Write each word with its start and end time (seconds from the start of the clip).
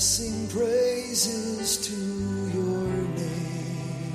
Sing 0.00 0.46
praises 0.46 1.76
to 1.88 1.92
your 2.56 2.86
name. 3.16 4.12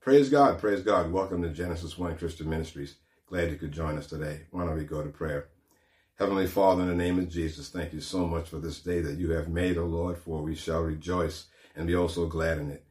Praise 0.00 0.28
God, 0.28 0.60
praise 0.60 0.82
God. 0.82 1.10
Welcome 1.10 1.42
to 1.42 1.48
Genesis 1.48 1.98
1 1.98 2.18
Christian 2.18 2.48
Ministries. 2.48 2.98
Glad 3.26 3.50
you 3.50 3.56
could 3.56 3.72
join 3.72 3.98
us 3.98 4.06
today. 4.06 4.42
Why 4.52 4.64
don't 4.64 4.78
we 4.78 4.84
go 4.84 5.02
to 5.02 5.08
prayer? 5.08 5.48
Heavenly 6.18 6.48
Father, 6.48 6.82
in 6.82 6.88
the 6.88 6.96
name 6.96 7.18
of 7.20 7.28
Jesus, 7.28 7.68
thank 7.68 7.92
you 7.92 8.00
so 8.00 8.26
much 8.26 8.48
for 8.48 8.58
this 8.58 8.80
day 8.80 9.00
that 9.00 9.18
you 9.18 9.30
have 9.30 9.48
made, 9.48 9.78
O 9.78 9.84
Lord, 9.84 10.18
for 10.18 10.42
we 10.42 10.56
shall 10.56 10.80
rejoice 10.82 11.46
and 11.78 11.86
be 11.86 11.94
also 11.94 12.26
glad 12.26 12.58
in 12.58 12.70
it. 12.70 12.84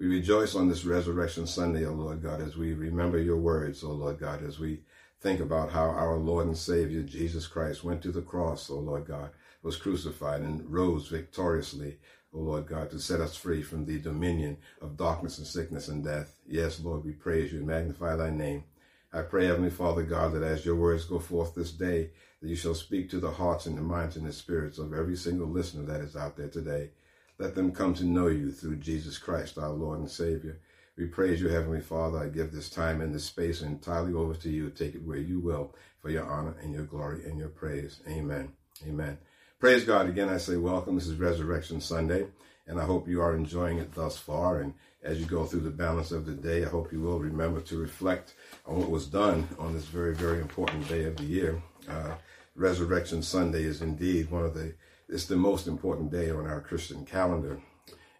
We 0.00 0.08
rejoice 0.08 0.56
on 0.56 0.68
this 0.68 0.84
Resurrection 0.84 1.46
Sunday, 1.46 1.86
O 1.86 1.92
Lord 1.92 2.22
God, 2.22 2.42
as 2.42 2.56
we 2.56 2.74
remember 2.74 3.18
your 3.18 3.36
words, 3.36 3.84
O 3.84 3.92
Lord 3.92 4.18
God, 4.18 4.44
as 4.44 4.58
we 4.58 4.80
think 5.20 5.38
about 5.38 5.70
how 5.70 5.84
our 5.84 6.16
Lord 6.16 6.48
and 6.48 6.58
Savior, 6.58 7.04
Jesus 7.04 7.46
Christ, 7.46 7.84
went 7.84 8.02
to 8.02 8.10
the 8.10 8.20
cross, 8.20 8.68
O 8.68 8.80
Lord 8.80 9.06
God, 9.06 9.30
was 9.62 9.76
crucified 9.76 10.40
and 10.40 10.68
rose 10.68 11.06
victoriously, 11.06 11.98
O 12.34 12.40
Lord 12.40 12.66
God, 12.66 12.90
to 12.90 12.98
set 12.98 13.20
us 13.20 13.36
free 13.36 13.62
from 13.62 13.86
the 13.86 14.00
dominion 14.00 14.56
of 14.80 14.96
darkness 14.96 15.38
and 15.38 15.46
sickness 15.46 15.86
and 15.86 16.02
death. 16.02 16.34
Yes, 16.44 16.80
Lord, 16.80 17.04
we 17.04 17.12
praise 17.12 17.52
you 17.52 17.58
and 17.58 17.68
magnify 17.68 18.16
thy 18.16 18.30
name. 18.30 18.64
I 19.12 19.22
pray, 19.22 19.46
Heavenly 19.46 19.70
Father 19.70 20.02
God, 20.02 20.32
that 20.32 20.42
as 20.42 20.66
your 20.66 20.74
words 20.74 21.04
go 21.04 21.20
forth 21.20 21.54
this 21.54 21.70
day, 21.70 22.10
that 22.40 22.48
you 22.48 22.56
shall 22.56 22.74
speak 22.74 23.08
to 23.10 23.20
the 23.20 23.30
hearts 23.30 23.66
and 23.66 23.78
the 23.78 23.82
minds 23.82 24.16
and 24.16 24.26
the 24.26 24.32
spirits 24.32 24.78
of 24.78 24.92
every 24.92 25.16
single 25.16 25.46
listener 25.46 25.84
that 25.84 26.00
is 26.00 26.16
out 26.16 26.36
there 26.36 26.48
today. 26.48 26.90
Let 27.42 27.56
them 27.56 27.72
come 27.72 27.92
to 27.94 28.04
know 28.04 28.28
you 28.28 28.52
through 28.52 28.76
Jesus 28.76 29.18
Christ, 29.18 29.58
our 29.58 29.70
Lord 29.70 29.98
and 29.98 30.08
Savior. 30.08 30.60
We 30.96 31.06
praise 31.06 31.40
you, 31.40 31.48
Heavenly 31.48 31.80
Father. 31.80 32.18
I 32.18 32.28
give 32.28 32.52
this 32.52 32.70
time 32.70 33.00
and 33.00 33.12
this 33.12 33.24
space 33.24 33.62
entirely 33.62 34.12
over 34.12 34.34
to 34.34 34.48
you. 34.48 34.70
Take 34.70 34.94
it 34.94 35.02
where 35.02 35.18
you 35.18 35.40
will 35.40 35.74
for 35.98 36.08
your 36.08 36.24
honor 36.24 36.54
and 36.62 36.72
your 36.72 36.84
glory 36.84 37.24
and 37.24 37.36
your 37.36 37.48
praise. 37.48 37.98
Amen. 38.06 38.52
Amen. 38.86 39.18
Praise 39.58 39.84
God. 39.84 40.08
Again, 40.08 40.28
I 40.28 40.38
say 40.38 40.56
welcome. 40.56 40.94
This 40.94 41.08
is 41.08 41.16
Resurrection 41.16 41.80
Sunday, 41.80 42.28
and 42.68 42.78
I 42.78 42.84
hope 42.84 43.08
you 43.08 43.20
are 43.20 43.34
enjoying 43.34 43.78
it 43.78 43.92
thus 43.92 44.16
far. 44.16 44.60
And 44.60 44.74
as 45.02 45.18
you 45.18 45.26
go 45.26 45.44
through 45.44 45.62
the 45.62 45.70
balance 45.70 46.12
of 46.12 46.26
the 46.26 46.34
day, 46.34 46.64
I 46.64 46.68
hope 46.68 46.92
you 46.92 47.00
will 47.00 47.18
remember 47.18 47.60
to 47.62 47.76
reflect 47.76 48.34
on 48.66 48.78
what 48.78 48.88
was 48.88 49.06
done 49.06 49.48
on 49.58 49.72
this 49.72 49.86
very, 49.86 50.14
very 50.14 50.40
important 50.40 50.86
day 50.86 51.06
of 51.06 51.16
the 51.16 51.24
year. 51.24 51.60
Uh, 51.88 52.14
Resurrection 52.54 53.20
Sunday 53.20 53.64
is 53.64 53.82
indeed 53.82 54.30
one 54.30 54.44
of 54.44 54.54
the, 54.54 54.74
it's 55.08 55.26
the 55.26 55.36
most 55.36 55.66
important 55.66 56.10
day 56.10 56.30
on 56.30 56.46
our 56.46 56.60
Christian 56.60 57.04
calendar. 57.04 57.60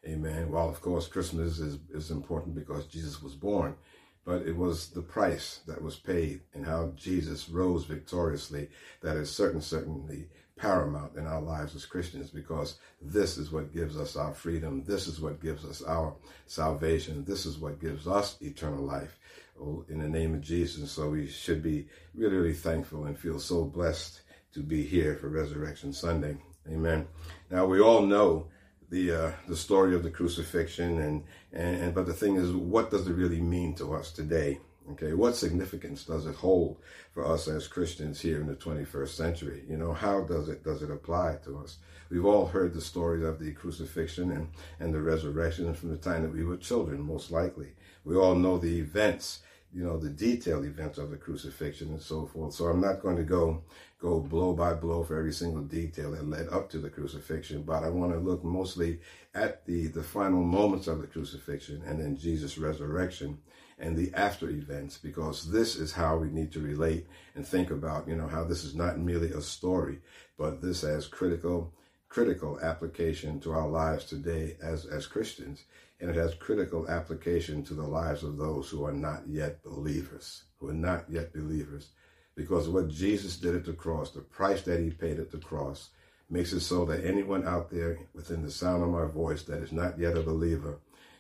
Amen. 0.06 0.50
While 0.50 0.69
of 0.69 0.80
course 0.80 1.06
Christmas 1.06 1.58
is, 1.58 1.78
is 1.92 2.11
important 2.11 2.55
because 2.55 2.86
Jesus 2.86 3.22
was 3.22 3.34
born, 3.34 3.77
but 4.25 4.42
it 4.42 4.56
was 4.56 4.91
the 4.91 5.03
price 5.03 5.60
that 5.66 5.83
was 5.83 5.97
paid 5.97 6.41
and 6.55 6.66
how 6.66 6.92
Jesus 6.97 7.48
rose 7.48 7.84
victoriously 7.84 8.69
that 9.00 9.16
is 9.16 9.30
certain, 9.30 9.60
certainly 9.60 10.28
paramount 10.56 11.16
in 11.16 11.27
our 11.27 11.41
lives 11.41 11.75
as 11.75 11.84
Christians 11.84 12.30
because 12.30 12.78
this 13.00 13.36
is 13.36 13.50
what 13.50 13.72
gives 13.72 13.97
us 13.97 14.16
our 14.16 14.33
freedom. 14.33 14.84
This 14.84 15.08
is 15.08 15.20
what 15.20 15.41
gives 15.41 15.64
us 15.64 15.83
our 15.83 16.14
salvation. 16.47 17.25
This 17.25 17.47
is 17.47 17.58
what 17.58 17.80
gives 17.80 18.06
us 18.06 18.36
eternal 18.41 18.84
life 18.84 19.19
oh, 19.60 19.84
in 19.88 19.98
the 19.98 20.08
name 20.08 20.34
of 20.34 20.41
Jesus. 20.41 20.92
So 20.92 21.10
we 21.10 21.27
should 21.27 21.62
be 21.62 21.88
really, 22.14 22.36
really 22.36 22.55
thankful 22.55 23.06
and 23.06 23.19
feel 23.19 23.41
so 23.41 23.64
blessed 23.64 24.20
to 24.55 24.60
be 24.60 24.84
here 24.84 25.16
for 25.16 25.28
Resurrection 25.28 25.92
Sunday. 25.92 26.36
Amen. 26.69 27.07
Now 27.51 27.67
we 27.67 27.81
all 27.81 28.03
know 28.03 28.49
the 28.91 29.11
uh, 29.11 29.33
the 29.49 29.57
story 29.57 29.95
of 29.95 30.03
the 30.03 30.11
crucifixion 30.11 31.01
and, 31.01 31.25
and 31.53 31.77
and 31.77 31.95
but 31.95 32.07
the 32.07 32.13
thing 32.13 32.37
is 32.37 32.53
what 32.53 32.91
does 32.91 33.07
it 33.07 33.15
really 33.15 33.41
mean 33.41 33.75
to 33.77 33.95
us 33.95 34.13
today? 34.13 34.61
Okay 34.93 35.12
what 35.15 35.37
significance 35.37 36.05
does 36.05 36.27
it 36.27 36.34
hold 36.34 36.77
for 37.12 37.25
us 37.25 37.47
as 37.47 37.69
christians 37.69 38.21
here 38.21 38.41
in 38.41 38.47
the 38.47 38.55
21st 38.55 39.09
century? 39.09 39.65
You 39.69 39.77
know 39.77 39.93
how 39.93 40.22
does 40.22 40.49
it 40.49 40.62
does 40.62 40.83
it 40.83 40.91
apply 40.91 41.39
to 41.45 41.59
us? 41.59 41.78
We've 42.11 42.27
all 42.27 42.47
heard 42.47 42.75
the 42.75 42.81
story 42.81 43.25
of 43.25 43.39
the 43.39 43.53
crucifixion 43.53 44.31
and 44.31 44.49
and 44.78 44.95
the 44.95 45.01
resurrection 45.01 45.72
from 45.75 45.91
the 45.91 45.97
time 45.97 46.22
that 46.22 46.33
we 46.33 46.45
were 46.45 46.56
children 46.56 47.01
most 47.01 47.31
likely. 47.31 47.72
We 48.05 48.17
all 48.17 48.34
know 48.34 48.59
the 48.59 48.78
events 48.78 49.41
you 49.75 49.83
know 49.83 49.99
the 49.99 50.10
detailed 50.10 50.65
events 50.65 50.99
of 50.99 51.10
the 51.10 51.16
crucifixion 51.16 51.88
and 51.88 52.03
so 52.03 52.27
forth. 52.27 52.55
So 52.55 52.66
i'm 52.66 52.81
not 52.81 53.00
going 53.00 53.16
to 53.16 53.22
go 53.22 53.62
go 54.03 54.19
blow 54.19 54.53
by 54.53 54.75
blow 54.75 55.05
for 55.05 55.16
every 55.16 55.33
single 55.33 55.62
detail 55.62 56.10
that 56.10 56.28
led 56.28 56.49
up 56.49 56.69
to 56.71 56.78
the 56.78 56.91
crucifixion, 56.91 57.62
but 57.62 57.84
I 57.84 57.88
want 57.88 58.12
to 58.12 58.19
look 58.19 58.43
mostly 58.43 58.99
at 59.33 59.65
the, 59.65 59.87
the 59.87 60.03
final 60.03 60.43
moments 60.43 60.88
of 60.88 61.00
the 61.00 61.06
crucifixion 61.06 61.83
and 61.87 62.00
then 62.00 62.16
Jesus' 62.16 62.59
resurrection 62.59 63.38
and 63.78 63.97
the 63.97 64.12
after 64.15 64.50
events, 64.50 64.99
because 64.99 65.50
this 65.50 65.77
is 65.77 65.93
how 65.93 66.16
we 66.16 66.28
need 66.28 66.53
to 66.53 66.60
relate 66.60 67.06
and 67.37 67.47
think 67.47 67.71
about, 67.71 68.09
you 68.09 68.16
know, 68.16 68.27
how 68.27 68.44
this 68.44 68.65
is 68.65 68.75
not 68.75 68.99
merely 68.99 69.31
a 69.31 69.41
story, 69.41 70.00
but 70.37 70.60
this 70.60 70.83
has 70.83 71.06
critical, 71.06 71.72
critical 72.12 72.61
application 72.61 73.41
to 73.41 73.53
our 73.53 73.69
lives 73.69 74.05
today 74.05 74.56
as, 74.62 74.84
as 74.84 75.06
Christians. 75.06 75.65
And 75.99 76.11
it 76.11 76.17
has 76.17 76.34
critical 76.34 76.89
application 76.89 77.62
to 77.65 77.75
the 77.75 77.87
lives 77.87 78.23
of 78.23 78.37
those 78.37 78.69
who 78.69 78.84
are 78.84 78.93
not 78.93 79.23
yet 79.27 79.62
believers, 79.62 80.43
who 80.59 80.69
are 80.69 80.75
not 80.75 81.05
yet 81.09 81.33
believers 81.33 81.89
because 82.34 82.69
what 82.69 82.89
Jesus 82.89 83.37
did 83.37 83.55
at 83.55 83.65
the 83.65 83.72
cross, 83.72 84.11
the 84.11 84.21
price 84.21 84.62
that 84.62 84.81
he 84.81 84.91
paid 84.91 85.19
at 85.19 85.31
the 85.31 85.39
cross, 85.39 85.91
makes 86.31 86.53
it 86.53 86.61
so 86.61 86.84
that 86.87 87.05
anyone 87.05 87.47
out 87.47 87.71
there 87.71 87.99
within 88.15 88.43
the 88.43 88.51
sound 88.51 88.83
of 88.83 88.89
my 88.89 89.05
voice 89.05 89.43
that 89.45 89.62
is 89.62 89.72
not 89.72 89.99
yet 89.99 90.17
a 90.17 90.22
believer, 90.22 90.78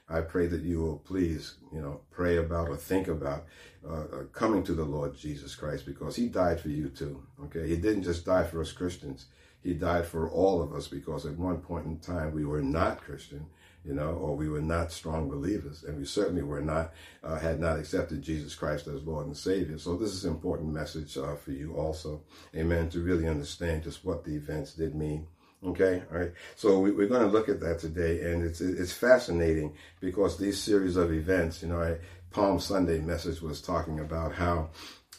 I 0.08 0.22
pray 0.22 0.46
that 0.46 0.62
you 0.62 0.80
will 0.80 0.98
please, 0.98 1.54
you 1.72 1.80
know, 1.80 2.00
pray 2.10 2.38
about 2.38 2.68
or 2.68 2.76
think 2.76 3.08
about 3.08 3.44
uh, 3.86 3.92
uh, 3.92 4.24
coming 4.32 4.62
to 4.64 4.74
the 4.74 4.84
Lord 4.84 5.16
Jesus 5.16 5.54
Christ 5.54 5.86
because 5.86 6.16
he 6.16 6.28
died 6.28 6.60
for 6.60 6.68
you 6.68 6.88
too. 6.88 7.22
Okay. 7.44 7.68
He 7.68 7.76
didn't 7.76 8.04
just 8.04 8.24
die 8.24 8.44
for 8.44 8.60
us 8.60 8.72
Christians. 8.72 9.26
He 9.62 9.74
died 9.74 10.06
for 10.06 10.28
all 10.28 10.62
of 10.62 10.72
us 10.72 10.88
because 10.88 11.26
at 11.26 11.36
one 11.36 11.58
point 11.58 11.86
in 11.86 11.98
time 11.98 12.32
we 12.32 12.44
were 12.44 12.62
not 12.62 13.00
Christian 13.00 13.46
you 13.84 13.94
know, 13.94 14.10
or 14.10 14.36
we 14.36 14.48
were 14.48 14.60
not 14.60 14.92
strong 14.92 15.28
believers, 15.28 15.82
and 15.82 15.98
we 15.98 16.04
certainly 16.04 16.42
were 16.42 16.60
not, 16.60 16.92
uh, 17.24 17.38
had 17.38 17.58
not 17.58 17.78
accepted 17.78 18.22
Jesus 18.22 18.54
Christ 18.54 18.86
as 18.86 19.02
Lord 19.02 19.26
and 19.26 19.36
Savior. 19.36 19.78
So 19.78 19.96
this 19.96 20.12
is 20.12 20.24
an 20.24 20.32
important 20.32 20.72
message 20.72 21.16
uh, 21.16 21.34
for 21.34 21.50
you 21.50 21.74
also, 21.74 22.22
amen, 22.54 22.90
to 22.90 23.00
really 23.00 23.26
understand 23.26 23.82
just 23.82 24.04
what 24.04 24.24
the 24.24 24.36
events 24.36 24.74
did 24.74 24.94
mean. 24.94 25.26
Okay, 25.64 26.02
all 26.12 26.18
right. 26.18 26.32
So 26.56 26.80
we, 26.80 26.90
are 26.90 27.08
going 27.08 27.22
to 27.22 27.28
look 27.28 27.48
at 27.48 27.60
that 27.60 27.78
today, 27.78 28.32
and 28.32 28.42
it's 28.44 28.60
it's 28.60 28.92
fascinating 28.92 29.74
because 30.00 30.36
these 30.36 30.60
series 30.60 30.96
of 30.96 31.12
events, 31.12 31.62
you 31.62 31.68
know, 31.68 31.80
I, 31.80 31.98
Palm 32.32 32.58
Sunday 32.58 32.98
message 32.98 33.40
was 33.40 33.60
talking 33.60 34.00
about 34.00 34.34
how 34.34 34.70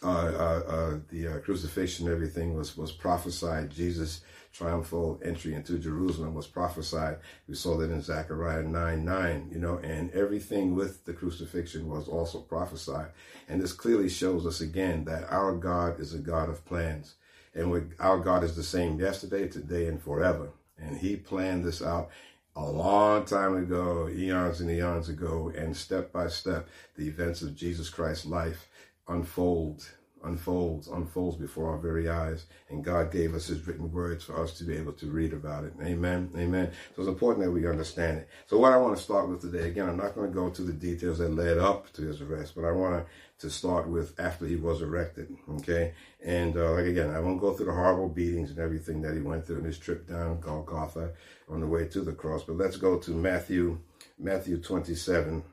uh, 0.03 0.07
uh, 0.07 0.71
uh, 0.71 0.99
the 1.09 1.27
uh, 1.27 1.39
crucifixion, 1.39 2.09
everything 2.09 2.55
was 2.55 2.77
was 2.77 2.91
prophesied. 2.91 3.69
Jesus 3.71 4.21
triumphal 4.53 5.19
entry 5.23 5.55
into 5.55 5.79
Jerusalem 5.79 6.35
was 6.35 6.45
prophesied. 6.45 7.17
We 7.47 7.55
saw 7.55 7.75
that 7.77 7.89
in 7.89 8.01
Zechariah 8.01 8.63
9 8.63 9.03
9, 9.03 9.49
you 9.51 9.59
know, 9.59 9.79
and 9.79 10.11
everything 10.11 10.75
with 10.75 11.05
the 11.05 11.13
crucifixion 11.13 11.89
was 11.89 12.07
also 12.07 12.39
prophesied. 12.39 13.11
And 13.49 13.59
this 13.59 13.73
clearly 13.73 14.09
shows 14.09 14.45
us 14.45 14.61
again 14.61 15.05
that 15.05 15.31
our 15.31 15.55
God 15.55 15.99
is 15.99 16.13
a 16.13 16.19
God 16.19 16.49
of 16.49 16.65
plans. 16.65 17.15
And 17.55 17.93
our 17.99 18.19
God 18.19 18.43
is 18.43 18.55
the 18.55 18.63
same 18.63 18.99
yesterday, 18.99 19.47
today, 19.47 19.87
and 19.87 20.01
forever. 20.01 20.49
And 20.77 20.97
He 20.97 21.15
planned 21.15 21.65
this 21.65 21.81
out 21.81 22.09
a 22.55 22.65
long 22.65 23.25
time 23.25 23.55
ago, 23.55 24.07
eons 24.09 24.61
and 24.61 24.69
eons 24.69 25.09
ago, 25.09 25.51
and 25.55 25.75
step 25.75 26.11
by 26.11 26.27
step, 26.27 26.67
the 26.95 27.07
events 27.07 27.41
of 27.41 27.55
Jesus 27.55 27.89
Christ's 27.89 28.25
life 28.25 28.67
unfold 29.07 29.85
unfolds, 30.23 30.87
unfolds 30.87 31.37
before 31.37 31.69
our 31.69 31.77
very 31.77 32.09
eyes. 32.09 32.45
And 32.69 32.83
God 32.83 33.11
gave 33.11 33.35
us 33.35 33.47
his 33.47 33.65
written 33.67 33.91
words 33.91 34.23
for 34.23 34.41
us 34.41 34.57
to 34.57 34.63
be 34.63 34.75
able 34.75 34.93
to 34.93 35.07
read 35.07 35.33
about 35.33 35.65
it. 35.65 35.73
Amen. 35.81 36.31
Amen. 36.38 36.71
So 36.95 37.01
it's 37.01 37.09
important 37.09 37.45
that 37.45 37.51
we 37.51 37.67
understand 37.67 38.19
it. 38.19 38.29
So 38.47 38.57
what 38.57 38.73
I 38.73 38.77
want 38.77 38.97
to 38.97 39.03
start 39.03 39.29
with 39.29 39.41
today, 39.41 39.67
again, 39.67 39.89
I'm 39.89 39.97
not 39.97 40.15
going 40.15 40.29
to 40.29 40.33
go 40.33 40.50
to 40.50 40.61
the 40.61 40.73
details 40.73 41.19
that 41.19 41.33
led 41.33 41.57
up 41.57 41.91
to 41.94 42.03
his 42.03 42.21
arrest, 42.21 42.55
but 42.55 42.65
I 42.65 42.71
want 42.71 43.05
to 43.39 43.50
start 43.50 43.88
with 43.88 44.17
after 44.19 44.45
he 44.45 44.55
was 44.55 44.81
arrested. 44.81 45.35
Okay. 45.56 45.94
And 46.23 46.56
uh, 46.56 46.71
like 46.71 46.85
again, 46.85 47.09
I 47.09 47.19
won't 47.19 47.41
go 47.41 47.53
through 47.53 47.67
the 47.67 47.73
horrible 47.73 48.09
beatings 48.09 48.49
and 48.49 48.59
everything 48.59 49.01
that 49.01 49.13
he 49.13 49.21
went 49.21 49.45
through 49.45 49.59
in 49.59 49.65
his 49.65 49.77
trip 49.77 50.07
down 50.07 50.39
Golgotha 50.39 51.11
on 51.49 51.59
the 51.59 51.67
way 51.67 51.88
to 51.89 52.01
the 52.01 52.13
cross. 52.13 52.44
But 52.44 52.57
let's 52.57 52.77
go 52.77 52.97
to 52.99 53.11
Matthew, 53.11 53.79
Matthew 54.17 54.57
27. 54.57 55.44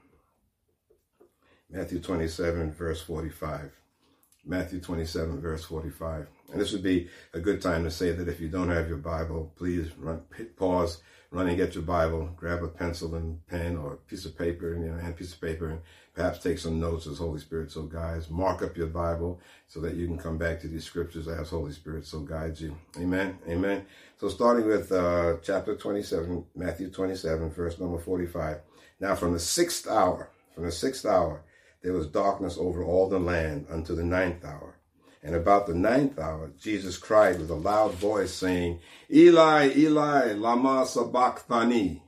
Matthew 1.72 2.00
27, 2.00 2.72
verse 2.72 3.00
45. 3.00 3.70
Matthew 4.44 4.81
27, 4.81 5.40
verse 5.40 5.64
45. 5.64 6.26
And 6.50 6.61
this 6.61 6.72
would 6.72 6.82
be 6.82 7.08
a 7.32 7.40
good 7.40 7.62
time 7.62 7.84
to 7.84 7.90
say 7.90 8.11
that 8.12 8.28
if 8.28 8.40
you 8.40 8.49
don't 8.49 8.70
have 8.70 8.88
your 8.88 8.99
Bible, 8.99 9.52
please 9.56 9.93
run, 9.96 10.22
pause, 10.56 11.02
run 11.31 11.46
and 11.46 11.56
get 11.56 11.75
your 11.75 11.84
Bible, 11.84 12.28
grab 12.37 12.64
a 12.64 12.69
pencil 12.69 13.14
and 13.14 13.46
pen 13.46 13.76
or 13.76 13.93
a 13.93 13.96
piece 13.96 14.25
of 14.25 14.37
paper, 14.37 14.72
and, 14.72 14.84
you 14.84 14.90
know, 14.90 15.12
piece 15.12 15.32
of 15.32 15.40
paper, 15.40 15.69
and 15.69 15.81
perhaps 16.14 16.40
take 16.40 16.58
some 16.58 16.81
notes 16.81 17.06
as 17.06 17.19
Holy 17.19 17.38
Spirit 17.38 17.70
so 17.70 17.82
guides. 17.82 18.31
Mark 18.31 18.62
up 18.62 18.76
your 18.76 18.88
Bible 18.88 19.40
so 19.69 19.78
that 19.81 19.94
you 19.94 20.06
can 20.06 20.19
come 20.19 20.38
back 20.38 20.61
to 20.61 20.69
these 20.69 20.84
scriptures 20.84 21.28
as 21.28 21.50
Holy 21.50 21.72
Spirit 21.72 22.05
so 22.05 22.20
guides 22.20 22.61
you. 22.61 22.76
Amen. 22.99 23.38
Amen. 23.49 23.87
So 24.19 24.28
starting 24.28 24.67
with 24.67 24.90
uh, 24.90 25.37
chapter 25.43 25.76
27, 25.76 26.44
Matthew 26.56 26.90
27, 26.90 27.50
verse 27.50 27.78
number 27.78 27.99
45. 27.99 28.58
Now 28.99 29.14
from 29.14 29.34
the 29.34 29.38
sixth 29.38 29.87
hour, 29.87 30.31
from 30.55 30.64
the 30.64 30.72
sixth 30.72 31.06
hour, 31.06 31.44
there 31.82 31.93
was 31.93 32.06
darkness 32.06 32.56
over 32.59 32.85
all 32.85 33.09
the 33.09 33.19
land 33.19 33.67
unto 33.71 33.94
the 33.94 34.05
ninth 34.05 34.44
hour. 34.44 34.77
And 35.23 35.35
about 35.35 35.67
the 35.67 35.75
ninth 35.75 36.19
hour, 36.19 36.53
Jesus 36.59 36.97
cried 36.97 37.38
with 37.38 37.50
a 37.50 37.55
loud 37.55 37.94
voice, 37.94 38.32
saying, 38.32 38.81
Eli, 39.11 39.73
Eli, 39.77 40.32
lama 40.32 40.87
sabachthani. 40.87 42.03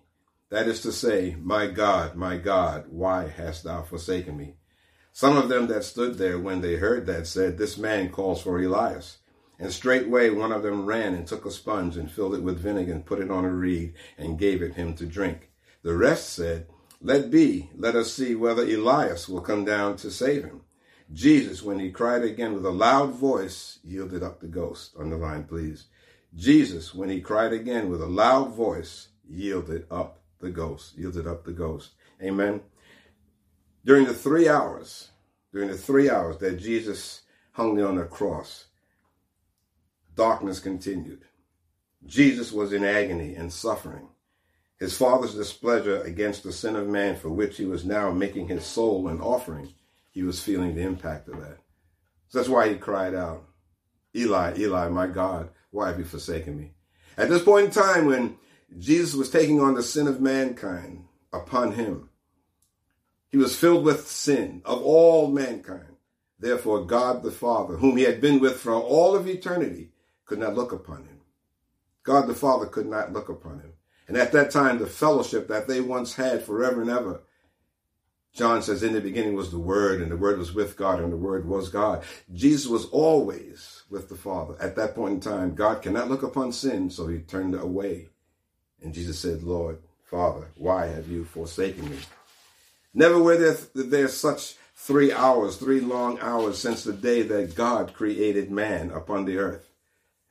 That 0.48 0.66
is 0.66 0.80
to 0.82 0.92
say, 0.92 1.36
My 1.40 1.66
God, 1.66 2.14
my 2.14 2.36
God, 2.36 2.86
why 2.88 3.28
hast 3.28 3.64
thou 3.64 3.82
forsaken 3.82 4.36
me? 4.36 4.56
Some 5.12 5.36
of 5.36 5.50
them 5.50 5.66
that 5.66 5.84
stood 5.84 6.16
there 6.16 6.38
when 6.38 6.62
they 6.62 6.76
heard 6.76 7.06
that 7.06 7.26
said, 7.26 7.58
This 7.58 7.76
man 7.76 8.08
calls 8.10 8.42
for 8.42 8.58
Elias. 8.58 9.18
And 9.58 9.72
straightway 9.72 10.30
one 10.30 10.50
of 10.52 10.62
them 10.62 10.86
ran 10.86 11.14
and 11.14 11.26
took 11.26 11.44
a 11.44 11.50
sponge 11.50 11.96
and 11.96 12.10
filled 12.10 12.34
it 12.34 12.42
with 12.42 12.58
vinegar 12.58 12.92
and 12.92 13.06
put 13.06 13.20
it 13.20 13.30
on 13.30 13.44
a 13.44 13.50
reed 13.50 13.94
and 14.18 14.38
gave 14.38 14.62
it 14.62 14.74
him 14.74 14.94
to 14.96 15.06
drink. 15.06 15.50
The 15.82 15.94
rest 15.94 16.30
said, 16.30 16.66
Let 17.04 17.32
be, 17.32 17.68
let 17.76 17.96
us 17.96 18.12
see 18.12 18.36
whether 18.36 18.62
Elias 18.62 19.28
will 19.28 19.40
come 19.40 19.64
down 19.64 19.96
to 19.96 20.10
save 20.10 20.44
him. 20.44 20.60
Jesus, 21.12 21.60
when 21.60 21.80
he 21.80 21.90
cried 21.90 22.22
again 22.22 22.54
with 22.54 22.64
a 22.64 22.70
loud 22.70 23.10
voice, 23.10 23.80
yielded 23.82 24.22
up 24.22 24.40
the 24.40 24.46
ghost. 24.46 24.94
Underline, 24.96 25.44
please. 25.44 25.86
Jesus, 26.36 26.94
when 26.94 27.10
he 27.10 27.20
cried 27.20 27.52
again 27.52 27.90
with 27.90 28.00
a 28.00 28.06
loud 28.06 28.54
voice, 28.54 29.08
yielded 29.28 29.84
up 29.90 30.20
the 30.38 30.50
ghost, 30.50 30.96
yielded 30.96 31.26
up 31.26 31.44
the 31.44 31.52
ghost. 31.52 31.90
Amen. 32.22 32.60
During 33.84 34.06
the 34.06 34.14
three 34.14 34.48
hours, 34.48 35.10
during 35.52 35.68
the 35.68 35.76
three 35.76 36.08
hours 36.08 36.38
that 36.38 36.60
Jesus 36.60 37.22
hung 37.50 37.82
on 37.82 37.96
the 37.96 38.04
cross, 38.04 38.66
darkness 40.14 40.60
continued. 40.60 41.24
Jesus 42.06 42.52
was 42.52 42.72
in 42.72 42.84
agony 42.84 43.34
and 43.34 43.52
suffering. 43.52 44.08
His 44.82 44.96
Father's 44.96 45.36
displeasure 45.36 46.02
against 46.02 46.42
the 46.42 46.52
sin 46.52 46.74
of 46.74 46.88
man, 46.88 47.14
for 47.14 47.28
which 47.28 47.56
he 47.56 47.66
was 47.66 47.84
now 47.84 48.10
making 48.10 48.48
his 48.48 48.66
soul 48.66 49.06
an 49.06 49.20
offering, 49.20 49.72
he 50.10 50.24
was 50.24 50.42
feeling 50.42 50.74
the 50.74 50.82
impact 50.82 51.28
of 51.28 51.38
that. 51.40 51.58
So 52.30 52.38
that's 52.38 52.48
why 52.48 52.68
he 52.68 52.74
cried 52.74 53.14
out, 53.14 53.44
Eli, 54.12 54.58
Eli, 54.58 54.88
my 54.88 55.06
God, 55.06 55.50
why 55.70 55.86
have 55.86 56.00
you 56.00 56.04
forsaken 56.04 56.58
me? 56.58 56.72
At 57.16 57.28
this 57.28 57.44
point 57.44 57.66
in 57.66 57.70
time, 57.70 58.06
when 58.06 58.38
Jesus 58.76 59.14
was 59.14 59.30
taking 59.30 59.60
on 59.60 59.74
the 59.74 59.84
sin 59.84 60.08
of 60.08 60.20
mankind 60.20 61.04
upon 61.32 61.70
him. 61.70 62.08
He 63.28 63.36
was 63.36 63.54
filled 63.54 63.84
with 63.84 64.08
sin 64.08 64.62
of 64.64 64.82
all 64.82 65.30
mankind. 65.30 65.94
Therefore, 66.40 66.86
God 66.86 67.22
the 67.22 67.30
Father, 67.30 67.76
whom 67.76 67.98
he 67.98 68.02
had 68.02 68.20
been 68.20 68.40
with 68.40 68.58
for 68.58 68.72
all 68.72 69.14
of 69.14 69.28
eternity, 69.28 69.92
could 70.24 70.40
not 70.40 70.56
look 70.56 70.72
upon 70.72 71.04
him. 71.04 71.20
God 72.02 72.26
the 72.26 72.34
Father 72.34 72.66
could 72.66 72.86
not 72.86 73.12
look 73.12 73.28
upon 73.28 73.60
him. 73.60 73.74
And 74.12 74.20
at 74.20 74.32
that 74.32 74.50
time, 74.50 74.78
the 74.78 74.86
fellowship 74.86 75.48
that 75.48 75.66
they 75.66 75.80
once 75.80 76.14
had 76.14 76.42
forever 76.42 76.82
and 76.82 76.90
ever, 76.90 77.22
John 78.34 78.62
says, 78.62 78.82
in 78.82 78.92
the 78.92 79.00
beginning 79.00 79.34
was 79.34 79.50
the 79.50 79.58
Word, 79.58 80.02
and 80.02 80.10
the 80.10 80.16
Word 80.16 80.38
was 80.38 80.52
with 80.52 80.76
God, 80.76 81.00
and 81.00 81.10
the 81.10 81.16
Word 81.16 81.46
was 81.46 81.70
God. 81.70 82.02
Jesus 82.32 82.66
was 82.66 82.84
always 82.86 83.82
with 83.88 84.08
the 84.08 84.14
Father. 84.14 84.54
At 84.60 84.76
that 84.76 84.94
point 84.94 85.14
in 85.14 85.20
time, 85.20 85.54
God 85.54 85.80
cannot 85.80 86.10
look 86.10 86.22
upon 86.22 86.52
sin, 86.52 86.90
so 86.90 87.06
he 87.06 87.20
turned 87.20 87.54
away 87.54 88.08
and 88.82 88.92
Jesus 88.92 89.18
said, 89.18 89.42
Lord, 89.42 89.78
Father, 90.04 90.48
why 90.56 90.86
have 90.86 91.08
you 91.08 91.24
forsaken 91.24 91.88
me? 91.88 91.98
Never 92.92 93.18
were 93.18 93.36
there, 93.36 93.56
there 93.74 94.08
such 94.08 94.56
three 94.74 95.12
hours, 95.12 95.56
three 95.56 95.80
long 95.80 96.18
hours 96.20 96.58
since 96.58 96.84
the 96.84 96.92
day 96.92 97.22
that 97.22 97.54
God 97.54 97.94
created 97.94 98.50
man 98.50 98.90
upon 98.90 99.24
the 99.24 99.38
earth. 99.38 99.68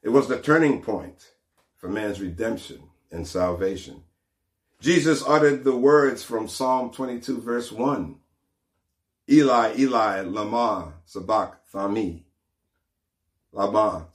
It 0.03 0.09
was 0.09 0.27
the 0.27 0.39
turning 0.39 0.81
point 0.81 1.31
for 1.77 1.89
man's 1.89 2.19
redemption 2.19 2.83
and 3.11 3.27
salvation. 3.27 4.03
Jesus 4.79 5.23
uttered 5.27 5.63
the 5.63 5.75
words 5.75 6.23
from 6.23 6.47
Psalm 6.47 6.91
22, 6.91 7.41
verse 7.41 7.71
1 7.71 8.15
Eli, 9.29 9.73
Eli, 9.77 10.21
Lama, 10.21 10.93
Sabach, 11.07 11.55
Thami. 11.73 12.23
Lama. 13.53 14.07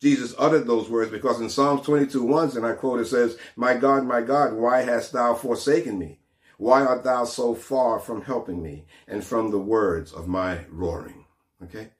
Jesus 0.00 0.34
uttered 0.38 0.66
those 0.66 0.88
words 0.88 1.10
because 1.10 1.40
in 1.40 1.50
Psalms 1.50 1.82
22 1.82 2.22
1, 2.22 2.56
and 2.56 2.66
I 2.66 2.72
quote, 2.72 3.00
it 3.00 3.06
says, 3.06 3.36
My 3.56 3.74
God, 3.74 4.04
my 4.04 4.22
God, 4.22 4.54
why 4.54 4.82
hast 4.82 5.12
thou 5.12 5.34
forsaken 5.34 5.98
me? 5.98 6.20
Why 6.56 6.82
art 6.82 7.04
thou 7.04 7.24
so 7.24 7.54
far 7.54 8.00
from 8.00 8.22
helping 8.22 8.62
me 8.62 8.84
and 9.06 9.22
from 9.22 9.50
the 9.50 9.58
words 9.58 10.12
of 10.12 10.26
my 10.26 10.64
roaring? 10.70 11.24
Okay? 11.62 11.90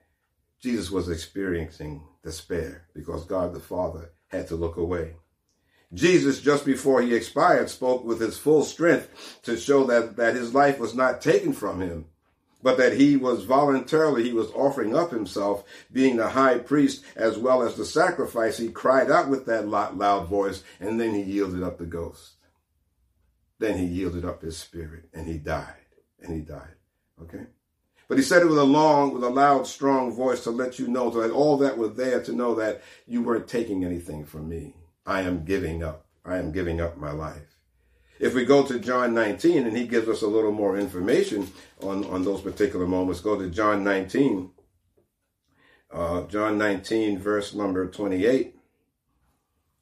Jesus 0.61 0.91
was 0.91 1.09
experiencing 1.09 2.03
despair 2.23 2.85
because 2.93 3.25
God 3.25 3.53
the 3.53 3.59
Father 3.59 4.11
had 4.27 4.47
to 4.49 4.55
look 4.55 4.77
away. 4.77 5.15
Jesus, 5.93 6.39
just 6.39 6.65
before 6.65 7.01
he 7.01 7.15
expired, 7.15 7.69
spoke 7.69 8.03
with 8.05 8.21
his 8.21 8.37
full 8.37 8.63
strength 8.63 9.39
to 9.43 9.57
show 9.57 9.85
that, 9.85 10.17
that 10.17 10.35
his 10.35 10.53
life 10.53 10.77
was 10.79 10.93
not 10.93 11.21
taken 11.21 11.51
from 11.51 11.81
him, 11.81 12.05
but 12.61 12.77
that 12.77 12.93
he 12.93 13.15
was 13.15 13.43
voluntarily, 13.43 14.23
he 14.23 14.33
was 14.33 14.51
offering 14.51 14.95
up 14.95 15.09
himself, 15.09 15.63
being 15.91 16.17
the 16.17 16.29
high 16.29 16.59
priest 16.59 17.03
as 17.15 17.37
well 17.37 17.63
as 17.63 17.75
the 17.75 17.85
sacrifice. 17.85 18.57
He 18.57 18.69
cried 18.69 19.09
out 19.09 19.29
with 19.29 19.47
that 19.47 19.67
loud 19.67 20.27
voice, 20.27 20.63
and 20.79 20.99
then 20.99 21.15
he 21.15 21.21
yielded 21.21 21.63
up 21.63 21.79
the 21.79 21.85
ghost. 21.85 22.33
Then 23.57 23.77
he 23.77 23.85
yielded 23.85 24.25
up 24.25 24.41
his 24.41 24.57
spirit, 24.57 25.09
and 25.13 25.27
he 25.27 25.37
died. 25.37 25.73
And 26.21 26.33
he 26.33 26.41
died. 26.41 26.75
Okay? 27.21 27.45
But 28.07 28.17
he 28.17 28.23
said 28.23 28.41
it 28.41 28.49
with 28.49 28.57
a 28.57 28.63
long, 28.63 29.13
with 29.13 29.23
a 29.23 29.29
loud, 29.29 29.67
strong 29.67 30.13
voice 30.13 30.43
to 30.43 30.51
let 30.51 30.79
you 30.79 30.87
know 30.87 31.09
that 31.11 31.31
all 31.31 31.57
that 31.57 31.77
were 31.77 31.87
there 31.87 32.21
to 32.23 32.33
know 32.33 32.55
that 32.55 32.81
you 33.07 33.21
weren't 33.21 33.47
taking 33.47 33.85
anything 33.85 34.25
from 34.25 34.49
me. 34.49 34.75
I 35.09 35.21
am 35.21 35.43
giving 35.43 35.83
up. 35.83 36.05
I 36.23 36.37
am 36.37 36.51
giving 36.51 36.79
up 36.79 36.95
my 36.95 37.11
life. 37.11 37.57
If 38.19 38.35
we 38.35 38.45
go 38.45 38.63
to 38.63 38.77
John 38.79 39.15
19, 39.15 39.65
and 39.65 39.75
he 39.75 39.87
gives 39.87 40.07
us 40.07 40.21
a 40.21 40.27
little 40.27 40.51
more 40.51 40.77
information 40.77 41.51
on, 41.81 42.05
on 42.05 42.23
those 42.23 42.41
particular 42.41 42.85
moments, 42.85 43.19
go 43.19 43.35
to 43.35 43.49
John 43.49 43.83
19. 43.83 44.51
Uh, 45.91 46.27
John 46.27 46.59
19, 46.59 47.17
verse 47.17 47.55
number 47.55 47.87
28. 47.87 48.55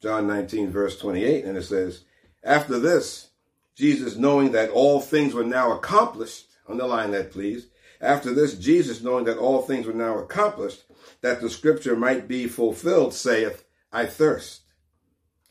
John 0.00 0.26
19, 0.28 0.70
verse 0.70 0.98
28, 0.98 1.44
and 1.44 1.58
it 1.58 1.64
says, 1.64 2.04
After 2.42 2.78
this, 2.78 3.28
Jesus, 3.74 4.16
knowing 4.16 4.52
that 4.52 4.70
all 4.70 4.98
things 4.98 5.34
were 5.34 5.44
now 5.44 5.72
accomplished, 5.72 6.46
underline 6.66 7.10
that 7.10 7.32
please. 7.32 7.66
After 8.00 8.32
this, 8.32 8.56
Jesus, 8.56 9.02
knowing 9.02 9.26
that 9.26 9.36
all 9.36 9.60
things 9.60 9.86
were 9.86 9.92
now 9.92 10.16
accomplished, 10.16 10.84
that 11.20 11.42
the 11.42 11.50
scripture 11.50 11.96
might 11.96 12.28
be 12.28 12.46
fulfilled, 12.46 13.12
saith, 13.12 13.64
I 13.92 14.06
thirst. 14.06 14.62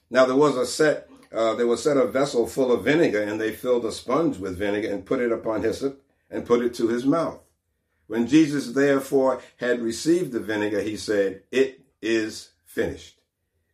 Now 0.10 0.26
there 0.26 0.36
was 0.36 0.56
a 0.56 0.66
set 0.66 1.10
uh, 1.32 1.56
they 1.56 1.66
would 1.66 1.80
set 1.80 1.98
a 1.98 2.08
vessel 2.08 2.48
full 2.48 2.72
of 2.72 2.84
vinegar, 2.84 3.22
and 3.22 3.40
they 3.40 3.52
filled 3.52 3.86
a 3.86 3.92
sponge 3.92 4.38
with 4.38 4.58
vinegar 4.58 4.90
and 4.90 5.06
put 5.06 5.20
it 5.20 5.32
upon 5.32 5.62
hyssop 5.62 6.02
and 6.30 6.46
put 6.46 6.64
it 6.64 6.74
to 6.76 6.88
his 6.88 7.06
mouth. 7.06 7.40
When 8.08 8.28
Jesus 8.28 8.72
therefore 8.72 9.42
had 9.58 9.82
received 9.82 10.32
the 10.32 10.40
vinegar, 10.40 10.82
he 10.82 10.96
said, 10.96 11.44
It 11.52 11.82
is 12.02 12.52
finished. 12.66 13.20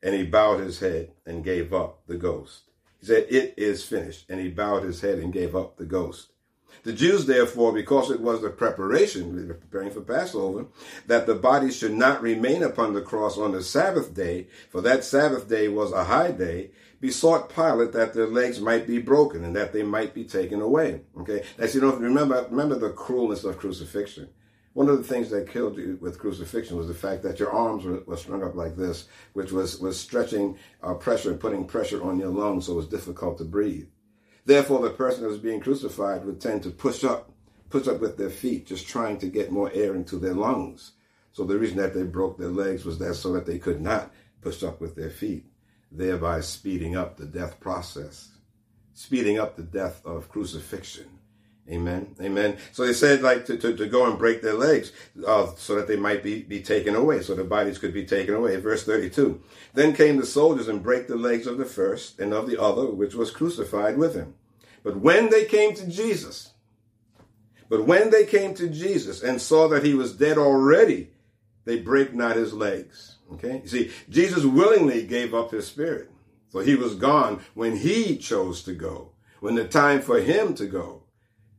And 0.02 0.16
he 0.16 0.24
bowed 0.24 0.60
his 0.60 0.80
head 0.80 1.12
and 1.26 1.44
gave 1.44 1.74
up 1.74 2.06
the 2.08 2.18
ghost. 2.18 2.64
He 3.00 3.06
said, 3.06 3.28
It 3.30 3.54
is 3.58 3.86
finished. 3.86 4.26
And 4.28 4.40
he 4.40 4.50
bowed 4.50 4.84
his 4.84 5.02
head 5.02 5.20
and 5.20 5.32
gave 5.32 5.56
up 5.56 5.78
the 5.78 5.86
ghost. 5.86 6.33
The 6.84 6.94
Jews, 6.94 7.26
therefore, 7.26 7.72
because 7.72 8.12
it 8.12 8.20
was 8.20 8.42
the 8.42 8.50
preparation, 8.50 9.36
we 9.36 9.46
were 9.46 9.54
preparing 9.54 9.92
for 9.92 10.02
Passover, 10.02 10.66
that 11.08 11.28
the 11.28 11.36
body 11.36 11.72
should 11.72 11.94
not 11.94 12.22
remain 12.22 12.64
upon 12.64 12.94
the 12.94 13.02
cross 13.02 13.38
on 13.38 13.52
the 13.52 13.64
Sabbath 13.64 14.14
day, 14.14 14.48
for 14.70 14.82
that 14.82 15.04
Sabbath 15.04 15.48
day 15.48 15.68
was 15.68 15.92
a 15.92 16.04
high 16.06 16.32
day, 16.32 16.72
besought 17.00 17.54
Pilate 17.54 17.92
that 17.92 18.14
their 18.14 18.28
legs 18.28 18.60
might 18.60 18.88
be 18.88 18.98
broken 18.98 19.44
and 19.44 19.56
that 19.56 19.74
they 19.74 19.84
might 19.84 20.14
be 20.14 20.24
taken 20.24 20.62
away. 20.62 21.02
Okay, 21.20 21.44
as 21.58 21.76
you 21.76 21.82
know, 21.82 21.94
remember, 21.96 22.48
remember 22.50 22.76
the 22.76 22.92
cruelness 22.92 23.44
of 23.44 23.58
crucifixion. 23.58 24.30
One 24.74 24.90
of 24.90 24.98
the 24.98 25.04
things 25.04 25.30
that 25.30 25.50
killed 25.50 25.78
you 25.78 26.00
with 26.02 26.18
crucifixion 26.18 26.78
was 26.78 26.88
the 26.88 26.94
fact 26.94 27.22
that 27.24 27.40
your 27.40 27.52
arms 27.52 27.86
were, 27.86 28.02
were 28.08 28.18
strung 28.18 28.44
up 28.44 28.56
like 28.56 28.76
this, 28.76 29.08
which 29.34 29.52
was 29.52 29.80
was 29.80 30.00
stretching 30.00 30.58
uh, 30.82 30.96
pressure 30.96 31.30
and 31.30 31.40
putting 31.40 31.66
pressure 31.66 32.02
on 32.04 32.18
your 32.18 32.30
lungs, 32.30 32.66
so 32.66 32.74
it 32.74 32.78
was 32.78 32.88
difficult 32.88 33.38
to 33.38 33.44
breathe. 33.44 33.88
Therefore, 34.46 34.82
the 34.82 34.90
person 34.90 35.26
was 35.26 35.38
being 35.38 35.62
crucified 35.62 36.26
would 36.26 36.42
tend 36.42 36.64
to 36.64 36.70
push 36.70 37.04
up, 37.04 37.32
push 37.70 37.88
up 37.88 38.02
with 38.02 38.18
their 38.18 38.30
feet, 38.30 38.66
just 38.66 38.88
trying 38.88 39.18
to 39.20 39.28
get 39.28 39.52
more 39.52 39.72
air 39.74 39.96
into 39.96 40.18
their 40.18 40.34
lungs. 40.34 40.92
So 41.32 41.46
the 41.46 41.58
reason 41.58 41.78
that 41.78 41.94
they 41.94 42.04
broke 42.04 42.38
their 42.38 42.50
legs 42.50 42.86
was 42.86 43.00
that 43.00 43.16
so 43.16 43.34
that 43.34 43.46
they 43.46 43.58
could 43.58 43.82
not 43.82 44.12
push 44.42 44.64
up 44.64 44.82
with 44.82 44.96
their 44.96 45.10
feet, 45.10 45.46
thereby 45.92 46.42
speeding 46.42 46.96
up 46.96 47.18
the 47.18 47.26
death 47.26 47.60
process, 47.60 48.30
speeding 48.94 49.40
up 49.40 49.56
the 49.56 49.64
death 49.64 50.06
of 50.06 50.30
crucifixion. 50.30 51.08
Amen. 51.70 52.14
Amen. 52.22 52.58
So 52.74 52.86
they 52.86 52.94
said 52.94 53.22
like 53.22 53.46
to, 53.46 53.58
to, 53.58 53.76
to 53.76 53.86
go 53.88 54.06
and 54.06 54.20
break 54.20 54.42
their 54.42 54.54
legs 54.54 54.92
uh, 55.26 55.52
so 55.56 55.76
that 55.76 55.88
they 55.88 55.96
might 55.96 56.22
be, 56.22 56.42
be 56.42 56.62
taken 56.62 56.94
away, 56.94 57.22
so 57.22 57.36
their 57.36 57.46
bodies 57.46 57.78
could 57.78 57.94
be 57.94 58.06
taken 58.06 58.34
away. 58.34 58.58
Verse 58.58 58.84
32. 58.84 59.42
Then 59.74 59.94
came 59.94 60.18
the 60.18 60.26
soldiers 60.26 60.68
and 60.68 60.84
brake 60.84 61.08
the 61.08 61.16
legs 61.16 61.48
of 61.48 61.58
the 61.58 61.66
first 61.66 62.20
and 62.20 62.34
of 62.34 62.50
the 62.50 62.62
other, 62.62 62.88
which 62.88 63.16
was 63.16 63.32
crucified 63.32 63.98
with 63.98 64.14
him. 64.14 64.36
But 64.84 64.98
when 64.98 65.30
they 65.30 65.46
came 65.46 65.74
to 65.76 65.88
Jesus, 65.88 66.52
but 67.70 67.88
when 67.88 68.10
they 68.10 68.26
came 68.26 68.54
to 68.56 68.68
Jesus 68.68 69.24
and 69.24 69.42
saw 69.42 69.70
that 69.70 69.86
he 69.86 69.94
was 69.94 70.18
dead 70.18 70.38
already, 70.38 71.12
they 71.64 71.80
brake 71.80 72.14
not 72.14 72.36
his 72.36 72.54
legs. 72.54 73.16
Okay? 73.32 73.62
You 73.64 73.70
see, 73.70 73.92
Jesus 74.10 74.44
willingly 74.44 75.08
gave 75.08 75.34
up 75.34 75.52
his 75.52 75.68
spirit. 75.68 76.12
So 76.50 76.60
he 76.60 76.76
was 76.76 76.96
gone 76.96 77.42
when 77.54 77.78
he 77.78 78.18
chose 78.18 78.64
to 78.64 78.74
go, 78.74 79.12
when 79.40 79.56
the 79.56 79.68
time 79.68 80.02
for 80.02 80.20
him 80.20 80.54
to 80.56 80.68
go. 80.68 81.03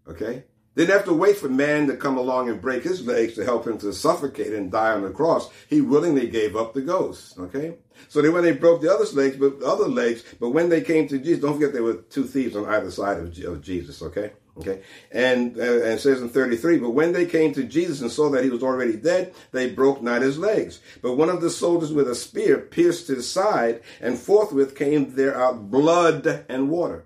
Okay? 0.08 0.44
Didn't 0.76 0.92
have 0.92 1.04
to 1.04 1.14
wait 1.14 1.36
for 1.36 1.48
man 1.48 1.86
to 1.86 1.96
come 1.96 2.16
along 2.16 2.48
and 2.48 2.60
break 2.60 2.82
his 2.82 3.06
legs 3.06 3.34
to 3.34 3.44
help 3.44 3.66
him 3.66 3.78
to 3.78 3.92
suffocate 3.92 4.52
and 4.52 4.72
die 4.72 4.92
on 4.92 5.02
the 5.02 5.10
cross. 5.10 5.48
He 5.68 5.80
willingly 5.80 6.28
gave 6.28 6.56
up 6.56 6.74
the 6.74 6.80
ghost. 6.80 7.38
Okay? 7.38 7.76
So 8.08 8.20
they, 8.20 8.28
when 8.28 8.42
they 8.42 8.52
broke 8.52 8.82
the 8.82 8.92
other 8.92 9.04
legs, 9.12 9.36
but 9.36 9.62
other 9.62 9.86
legs, 9.86 10.24
but 10.40 10.50
when 10.50 10.68
they 10.68 10.80
came 10.80 11.06
to 11.08 11.18
Jesus, 11.18 11.40
don't 11.40 11.54
forget 11.54 11.72
there 11.72 11.84
were 11.84 12.02
two 12.10 12.24
thieves 12.24 12.56
on 12.56 12.66
either 12.66 12.90
side 12.90 13.18
of, 13.18 13.38
of 13.44 13.62
Jesus. 13.62 14.02
Okay? 14.02 14.32
Okay, 14.56 14.82
and, 15.10 15.58
uh, 15.58 15.82
and 15.82 15.98
says 15.98 16.22
in 16.22 16.28
33, 16.28 16.78
but 16.78 16.90
when 16.90 17.12
they 17.12 17.26
came 17.26 17.52
to 17.54 17.64
Jesus 17.64 18.00
and 18.00 18.10
saw 18.10 18.30
that 18.30 18.44
he 18.44 18.50
was 18.50 18.62
already 18.62 18.96
dead, 18.96 19.34
they 19.50 19.68
broke 19.68 20.00
not 20.00 20.22
his 20.22 20.38
legs. 20.38 20.80
But 21.02 21.16
one 21.16 21.28
of 21.28 21.40
the 21.40 21.50
soldiers 21.50 21.92
with 21.92 22.08
a 22.08 22.14
spear 22.14 22.58
pierced 22.58 23.08
his 23.08 23.28
side, 23.28 23.82
and 24.00 24.16
forthwith 24.16 24.76
came 24.76 25.16
there 25.16 25.36
out 25.36 25.72
blood 25.72 26.44
and 26.48 26.70
water. 26.70 27.04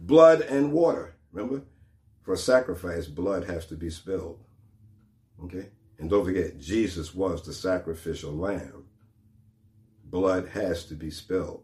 Blood 0.00 0.40
and 0.40 0.72
water. 0.72 1.14
Remember? 1.32 1.64
For 2.26 2.36
sacrifice, 2.36 3.06
blood 3.06 3.44
has 3.44 3.66
to 3.66 3.76
be 3.76 3.88
spilled. 3.88 4.40
Okay? 5.44 5.68
And 5.98 6.10
don't 6.10 6.24
forget, 6.24 6.58
Jesus 6.58 7.14
was 7.14 7.42
the 7.42 7.54
sacrificial 7.54 8.32
lamb. 8.32 8.84
Blood 10.04 10.48
has 10.48 10.84
to 10.86 10.94
be 10.94 11.10
spilled. 11.10 11.62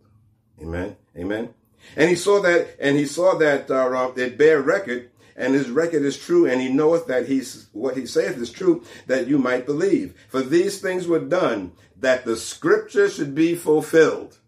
Amen? 0.61 0.97
Amen? 1.17 1.53
And 1.97 2.09
he 2.09 2.15
saw 2.15 2.41
that, 2.41 2.77
and 2.81 2.97
he 2.97 3.07
saw 3.07 3.37
that 3.39 3.71
uh, 3.71 4.13
it 4.17 4.39
bare 4.39 4.63
record 4.63 5.11
and 5.35 5.55
his 5.55 5.71
record 5.71 6.03
is 6.03 6.19
true, 6.19 6.47
and 6.47 6.61
he 6.61 6.69
knoweth 6.69 7.07
that 7.07 7.27
he's 7.27 7.67
what 7.73 7.97
he 7.97 8.07
saith 8.07 8.37
is 8.39 8.53
true, 8.53 8.85
that 9.07 9.27
you 9.27 9.39
might 9.39 9.67
believe. 9.67 10.15
For 10.29 10.43
these 10.43 10.81
things 10.81 11.07
were 11.07 11.19
done 11.19 11.73
that 11.99 12.25
the 12.25 12.37
scripture 12.37 13.09
should 13.09 13.35
be 13.35 13.55
fulfilled. 13.55 14.39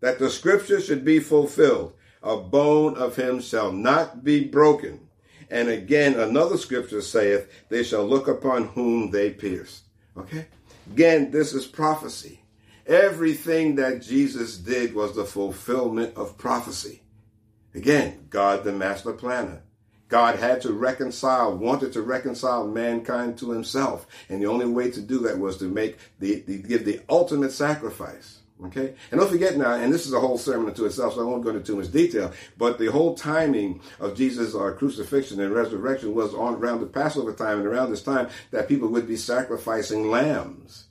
That 0.00 0.18
the 0.18 0.30
scripture 0.30 0.80
should 0.80 1.04
be 1.04 1.18
fulfilled. 1.18 1.94
A 2.22 2.36
bone 2.36 2.96
of 2.96 3.16
him 3.16 3.40
shall 3.40 3.72
not 3.72 4.24
be 4.24 4.44
broken. 4.44 5.03
And 5.50 5.68
again, 5.68 6.18
another 6.18 6.56
scripture 6.56 7.00
saith, 7.00 7.50
They 7.68 7.82
shall 7.82 8.04
look 8.04 8.28
upon 8.28 8.68
whom 8.68 9.10
they 9.10 9.30
pierced. 9.30 9.84
Okay? 10.16 10.46
Again, 10.90 11.30
this 11.30 11.52
is 11.52 11.66
prophecy. 11.66 12.40
Everything 12.86 13.76
that 13.76 14.02
Jesus 14.02 14.58
did 14.58 14.94
was 14.94 15.16
the 15.16 15.24
fulfillment 15.24 16.16
of 16.16 16.36
prophecy. 16.36 17.02
Again, 17.74 18.26
God 18.30 18.64
the 18.64 18.72
master 18.72 19.12
planner. 19.12 19.62
God 20.08 20.38
had 20.38 20.60
to 20.62 20.72
reconcile, 20.72 21.56
wanted 21.56 21.92
to 21.94 22.02
reconcile 22.02 22.66
mankind 22.66 23.38
to 23.38 23.50
himself. 23.50 24.06
And 24.28 24.40
the 24.40 24.46
only 24.46 24.66
way 24.66 24.90
to 24.90 25.00
do 25.00 25.18
that 25.20 25.38
was 25.38 25.56
to 25.58 25.64
make 25.64 25.98
the, 26.20 26.40
the 26.40 26.58
give 26.58 26.84
the 26.84 27.00
ultimate 27.08 27.52
sacrifice. 27.52 28.40
Okay? 28.62 28.94
And 29.10 29.20
don't 29.20 29.30
forget 29.30 29.56
now, 29.56 29.74
and 29.74 29.92
this 29.92 30.06
is 30.06 30.12
a 30.12 30.20
whole 30.20 30.38
sermon 30.38 30.68
unto 30.68 30.84
itself, 30.84 31.14
so 31.14 31.20
I 31.20 31.24
won't 31.24 31.42
go 31.42 31.50
into 31.50 31.62
too 31.62 31.76
much 31.76 31.90
detail, 31.90 32.32
but 32.56 32.78
the 32.78 32.86
whole 32.86 33.14
timing 33.14 33.80
of 33.98 34.16
Jesus' 34.16 34.54
uh, 34.54 34.72
crucifixion 34.78 35.40
and 35.40 35.52
resurrection 35.52 36.14
was 36.14 36.34
on 36.34 36.54
around 36.54 36.80
the 36.80 36.86
Passover 36.86 37.32
time 37.32 37.58
and 37.58 37.66
around 37.66 37.90
this 37.90 38.02
time 38.02 38.28
that 38.52 38.68
people 38.68 38.88
would 38.88 39.08
be 39.08 39.16
sacrificing 39.16 40.08
lambs. 40.08 40.86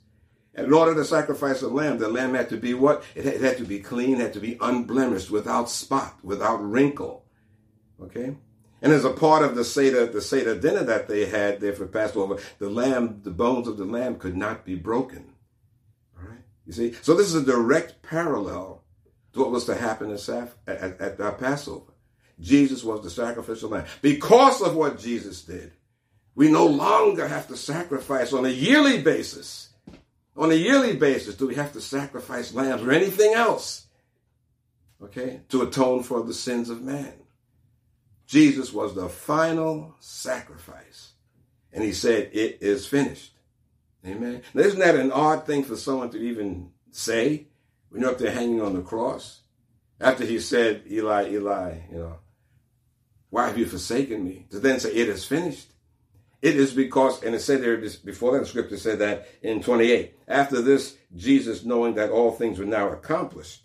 And 0.54 0.66
in 0.66 0.72
order 0.72 0.94
to 0.94 1.04
sacrifice 1.04 1.62
a 1.62 1.68
lamb, 1.68 1.98
the 1.98 2.08
lamb 2.08 2.34
had 2.34 2.48
to 2.50 2.56
be 2.56 2.74
what? 2.74 3.02
It 3.14 3.24
had, 3.24 3.34
it 3.34 3.40
had 3.40 3.56
to 3.58 3.64
be 3.64 3.80
clean, 3.80 4.20
had 4.20 4.34
to 4.34 4.40
be 4.40 4.58
unblemished, 4.60 5.30
without 5.30 5.68
spot, 5.68 6.16
without 6.22 6.58
wrinkle. 6.58 7.24
Okay? 8.00 8.36
And 8.82 8.92
as 8.92 9.04
a 9.04 9.10
part 9.10 9.42
of 9.42 9.56
the 9.56 9.64
Seder, 9.64 10.06
the 10.06 10.20
Seder 10.20 10.60
dinner 10.60 10.84
that 10.84 11.08
they 11.08 11.24
had 11.24 11.60
there 11.60 11.72
for 11.72 11.86
Passover, 11.86 12.38
the 12.58 12.68
lamb, 12.68 13.22
the 13.24 13.30
bones 13.30 13.66
of 13.66 13.78
the 13.78 13.84
lamb 13.84 14.16
could 14.16 14.36
not 14.36 14.64
be 14.64 14.74
broken. 14.74 15.33
You 16.66 16.72
see? 16.72 16.92
So 17.02 17.14
this 17.14 17.28
is 17.28 17.34
a 17.34 17.44
direct 17.44 18.02
parallel 18.02 18.82
to 19.32 19.40
what 19.40 19.50
was 19.50 19.64
to 19.66 19.74
happen 19.74 20.10
at, 20.12 20.28
at, 20.28 20.50
at, 20.66 21.00
at 21.00 21.20
uh, 21.20 21.32
Passover. 21.32 21.92
Jesus 22.40 22.82
was 22.82 23.02
the 23.02 23.10
sacrificial 23.10 23.70
lamb. 23.70 23.86
Because 24.02 24.60
of 24.62 24.74
what 24.74 24.98
Jesus 24.98 25.42
did, 25.42 25.72
we 26.34 26.50
no 26.50 26.66
longer 26.66 27.28
have 27.28 27.48
to 27.48 27.56
sacrifice 27.56 28.32
on 28.32 28.44
a 28.44 28.48
yearly 28.48 29.02
basis. 29.02 29.70
On 30.36 30.50
a 30.50 30.54
yearly 30.54 30.96
basis, 30.96 31.36
do 31.36 31.46
we 31.46 31.54
have 31.54 31.72
to 31.74 31.80
sacrifice 31.80 32.52
lambs 32.52 32.82
or 32.82 32.90
anything 32.90 33.34
else? 33.34 33.86
Okay? 35.00 35.42
To 35.50 35.62
atone 35.62 36.02
for 36.02 36.22
the 36.22 36.34
sins 36.34 36.70
of 36.70 36.82
man. 36.82 37.12
Jesus 38.26 38.72
was 38.72 38.94
the 38.94 39.08
final 39.08 39.94
sacrifice. 40.00 41.12
And 41.72 41.84
he 41.84 41.92
said, 41.92 42.30
It 42.32 42.58
is 42.62 42.86
finished. 42.86 43.33
Amen. 44.06 44.42
Now, 44.52 44.62
isn't 44.62 44.80
that 44.80 44.96
an 44.96 45.12
odd 45.12 45.46
thing 45.46 45.64
for 45.64 45.76
someone 45.76 46.10
to 46.10 46.18
even 46.18 46.70
say 46.90 47.46
when 47.88 48.02
you're 48.02 48.10
up 48.10 48.18
there 48.18 48.30
hanging 48.30 48.60
on 48.60 48.74
the 48.74 48.82
cross? 48.82 49.40
After 50.00 50.24
he 50.24 50.38
said, 50.40 50.82
Eli, 50.90 51.30
Eli, 51.30 51.78
you 51.90 51.98
know, 51.98 52.18
why 53.30 53.46
have 53.46 53.58
you 53.58 53.66
forsaken 53.66 54.24
me? 54.24 54.46
To 54.50 54.58
then 54.58 54.78
say, 54.78 54.92
It 54.92 55.08
is 55.08 55.24
finished. 55.24 55.70
It 56.42 56.56
is 56.56 56.74
because, 56.74 57.22
and 57.22 57.34
it 57.34 57.40
said 57.40 57.62
there 57.62 57.78
before 58.04 58.32
that, 58.32 58.40
the 58.40 58.46
scripture 58.46 58.76
said 58.76 58.98
that 58.98 59.28
in 59.40 59.62
28. 59.62 60.14
After 60.28 60.60
this, 60.60 60.98
Jesus, 61.16 61.64
knowing 61.64 61.94
that 61.94 62.10
all 62.10 62.32
things 62.32 62.58
were 62.58 62.66
now 62.66 62.90
accomplished, 62.90 63.62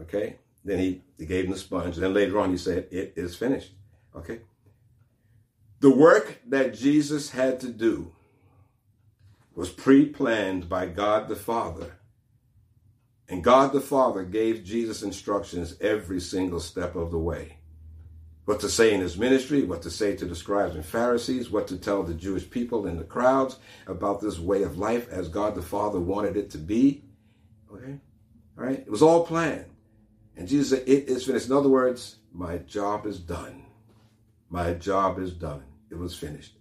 okay, 0.00 0.38
then 0.64 0.78
he, 0.78 1.02
he 1.18 1.26
gave 1.26 1.44
him 1.44 1.50
the 1.50 1.58
sponge. 1.58 1.96
Then 1.96 2.14
later 2.14 2.38
on, 2.40 2.50
he 2.50 2.56
said, 2.56 2.88
It 2.90 3.12
is 3.16 3.36
finished. 3.36 3.72
Okay? 4.16 4.40
The 5.80 5.94
work 5.94 6.40
that 6.48 6.72
Jesus 6.72 7.30
had 7.30 7.60
to 7.60 7.68
do 7.68 8.15
was 9.56 9.70
pre 9.70 10.06
planned 10.06 10.68
by 10.68 10.86
God 10.86 11.26
the 11.26 11.34
Father. 11.34 11.96
And 13.28 13.42
God 13.42 13.72
the 13.72 13.80
Father 13.80 14.22
gave 14.22 14.62
Jesus 14.62 15.02
instructions 15.02 15.76
every 15.80 16.20
single 16.20 16.60
step 16.60 16.94
of 16.94 17.10
the 17.10 17.18
way. 17.18 17.56
What 18.44 18.60
to 18.60 18.68
say 18.68 18.94
in 18.94 19.00
his 19.00 19.18
ministry, 19.18 19.64
what 19.64 19.82
to 19.82 19.90
say 19.90 20.14
to 20.14 20.26
the 20.26 20.36
scribes 20.36 20.76
and 20.76 20.84
Pharisees, 20.84 21.50
what 21.50 21.66
to 21.68 21.76
tell 21.76 22.04
the 22.04 22.14
Jewish 22.14 22.48
people 22.48 22.86
in 22.86 22.96
the 22.96 23.02
crowds 23.02 23.58
about 23.88 24.20
this 24.20 24.38
way 24.38 24.62
of 24.62 24.78
life 24.78 25.08
as 25.10 25.28
God 25.28 25.56
the 25.56 25.62
Father 25.62 25.98
wanted 25.98 26.36
it 26.36 26.50
to 26.50 26.58
be. 26.58 27.02
Okay? 27.72 27.98
All 28.56 28.64
right? 28.64 28.78
It 28.78 28.90
was 28.90 29.02
all 29.02 29.26
planned. 29.26 29.64
And 30.36 30.46
Jesus 30.46 30.68
said, 30.68 30.88
It 30.88 31.08
is 31.08 31.24
finished. 31.24 31.46
In 31.46 31.56
other 31.56 31.70
words, 31.70 32.16
my 32.32 32.58
job 32.58 33.06
is 33.06 33.18
done. 33.18 33.64
My 34.50 34.74
job 34.74 35.18
is 35.18 35.32
done. 35.32 35.64
It 35.90 35.98
was 35.98 36.14
finished. 36.14 36.52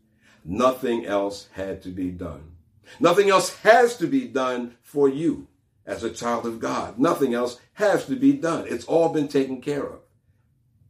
Nothing 0.44 1.06
else 1.06 1.50
had 1.52 1.84
to 1.84 1.90
be 1.90 2.10
done. 2.10 2.55
Nothing 3.00 3.30
else 3.30 3.56
has 3.58 3.98
to 3.98 4.08
be 4.08 4.28
done 4.28 4.76
for 4.82 5.10
you 5.10 5.48
as 5.86 6.04
a 6.04 6.10
child 6.10 6.46
of 6.46 6.60
God. 6.60 6.98
Nothing 6.98 7.34
else 7.34 7.60
has 7.74 8.06
to 8.06 8.16
be 8.16 8.34
done. 8.34 8.66
It's 8.68 8.86
all 8.86 9.10
been 9.10 9.28
taken 9.28 9.62
care 9.62 9.86
of. 9.86 10.00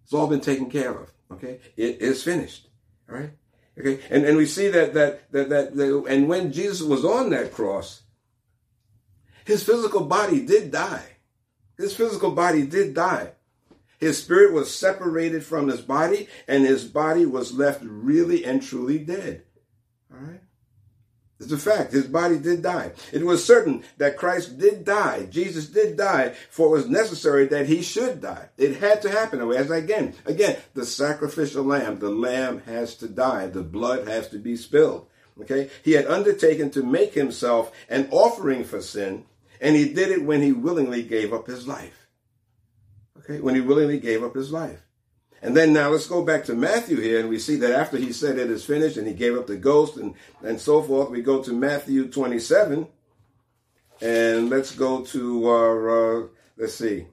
It's 0.04 0.14
all 0.14 0.28
been 0.28 0.42
taken 0.42 0.70
care 0.70 0.92
of. 0.92 1.12
Okay? 1.32 1.60
It 1.76 2.02
is 2.02 2.24
finished. 2.24 2.70
All 3.10 3.18
right? 3.18 3.32
Okay? 3.78 4.00
And, 4.10 4.26
and 4.26 4.38
we 4.38 4.46
see 4.46 4.70
that, 4.70 4.94
that, 4.94 5.32
that, 5.32 5.50
that, 5.50 5.76
that, 5.76 6.06
and 6.08 6.30
when 6.30 6.52
Jesus 6.52 6.82
was 6.82 7.04
on 7.04 7.32
that 7.32 7.52
cross, 7.52 8.04
his 9.46 9.64
physical 9.64 10.06
body 10.06 10.46
did 10.46 10.72
die. 10.72 11.06
His 11.78 11.96
physical 11.96 12.32
body 12.32 12.66
did 12.66 12.94
die. 12.94 13.32
His 14.00 14.22
spirit 14.22 14.54
was 14.54 14.76
separated 14.76 15.44
from 15.44 15.68
his 15.68 15.82
body, 15.82 16.28
and 16.48 16.66
his 16.66 16.84
body 16.84 17.26
was 17.26 17.54
left 17.54 17.82
really 17.84 18.46
and 18.46 18.62
truly 18.62 19.00
dead. 19.00 19.44
All 20.12 20.20
right? 20.20 20.42
It's 21.40 21.52
a 21.52 21.58
fact. 21.58 21.92
His 21.92 22.08
body 22.08 22.38
did 22.38 22.62
die. 22.62 22.94
It 23.12 23.26
was 23.26 23.44
certain 23.44 23.84
that 23.98 24.16
Christ 24.16 24.58
did 24.58 24.86
die. 24.86 25.26
Jesus 25.26 25.68
did 25.68 25.98
die, 25.98 26.34
for 26.50 26.68
it 26.68 26.72
was 26.72 26.90
necessary 26.90 27.46
that 27.48 27.66
he 27.66 27.82
should 27.82 28.22
die. 28.22 28.50
It 28.58 28.78
had 28.78 29.02
to 29.02 29.10
happen. 29.10 29.42
As 29.52 29.70
again, 29.70 30.14
again, 30.26 30.58
the 30.74 30.86
sacrificial 30.86 31.64
lamb, 31.64 32.00
the 32.00 32.10
lamb 32.10 32.62
has 32.62 32.96
to 32.98 33.10
die. 33.10 33.48
The 33.48 33.64
blood 33.64 34.08
has 34.08 34.30
to 34.30 34.38
be 34.38 34.56
spilled. 34.56 35.08
Okay? 35.42 35.70
He 35.84 35.92
had 35.92 36.08
undertaken 36.08 36.72
to 36.72 36.84
make 36.84 37.14
himself 37.14 37.72
an 37.90 38.08
offering 38.12 38.64
for 38.64 38.82
sin, 38.82 39.26
and 39.60 39.76
he 39.76 39.94
did 39.94 40.12
it 40.12 40.24
when 40.24 40.42
he 40.42 40.54
willingly 40.54 41.04
gave 41.04 41.34
up 41.34 41.48
his 41.48 41.68
life. 41.68 42.08
Okay, 43.20 43.42
when 43.42 43.56
he 43.56 43.62
willingly 43.62 44.00
gave 44.00 44.24
up 44.24 44.36
his 44.36 44.52
life. 44.52 44.85
And 45.42 45.56
then 45.56 45.74
now 45.74 45.90
let's 45.90 46.08
go 46.08 46.24
back 46.24 46.46
to 46.46 46.56
Matthew 46.56 47.00
here, 47.00 47.20
and 47.20 47.30
we 47.30 47.38
see 47.40 47.56
that 47.58 47.72
after 47.72 47.98
he 47.98 48.12
said 48.12 48.38
it 48.38 48.50
is 48.50 48.66
finished 48.66 48.98
and 48.98 49.08
he 49.08 49.14
gave 49.14 49.38
up 49.38 49.48
the 49.48 49.58
ghost 49.58 49.98
and, 49.98 50.16
and 50.44 50.60
so 50.60 50.82
forth, 50.82 51.10
we 51.10 51.22
go 51.22 51.44
to 51.44 51.54
Matthew 51.54 52.08
27. 52.10 52.88
And 54.02 54.50
let's 54.50 54.76
go 54.76 55.04
to, 55.06 55.50
uh, 55.50 56.24
uh, 56.24 56.28
let's 56.58 56.76
see, 56.76 57.08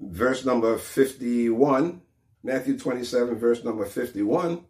verse 0.00 0.44
number 0.44 0.76
51. 0.76 2.02
Matthew 2.44 2.78
27, 2.78 3.36
verse 3.36 3.64
number 3.64 3.84
51. 3.84 4.64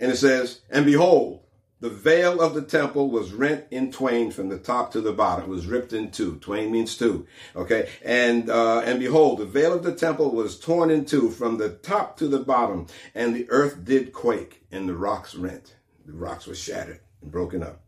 And 0.00 0.12
it 0.12 0.16
says, 0.16 0.60
And 0.70 0.84
behold, 0.84 1.43
the 1.84 1.90
veil 1.90 2.40
of 2.40 2.54
the 2.54 2.62
temple 2.62 3.10
was 3.10 3.34
rent 3.34 3.66
in 3.70 3.92
twain 3.92 4.30
from 4.30 4.48
the 4.48 4.56
top 4.56 4.90
to 4.92 5.02
the 5.02 5.12
bottom. 5.12 5.44
It 5.44 5.50
was 5.50 5.66
ripped 5.66 5.92
in 5.92 6.10
two. 6.10 6.36
Twain 6.36 6.72
means 6.72 6.96
two. 6.96 7.26
Okay. 7.54 7.90
And, 8.02 8.48
uh, 8.48 8.78
and 8.86 8.98
behold, 8.98 9.38
the 9.38 9.44
veil 9.44 9.74
of 9.74 9.82
the 9.82 9.94
temple 9.94 10.30
was 10.30 10.58
torn 10.58 10.90
in 10.90 11.04
two 11.04 11.28
from 11.28 11.58
the 11.58 11.68
top 11.68 12.16
to 12.16 12.26
the 12.26 12.38
bottom. 12.38 12.86
And 13.14 13.36
the 13.36 13.46
earth 13.50 13.84
did 13.84 14.14
quake 14.14 14.64
and 14.72 14.88
the 14.88 14.96
rocks 14.96 15.34
rent. 15.34 15.76
The 16.06 16.14
rocks 16.14 16.46
were 16.46 16.54
shattered 16.54 17.00
and 17.20 17.30
broken 17.30 17.62
up. 17.62 17.82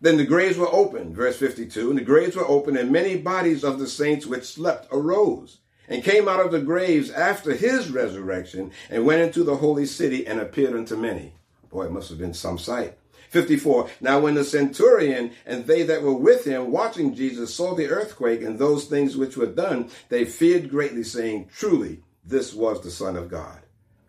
Then 0.00 0.16
the 0.16 0.24
graves 0.24 0.56
were 0.56 0.72
opened, 0.72 1.16
verse 1.16 1.36
52, 1.36 1.90
and 1.90 1.98
the 1.98 2.04
graves 2.04 2.36
were 2.36 2.46
opened, 2.46 2.76
and 2.76 2.92
many 2.92 3.16
bodies 3.16 3.64
of 3.64 3.80
the 3.80 3.88
saints 3.88 4.26
which 4.26 4.44
slept 4.44 4.86
arose 4.92 5.58
and 5.88 6.04
came 6.04 6.28
out 6.28 6.38
of 6.38 6.52
the 6.52 6.60
graves 6.60 7.10
after 7.10 7.56
his 7.56 7.90
resurrection 7.90 8.70
and 8.90 9.04
went 9.04 9.22
into 9.22 9.42
the 9.42 9.56
holy 9.56 9.86
city 9.86 10.24
and 10.24 10.38
appeared 10.38 10.76
unto 10.76 10.94
many. 10.94 11.32
Boy, 11.74 11.86
it 11.86 11.92
must 11.92 12.08
have 12.08 12.18
been 12.18 12.34
some 12.34 12.56
sight. 12.56 12.96
54. 13.30 13.90
Now 14.00 14.20
when 14.20 14.34
the 14.34 14.44
centurion 14.44 15.32
and 15.44 15.66
they 15.66 15.82
that 15.82 16.02
were 16.02 16.14
with 16.14 16.44
him 16.44 16.70
watching 16.70 17.16
Jesus 17.16 17.52
saw 17.52 17.74
the 17.74 17.88
earthquake 17.88 18.42
and 18.42 18.56
those 18.56 18.84
things 18.84 19.16
which 19.16 19.36
were 19.36 19.46
done, 19.46 19.90
they 20.08 20.24
feared 20.24 20.70
greatly, 20.70 21.02
saying, 21.02 21.50
Truly, 21.52 22.04
this 22.24 22.54
was 22.54 22.80
the 22.80 22.92
Son 22.92 23.16
of 23.16 23.28
God. 23.28 23.58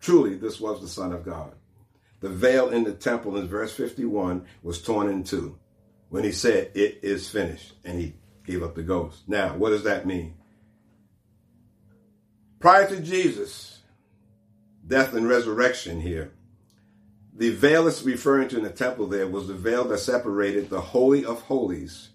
Truly, 0.00 0.36
this 0.36 0.60
was 0.60 0.80
the 0.80 0.86
Son 0.86 1.12
of 1.12 1.24
God. 1.24 1.56
The 2.20 2.28
veil 2.28 2.68
in 2.68 2.84
the 2.84 2.94
temple 2.94 3.36
in 3.36 3.48
verse 3.48 3.74
51 3.74 4.46
was 4.62 4.80
torn 4.80 5.08
in 5.08 5.24
two 5.24 5.58
when 6.08 6.22
he 6.22 6.30
said, 6.30 6.70
It 6.76 7.00
is 7.02 7.28
finished, 7.28 7.72
and 7.84 7.98
he 7.98 8.14
gave 8.44 8.62
up 8.62 8.76
the 8.76 8.84
ghost. 8.84 9.24
Now, 9.26 9.56
what 9.56 9.70
does 9.70 9.82
that 9.82 10.06
mean? 10.06 10.34
Prior 12.60 12.86
to 12.86 13.00
Jesus' 13.00 13.80
death 14.86 15.14
and 15.14 15.28
resurrection 15.28 16.00
here, 16.00 16.32
the 17.36 17.50
veil 17.50 17.86
it's 17.86 18.02
referring 18.02 18.48
to 18.48 18.56
in 18.56 18.64
the 18.64 18.70
temple 18.70 19.06
there 19.06 19.26
was 19.26 19.46
the 19.46 19.54
veil 19.54 19.84
that 19.84 19.98
separated 19.98 20.70
the 20.70 20.80
Holy 20.80 21.24
of 21.24 21.42
Holies 21.42 22.10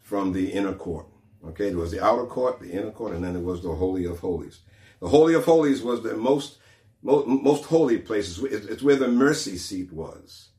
from 0.00 0.32
the 0.32 0.50
inner 0.50 0.72
court. 0.72 1.06
Okay, 1.44 1.68
there 1.70 1.78
was 1.78 1.90
the 1.90 2.02
outer 2.02 2.24
court, 2.24 2.60
the 2.60 2.70
inner 2.70 2.90
court, 2.90 3.14
and 3.14 3.24
then 3.24 3.34
there 3.34 3.42
was 3.42 3.62
the 3.62 3.74
Holy 3.74 4.04
of 4.04 4.20
Holies. 4.20 4.60
The 5.00 5.08
Holy 5.08 5.34
of 5.34 5.44
Holies 5.44 5.82
was 5.82 6.02
the 6.02 6.16
most 6.16 6.58
most, 7.02 7.26
most 7.26 7.64
holy 7.64 7.98
places. 7.98 8.42
It's 8.42 8.82
where 8.82 8.96
the 8.96 9.08
mercy 9.08 9.58
seat 9.58 9.92
was. 9.92 10.50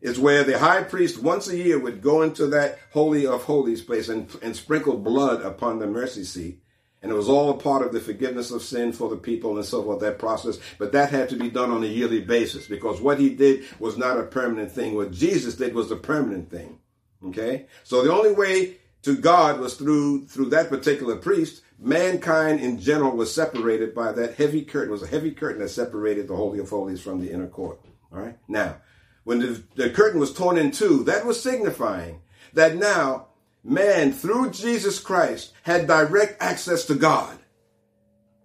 It's 0.00 0.18
where 0.18 0.42
the 0.42 0.58
high 0.58 0.82
priest 0.82 1.22
once 1.22 1.48
a 1.48 1.56
year 1.56 1.78
would 1.78 2.02
go 2.02 2.22
into 2.22 2.46
that 2.48 2.78
Holy 2.92 3.26
of 3.26 3.44
Holies 3.44 3.82
place 3.82 4.08
and, 4.08 4.34
and 4.42 4.56
sprinkle 4.56 4.96
blood 4.96 5.42
upon 5.42 5.78
the 5.78 5.86
mercy 5.86 6.24
seat 6.24 6.63
and 7.04 7.12
it 7.12 7.16
was 7.16 7.28
all 7.28 7.50
a 7.50 7.58
part 7.58 7.86
of 7.86 7.92
the 7.92 8.00
forgiveness 8.00 8.50
of 8.50 8.62
sin 8.62 8.90
for 8.90 9.10
the 9.10 9.16
people 9.18 9.56
and 9.58 9.64
so 9.66 9.82
forth, 9.82 10.00
that 10.00 10.18
process. 10.18 10.58
But 10.78 10.92
that 10.92 11.10
had 11.10 11.28
to 11.28 11.36
be 11.36 11.50
done 11.50 11.70
on 11.70 11.84
a 11.84 11.86
yearly 11.86 12.22
basis 12.22 12.66
because 12.66 12.98
what 12.98 13.20
he 13.20 13.28
did 13.28 13.64
was 13.78 13.98
not 13.98 14.18
a 14.18 14.22
permanent 14.22 14.72
thing. 14.72 14.94
What 14.94 15.12
Jesus 15.12 15.54
did 15.54 15.74
was 15.74 15.90
a 15.90 15.96
permanent 15.96 16.50
thing. 16.50 16.78
Okay? 17.26 17.66
So 17.82 18.02
the 18.02 18.10
only 18.10 18.32
way 18.32 18.78
to 19.02 19.18
God 19.18 19.60
was 19.60 19.74
through 19.74 20.28
through 20.28 20.46
that 20.46 20.70
particular 20.70 21.16
priest. 21.16 21.60
Mankind 21.78 22.60
in 22.60 22.80
general 22.80 23.14
was 23.14 23.34
separated 23.34 23.94
by 23.94 24.12
that 24.12 24.36
heavy 24.36 24.62
curtain. 24.62 24.88
It 24.88 24.92
was 24.92 25.02
a 25.02 25.06
heavy 25.06 25.32
curtain 25.32 25.60
that 25.60 25.68
separated 25.68 26.26
the 26.26 26.36
Holy 26.36 26.58
of 26.58 26.70
Holies 26.70 27.02
from 27.02 27.20
the 27.20 27.30
inner 27.30 27.48
court. 27.48 27.80
All 28.14 28.20
right? 28.20 28.38
Now, 28.48 28.78
when 29.24 29.40
the, 29.40 29.62
the 29.74 29.90
curtain 29.90 30.20
was 30.20 30.32
torn 30.32 30.56
in 30.56 30.70
two, 30.70 31.04
that 31.04 31.26
was 31.26 31.42
signifying 31.42 32.22
that 32.54 32.76
now 32.76 33.26
man, 33.64 34.12
through 34.12 34.50
Jesus 34.50 35.00
Christ, 35.00 35.52
had 35.62 35.86
direct 35.86 36.40
access 36.40 36.84
to 36.86 36.94
God. 36.94 37.38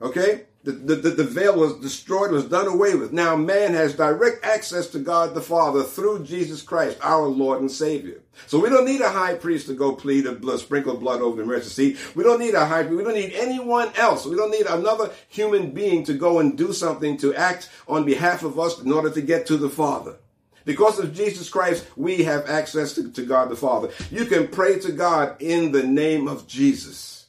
Okay? 0.02 0.46
The, 0.64 0.72
the, 0.74 1.10
the, 1.12 1.24
veil 1.24 1.58
was 1.58 1.80
destroyed, 1.80 2.32
was 2.32 2.44
done 2.44 2.68
away 2.68 2.94
with. 2.94 3.14
Now 3.14 3.38
man 3.38 3.74
has 3.74 3.96
direct 3.96 4.44
access 4.44 4.88
to 4.88 5.00
God 5.00 5.34
the 5.34 5.42
Father 5.42 5.84
through 5.84 6.26
Jesus 6.26 6.62
Christ, 6.62 6.98
our 7.02 7.28
Lord 7.28 7.62
and 7.62 7.72
Savior. 7.72 8.22
So 8.46 8.60
we 8.60 8.68
don't 8.68 8.86
need 8.86 9.00
a 9.00 9.10
high 9.10 9.36
priest 9.36 9.68
to 9.68 9.74
go 9.74 9.96
plead 9.96 10.26
a 10.26 10.34
blood, 10.34 10.60
sprinkle 10.60 10.98
blood 10.98 11.22
over 11.22 11.42
the 11.42 11.48
mercy 11.48 11.70
seat. 11.70 12.16
We 12.16 12.26
don't 12.26 12.42
need 12.42 12.56
a 12.56 12.66
high 12.66 12.84
priest. 12.84 12.98
We 12.98 13.04
don't 13.06 13.14
need 13.16 13.34
anyone 13.36 13.94
else. 13.96 14.26
We 14.26 14.36
don't 14.36 14.52
need 14.52 14.66
another 14.66 15.12
human 15.30 15.72
being 15.72 16.04
to 16.04 16.14
go 16.14 16.40
and 16.40 16.58
do 16.58 16.74
something 16.74 17.16
to 17.18 17.34
act 17.34 17.70
on 17.88 18.04
behalf 18.04 18.44
of 18.44 18.60
us 18.60 18.82
in 18.82 18.92
order 18.92 19.10
to 19.12 19.22
get 19.22 19.46
to 19.48 19.56
the 19.56 19.70
Father. 19.70 20.18
Because 20.66 21.00
of 21.00 21.14
Jesus 21.14 21.50
Christ, 21.50 21.88
we 21.96 22.24
have 22.24 22.50
access 22.50 22.94
to, 22.94 23.12
to, 23.12 23.26
God 23.26 23.50
the 23.50 23.56
Father. 23.56 23.90
You 24.12 24.26
can 24.26 24.48
pray 24.48 24.80
to 24.80 24.92
God 24.92 25.42
in 25.42 25.72
the 25.72 25.84
name 25.84 26.28
of 26.28 26.48
Jesus, 26.48 27.28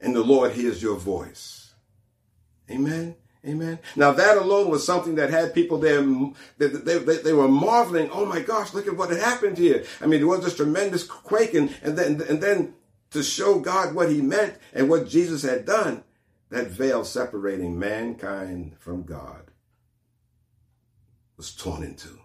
and 0.00 0.14
the 0.14 0.24
Lord 0.24 0.52
hears 0.52 0.82
your 0.82 0.96
voice. 0.96 1.72
Amen. 2.70 3.16
Amen. 3.46 3.78
Now 3.94 4.12
that 4.12 4.36
alone 4.36 4.68
was 4.68 4.84
something 4.84 5.14
that 5.14 5.30
had 5.30 5.54
people 5.54 5.78
there, 5.78 6.02
they, 6.58 6.66
they, 6.66 6.98
they, 6.98 7.32
were 7.32 7.48
marveling, 7.48 8.10
oh 8.10 8.26
my 8.26 8.40
gosh, 8.40 8.74
look 8.74 8.88
at 8.88 8.96
what 8.96 9.10
had 9.10 9.20
happened 9.20 9.56
here. 9.56 9.84
I 10.00 10.06
mean, 10.06 10.20
there 10.20 10.28
was 10.28 10.44
this 10.44 10.56
tremendous 10.56 11.04
quaking, 11.04 11.70
and 11.82 11.96
then, 11.96 12.20
and 12.28 12.42
then 12.42 12.74
to 13.12 13.22
show 13.22 13.60
God 13.60 13.94
what 13.94 14.10
he 14.10 14.20
meant 14.20 14.58
and 14.74 14.90
what 14.90 15.08
Jesus 15.08 15.42
had 15.42 15.64
done, 15.64 16.02
that 16.50 16.66
veil 16.66 17.04
separating 17.04 17.78
mankind 17.78 18.74
from 18.78 19.04
God 19.04 19.50
was 21.36 21.54
torn 21.54 21.82
in 21.82 21.94
two. 21.94 22.18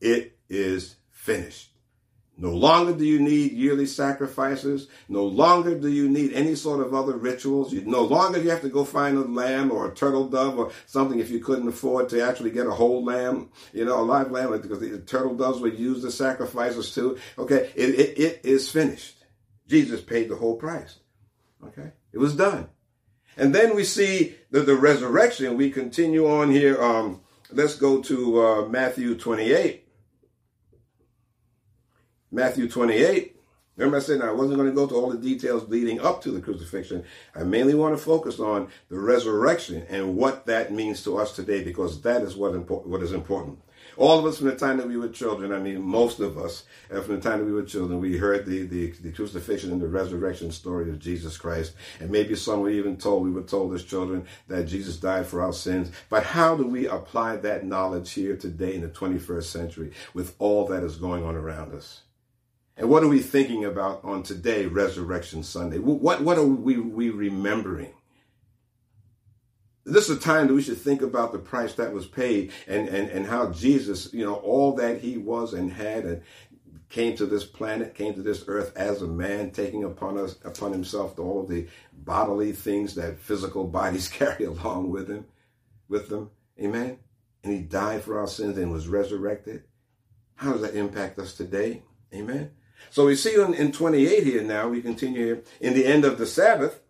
It 0.00 0.38
is 0.48 0.96
finished. 1.10 1.70
No 2.38 2.50
longer 2.50 2.92
do 2.92 3.04
you 3.04 3.18
need 3.18 3.52
yearly 3.52 3.86
sacrifices. 3.86 4.88
No 5.08 5.24
longer 5.24 5.78
do 5.78 5.88
you 5.88 6.06
need 6.06 6.34
any 6.34 6.54
sort 6.54 6.80
of 6.80 6.92
other 6.92 7.16
rituals. 7.16 7.72
You, 7.72 7.82
no 7.86 8.02
longer 8.02 8.38
do 8.38 8.44
you 8.44 8.50
have 8.50 8.60
to 8.60 8.68
go 8.68 8.84
find 8.84 9.16
a 9.16 9.22
lamb 9.22 9.72
or 9.72 9.90
a 9.90 9.94
turtle 9.94 10.28
dove 10.28 10.58
or 10.58 10.70
something 10.84 11.18
if 11.18 11.30
you 11.30 11.40
couldn't 11.40 11.68
afford 11.68 12.10
to 12.10 12.22
actually 12.22 12.50
get 12.50 12.66
a 12.66 12.72
whole 12.72 13.02
lamb, 13.02 13.48
you 13.72 13.86
know, 13.86 14.00
a 14.00 14.02
live 14.02 14.30
lamb, 14.30 14.52
because 14.60 14.80
the 14.80 14.98
turtle 14.98 15.34
doves 15.34 15.60
were 15.60 15.68
used 15.68 16.04
as 16.04 16.14
sacrifices 16.14 16.94
too. 16.94 17.16
Okay, 17.38 17.70
it, 17.74 17.98
it, 17.98 18.18
it 18.18 18.40
is 18.44 18.70
finished. 18.70 19.24
Jesus 19.66 20.02
paid 20.02 20.28
the 20.28 20.36
whole 20.36 20.56
price. 20.56 20.98
Okay, 21.64 21.90
it 22.12 22.18
was 22.18 22.36
done. 22.36 22.68
And 23.38 23.54
then 23.54 23.74
we 23.74 23.84
see 23.84 24.36
the, 24.50 24.60
the 24.60 24.76
resurrection. 24.76 25.56
We 25.56 25.70
continue 25.70 26.28
on 26.28 26.50
here. 26.50 26.80
Um, 26.82 27.22
let's 27.50 27.76
go 27.76 28.02
to 28.02 28.46
uh, 28.46 28.68
Matthew 28.68 29.14
28. 29.14 29.85
Matthew 32.36 32.68
28. 32.68 33.34
Remember, 33.78 33.96
I 33.96 34.00
said 34.00 34.20
I 34.20 34.30
wasn't 34.30 34.58
going 34.58 34.68
to 34.68 34.74
go 34.74 34.86
to 34.86 34.94
all 34.94 35.08
the 35.08 35.16
details 35.16 35.70
leading 35.70 36.00
up 36.00 36.22
to 36.22 36.30
the 36.30 36.42
crucifixion. 36.42 37.02
I 37.34 37.44
mainly 37.44 37.74
want 37.74 37.96
to 37.96 38.02
focus 38.02 38.38
on 38.38 38.68
the 38.90 38.98
resurrection 38.98 39.86
and 39.88 40.16
what 40.16 40.44
that 40.44 40.70
means 40.70 41.02
to 41.04 41.16
us 41.16 41.34
today, 41.34 41.64
because 41.64 42.02
that 42.02 42.20
is 42.20 42.36
what, 42.36 42.52
what 42.86 43.02
is 43.02 43.12
important. 43.12 43.58
All 43.96 44.18
of 44.18 44.26
us 44.26 44.36
from 44.36 44.48
the 44.48 44.54
time 44.54 44.76
that 44.76 44.86
we 44.86 44.98
were 44.98 45.08
children, 45.08 45.50
I 45.50 45.60
mean, 45.60 45.80
most 45.80 46.20
of 46.20 46.36
us, 46.36 46.64
from 46.90 47.16
the 47.16 47.20
time 47.22 47.38
that 47.38 47.46
we 47.46 47.52
were 47.52 47.62
children, 47.62 48.00
we 48.00 48.18
heard 48.18 48.44
the, 48.44 48.66
the, 48.66 48.90
the 48.90 49.12
crucifixion 49.12 49.72
and 49.72 49.80
the 49.80 49.88
resurrection 49.88 50.52
story 50.52 50.90
of 50.90 50.98
Jesus 50.98 51.38
Christ. 51.38 51.72
And 52.00 52.10
maybe 52.10 52.36
some 52.36 52.60
were 52.60 52.68
even 52.68 52.98
told, 52.98 53.24
we 53.24 53.30
were 53.30 53.40
told 53.40 53.72
as 53.72 53.82
children 53.82 54.26
that 54.48 54.64
Jesus 54.64 54.98
died 54.98 55.26
for 55.26 55.40
our 55.40 55.54
sins. 55.54 55.90
But 56.10 56.24
how 56.24 56.54
do 56.54 56.66
we 56.66 56.86
apply 56.86 57.36
that 57.36 57.64
knowledge 57.64 58.12
here 58.12 58.36
today 58.36 58.74
in 58.74 58.82
the 58.82 58.88
21st 58.88 59.44
century 59.44 59.92
with 60.12 60.34
all 60.38 60.66
that 60.66 60.82
is 60.82 60.96
going 60.96 61.24
on 61.24 61.34
around 61.34 61.72
us? 61.72 62.02
And 62.76 62.90
what 62.90 63.02
are 63.02 63.08
we 63.08 63.20
thinking 63.20 63.64
about 63.64 64.04
on 64.04 64.22
today, 64.22 64.66
Resurrection 64.66 65.42
Sunday? 65.42 65.78
What, 65.78 66.20
what 66.20 66.36
are 66.36 66.44
we, 66.44 66.76
we 66.76 67.08
remembering? 67.08 67.92
This 69.84 70.10
is 70.10 70.18
a 70.18 70.20
time 70.20 70.48
that 70.48 70.54
we 70.54 70.62
should 70.62 70.78
think 70.78 71.00
about 71.00 71.32
the 71.32 71.38
price 71.38 71.74
that 71.74 71.92
was 71.92 72.06
paid 72.06 72.52
and, 72.66 72.88
and, 72.88 73.08
and 73.08 73.26
how 73.26 73.50
Jesus, 73.50 74.12
you 74.12 74.24
know, 74.24 74.34
all 74.34 74.74
that 74.74 75.00
he 75.00 75.16
was 75.16 75.54
and 75.54 75.72
had 75.72 76.04
and 76.04 76.22
came 76.88 77.16
to 77.16 77.24
this 77.24 77.44
planet, 77.44 77.94
came 77.94 78.12
to 78.14 78.22
this 78.22 78.44
earth 78.46 78.76
as 78.76 79.00
a 79.00 79.06
man, 79.06 79.52
taking 79.52 79.84
upon 79.84 80.18
us, 80.18 80.36
upon 80.44 80.72
himself 80.72 81.18
all 81.18 81.44
the 81.44 81.66
bodily 81.92 82.52
things 82.52 82.94
that 82.96 83.18
physical 83.18 83.64
bodies 83.68 84.08
carry 84.08 84.44
along 84.44 84.90
with 84.90 85.08
him, 85.08 85.24
with 85.88 86.08
them. 86.08 86.30
Amen. 86.60 86.98
And 87.42 87.52
he 87.52 87.60
died 87.60 88.02
for 88.02 88.18
our 88.18 88.26
sins 88.26 88.58
and 88.58 88.72
was 88.72 88.88
resurrected. 88.88 89.64
How 90.34 90.52
does 90.52 90.62
that 90.62 90.74
impact 90.74 91.18
us 91.18 91.32
today? 91.32 91.82
Amen. 92.12 92.50
So 92.90 93.06
we 93.06 93.16
see 93.16 93.34
in, 93.34 93.54
in 93.54 93.72
28 93.72 94.24
here 94.24 94.42
now, 94.42 94.68
we 94.68 94.80
continue 94.80 95.24
here, 95.24 95.42
in 95.60 95.74
the 95.74 95.86
end 95.86 96.04
of 96.04 96.18
the 96.18 96.26
Sabbath, 96.26 96.80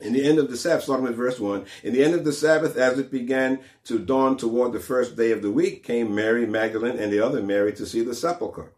in 0.00 0.12
the 0.12 0.26
end 0.26 0.38
of 0.38 0.50
the 0.50 0.56
Sabbath, 0.56 0.84
starting 0.84 1.06
with 1.06 1.16
verse 1.16 1.40
1, 1.40 1.64
in 1.82 1.92
the 1.92 2.04
end 2.04 2.14
of 2.14 2.24
the 2.24 2.32
Sabbath, 2.32 2.76
as 2.76 2.98
it 2.98 3.10
began 3.10 3.60
to 3.84 3.98
dawn 3.98 4.36
toward 4.36 4.72
the 4.72 4.80
first 4.80 5.16
day 5.16 5.32
of 5.32 5.42
the 5.42 5.50
week, 5.50 5.82
came 5.82 6.14
Mary 6.14 6.46
Magdalene 6.46 6.98
and 6.98 7.12
the 7.12 7.20
other 7.20 7.42
Mary 7.42 7.72
to 7.74 7.86
see 7.86 8.02
the 8.02 8.14
sepulchre. 8.14 8.72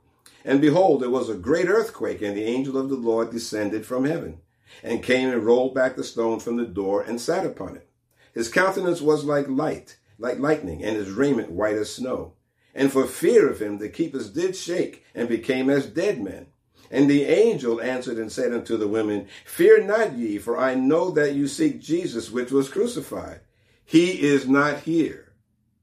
And 0.44 0.60
behold, 0.60 1.02
there 1.02 1.10
was 1.10 1.28
a 1.28 1.34
great 1.34 1.68
earthquake, 1.68 2.22
and 2.22 2.36
the 2.36 2.44
angel 2.44 2.78
of 2.78 2.88
the 2.88 2.96
Lord 2.96 3.30
descended 3.30 3.84
from 3.84 4.04
heaven, 4.04 4.40
and 4.82 5.02
came 5.02 5.28
and 5.30 5.44
rolled 5.44 5.74
back 5.74 5.96
the 5.96 6.04
stone 6.04 6.38
from 6.38 6.56
the 6.56 6.66
door 6.66 7.02
and 7.02 7.20
sat 7.20 7.44
upon 7.44 7.76
it. 7.76 7.88
His 8.32 8.48
countenance 8.48 9.00
was 9.00 9.24
like 9.24 9.48
light, 9.48 9.98
like 10.18 10.38
lightning, 10.38 10.84
and 10.84 10.96
his 10.96 11.10
raiment 11.10 11.50
white 11.50 11.74
as 11.74 11.92
snow. 11.92 12.34
And 12.78 12.92
for 12.92 13.08
fear 13.08 13.50
of 13.50 13.60
him, 13.60 13.78
the 13.78 13.88
keepers 13.88 14.30
did 14.30 14.54
shake 14.54 15.04
and 15.12 15.28
became 15.28 15.68
as 15.68 15.84
dead 15.84 16.22
men. 16.22 16.46
And 16.92 17.10
the 17.10 17.24
angel 17.24 17.80
answered 17.80 18.18
and 18.18 18.30
said 18.30 18.54
unto 18.54 18.76
the 18.76 18.86
women, 18.86 19.26
Fear 19.44 19.82
not 19.82 20.12
ye, 20.12 20.38
for 20.38 20.56
I 20.56 20.76
know 20.76 21.10
that 21.10 21.34
you 21.34 21.48
seek 21.48 21.80
Jesus, 21.80 22.30
which 22.30 22.52
was 22.52 22.68
crucified. 22.68 23.40
He 23.84 24.22
is 24.22 24.48
not 24.48 24.82
here, 24.82 25.32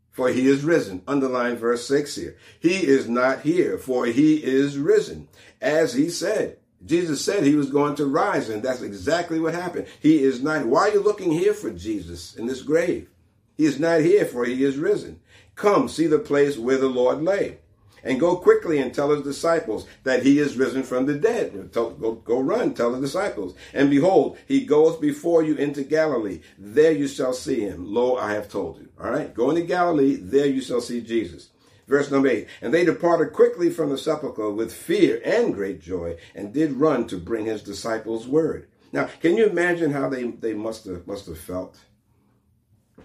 for 0.10 0.30
he 0.30 0.48
is 0.48 0.64
risen. 0.64 1.04
Underline 1.06 1.58
verse 1.58 1.86
6 1.86 2.16
here. 2.16 2.38
He 2.62 2.88
is 2.88 3.10
not 3.10 3.42
here, 3.42 3.78
for 3.78 4.06
he 4.06 4.38
is 4.38 4.78
risen. 4.78 5.28
As 5.60 5.96
he 5.96 6.10
said, 6.10 6.60
Jesus 6.86 7.26
said 7.26 7.44
he 7.44 7.56
was 7.56 7.70
going 7.70 7.96
to 7.96 8.06
rise, 8.06 8.48
and 8.48 8.64
that's 8.64 8.82
exactly 8.82 9.42
what 9.42 9.54
happened. 9.54 9.88
He 10.00 10.24
is 10.24 10.42
not. 10.42 10.66
Why 10.66 10.88
are 10.88 10.94
you 10.94 11.02
looking 11.02 11.34
here 11.34 11.54
for 11.54 11.72
Jesus 11.72 12.36
in 12.36 12.46
this 12.46 12.62
grave? 12.62 13.10
He 13.58 13.66
is 13.66 13.82
not 13.82 14.00
here, 14.00 14.26
for 14.26 14.46
he 14.46 14.64
is 14.64 14.78
risen. 14.78 15.20
Come, 15.56 15.88
see 15.88 16.08
the 16.08 16.20
place 16.20 16.58
where 16.58 16.78
the 16.78 16.88
Lord 16.90 17.22
lay. 17.22 17.60
and 18.06 18.20
go 18.20 18.38
quickly 18.38 18.78
and 18.78 18.94
tell 18.94 19.10
his 19.10 19.24
disciples 19.24 19.88
that 20.04 20.24
he 20.24 20.40
is 20.40 20.56
risen 20.56 20.84
from 20.84 21.08
the 21.08 21.16
dead. 21.16 21.72
Go, 21.74 21.90
go 21.90 22.40
run, 22.40 22.74
tell 22.74 22.92
the 22.92 23.02
disciples. 23.02 23.56
And 23.74 23.90
behold, 23.90 24.38
he 24.48 24.64
goeth 24.66 25.02
before 25.02 25.44
you 25.44 25.56
into 25.56 25.84
Galilee. 25.84 26.42
There 26.58 26.92
you 26.92 27.08
shall 27.08 27.34
see 27.34 27.62
him. 27.62 27.92
Lo, 27.94 28.16
I 28.16 28.34
have 28.34 28.48
told 28.48 28.78
you. 28.80 28.90
All 29.02 29.10
right, 29.10 29.34
go 29.34 29.50
into 29.50 29.64
Galilee. 29.64 30.16
There 30.16 30.46
you 30.46 30.62
shall 30.62 30.82
see 30.82 31.02
Jesus. 31.02 31.50
Verse 31.88 32.10
number 32.10 32.30
eight. 32.30 32.48
And 32.62 32.74
they 32.74 32.86
departed 32.86 33.34
quickly 33.34 33.70
from 33.70 33.90
the 33.90 33.98
sepulchre 33.98 34.52
with 34.52 34.74
fear 34.74 35.22
and 35.26 35.54
great 35.54 35.82
joy, 35.82 36.18
and 36.36 36.54
did 36.54 36.74
run 36.74 37.08
to 37.08 37.18
bring 37.18 37.46
his 37.46 37.64
disciples 37.64 38.28
word. 38.28 38.68
Now, 38.92 39.10
can 39.20 39.36
you 39.36 39.48
imagine 39.48 39.92
how 39.92 40.10
they, 40.10 40.24
they 40.24 40.54
must 40.54 40.86
have 40.86 41.06
must 41.06 41.26
have 41.26 41.38
felt? 41.40 41.78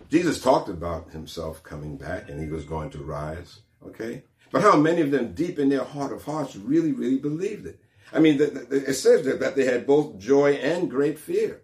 Jesus 0.08 0.42
talked 0.42 0.68
about 0.68 1.10
himself 1.10 1.62
coming 1.62 1.96
back 1.96 2.28
and 2.28 2.40
he 2.40 2.48
was 2.48 2.64
going 2.64 2.90
to 2.90 2.98
rise. 2.98 3.60
Okay? 3.86 4.24
But 4.50 4.62
how 4.62 4.76
many 4.76 5.00
of 5.00 5.10
them, 5.10 5.34
deep 5.34 5.58
in 5.58 5.68
their 5.68 5.84
heart 5.84 6.12
of 6.12 6.24
hearts, 6.24 6.56
really, 6.56 6.92
really 6.92 7.18
believed 7.18 7.66
it? 7.66 7.80
I 8.12 8.18
mean, 8.18 8.38
it 8.40 8.94
says 8.94 9.24
that 9.24 9.54
they 9.54 9.64
had 9.64 9.86
both 9.86 10.18
joy 10.18 10.54
and 10.54 10.90
great 10.90 11.18
fear. 11.18 11.62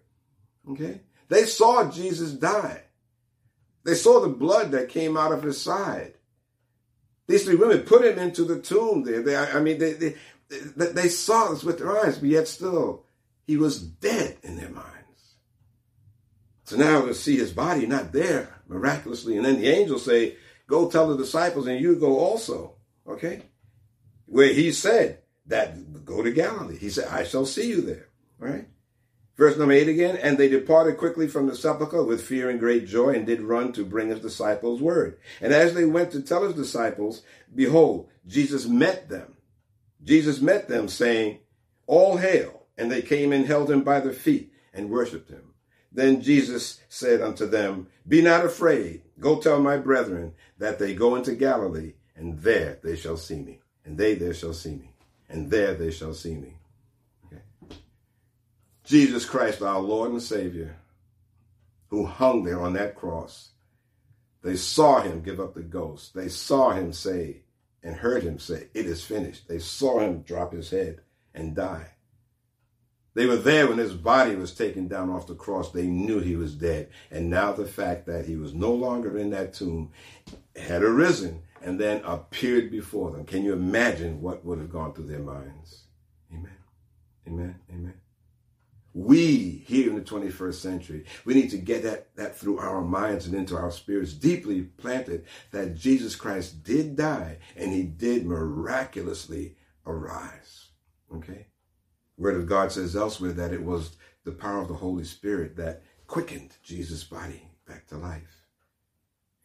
Okay? 0.71 1.01
They 1.29 1.45
saw 1.45 1.91
Jesus 1.91 2.33
die. 2.33 2.83
They 3.85 3.95
saw 3.95 4.21
the 4.21 4.29
blood 4.29 4.71
that 4.73 4.89
came 4.89 5.17
out 5.17 5.33
of 5.33 5.43
his 5.43 5.61
side. 5.61 6.15
These 7.27 7.45
three 7.45 7.57
women 7.57 7.81
put 7.81 8.05
him 8.05 8.19
into 8.19 8.45
the 8.45 8.61
tomb 8.61 9.03
there. 9.03 9.23
They, 9.23 9.37
I 9.37 9.61
mean, 9.61 9.79
they, 9.79 9.93
they, 9.95 10.15
they 10.49 11.09
saw 11.09 11.49
this 11.49 11.65
with 11.65 11.79
their 11.79 11.99
eyes, 11.99 12.19
but 12.19 12.29
yet 12.29 12.47
still, 12.47 13.05
he 13.47 13.57
was 13.57 13.81
dead 13.81 14.37
in 14.43 14.57
their 14.57 14.71
minds. 14.71 14.96
So 16.67 16.77
now 16.77 17.07
to 17.07 17.15
see 17.15 17.37
his 17.37 17.53
body 17.53 17.87
not 17.87 18.13
there 18.13 18.61
miraculously, 18.67 19.37
and 19.37 19.47
then 19.47 19.61
the 19.61 19.69
angels 19.69 20.05
say, 20.05 20.37
Go 20.67 20.91
tell 20.91 21.07
the 21.09 21.17
disciples, 21.17 21.69
and 21.69 21.81
you 21.81 21.95
go 21.95 22.19
also. 22.19 22.75
Okay? 23.09 23.43
Where 24.27 24.53
he 24.53 24.73
said 24.73 25.21
that 25.47 26.05
go 26.05 26.23
to 26.23 26.33
Galilee. 26.33 26.77
He 26.77 26.91
said, 26.91 27.07
I 27.09 27.23
shall 27.23 27.47
see 27.47 27.69
you 27.69 27.81
there. 27.81 28.09
Right? 28.41 28.67
Verse 29.37 29.57
number 29.57 29.75
eight 29.75 29.89
again, 29.89 30.17
and 30.17 30.37
they 30.37 30.49
departed 30.49 30.97
quickly 30.97 31.29
from 31.29 31.47
the 31.47 31.55
sepulchre 31.55 32.03
with 32.03 32.27
fear 32.27 32.51
and 32.51 32.59
great 32.59 32.89
joy, 32.89 33.11
and 33.11 33.27
did 33.27 33.43
run 33.43 33.73
to 33.75 33.85
bring 33.85 34.09
his 34.09 34.21
disciples 34.21 34.83
word. 34.83 35.19
And 35.41 35.53
as 35.53 35.73
they 35.73 35.85
went 35.85 36.11
to 36.13 36.23
tell 36.23 36.43
his 36.43 36.55
disciples, 36.55 37.23
behold, 37.55 38.09
Jesus 38.27 38.67
met 38.67 39.09
them. 39.09 39.37
Jesus 40.03 40.41
met 40.41 40.69
them, 40.69 40.89
saying, 40.89 41.39
All 41.87 42.17
hail. 42.17 42.65
And 42.77 42.91
they 42.91 43.03
came 43.03 43.33
and 43.33 43.47
held 43.47 43.71
him 43.71 43.83
by 43.83 44.01
the 44.01 44.13
feet 44.13 44.53
and 44.75 44.91
worshipped 44.91 45.31
him. 45.31 45.55
Then 45.97 46.21
Jesus 46.21 46.79
said 46.91 47.23
unto 47.23 47.47
them, 47.47 47.87
Be 48.07 48.21
not 48.21 48.45
afraid. 48.45 49.01
Go 49.19 49.41
tell 49.41 49.61
my 49.61 49.79
brethren 49.79 50.35
that 50.59 50.79
they 50.79 50.95
go 50.95 51.17
into 51.17 51.35
Galilee, 51.35 51.95
and 52.15 52.39
there 52.41 52.79
they 52.85 52.97
shall 52.97 53.17
see 53.17 53.41
me. 53.41 53.61
And 53.83 53.97
they 53.97 54.15
there 54.15 54.35
shall 54.35 54.53
see 54.53 54.75
me. 54.75 54.93
And 55.31 55.51
there 55.51 55.73
they 55.73 55.91
shall 55.91 56.13
see 56.13 56.35
me. 56.35 56.59
Okay. 57.27 57.41
Jesus 58.85 59.25
Christ, 59.25 59.63
our 59.63 59.81
Lord 59.81 60.11
and 60.11 60.23
Savior, 60.23 60.77
who 61.89 62.05
hung 62.05 62.45
there 62.45 62.61
on 62.61 62.75
that 62.75 62.95
cross. 62.95 63.53
They 64.43 64.57
saw 64.57 65.01
him 65.01 65.23
give 65.23 65.41
up 65.41 65.55
the 65.55 65.63
ghost. 65.63 66.13
They 66.15 66.29
saw 66.29 66.73
him 66.73 66.93
say 66.93 67.41
and 67.83 67.97
heard 67.97 68.23
him 68.23 68.39
say, 68.39 68.69
It 68.75 68.85
is 68.85 69.03
finished. 69.03 69.49
They 69.49 69.61
saw 69.61 70.01
him 70.01 70.21
drop 70.21 70.53
his 70.53 70.69
head 70.69 71.01
and 71.35 71.57
die. 71.57 71.93
They 73.17 73.25
were 73.25 73.37
there 73.37 73.67
when 73.67 73.79
his 73.79 73.95
body 73.95 74.37
was 74.37 74.55
taken 74.55 74.89
down 74.89 75.09
off 75.09 75.27
the 75.27 75.35
cross. 75.35 75.73
They 75.73 75.87
knew 75.87 76.21
he 76.21 76.37
was 76.37 76.55
dead. 76.55 76.91
And 77.11 77.31
now 77.31 77.51
the 77.51 77.65
fact 77.65 78.05
that 78.05 78.27
he 78.27 78.37
was 78.37 78.53
no 78.53 78.71
longer 78.75 79.17
in 79.17 79.31
that 79.31 79.55
tomb 79.55 79.91
had 80.55 80.83
arisen 80.83 81.43
and 81.63 81.81
then 81.81 82.03
appeared 82.05 82.71
before 82.71 83.11
them. 83.11 83.25
Can 83.25 83.43
you 83.43 83.55
imagine 83.55 84.21
what 84.21 84.45
would 84.45 84.59
have 84.59 84.71
gone 84.71 84.93
through 84.93 85.07
their 85.07 85.21
minds? 85.21 85.85
Amen. 86.31 86.59
Amen. 87.27 87.59
Amen. 87.71 87.95
We 88.93 89.65
here 89.67 89.89
in 89.89 89.97
the 89.97 90.03
21st 90.03 90.55
century, 90.55 91.07
we 91.25 91.33
need 91.33 91.49
to 91.53 91.59
get 91.59 91.85
that, 91.85 92.15
that 92.17 92.37
through 92.37 92.59
our 92.59 92.83
minds 92.83 93.25
and 93.25 93.35
into 93.35 93.57
our 93.57 93.71
spirits, 93.71 94.13
deeply 94.13 94.61
planted 94.61 95.25
that 95.53 95.75
Jesus 95.75 96.17
Christ 96.17 96.63
did 96.63 96.97
die 96.97 97.39
and 97.57 97.73
he 97.73 97.83
did 97.85 98.27
miraculously 98.27 99.57
arise. 99.87 100.67
Okay? 101.15 101.47
Word 102.19 102.37
of 102.37 102.47
God 102.47 102.73
says 102.73 102.97
elsewhere 102.97 103.33
that 103.33 103.53
it 103.53 103.63
was 103.63 103.97
the 104.25 104.33
power 104.33 104.61
of 104.61 104.69
the 104.69 104.75
Holy 104.75 105.05
Spirit 105.05 105.57
that 105.57 105.83
quickened 106.07 106.57
Jesus' 106.63 107.05
body 107.05 107.49
back 107.67 107.87
to 107.89 107.97
life. 107.97 108.47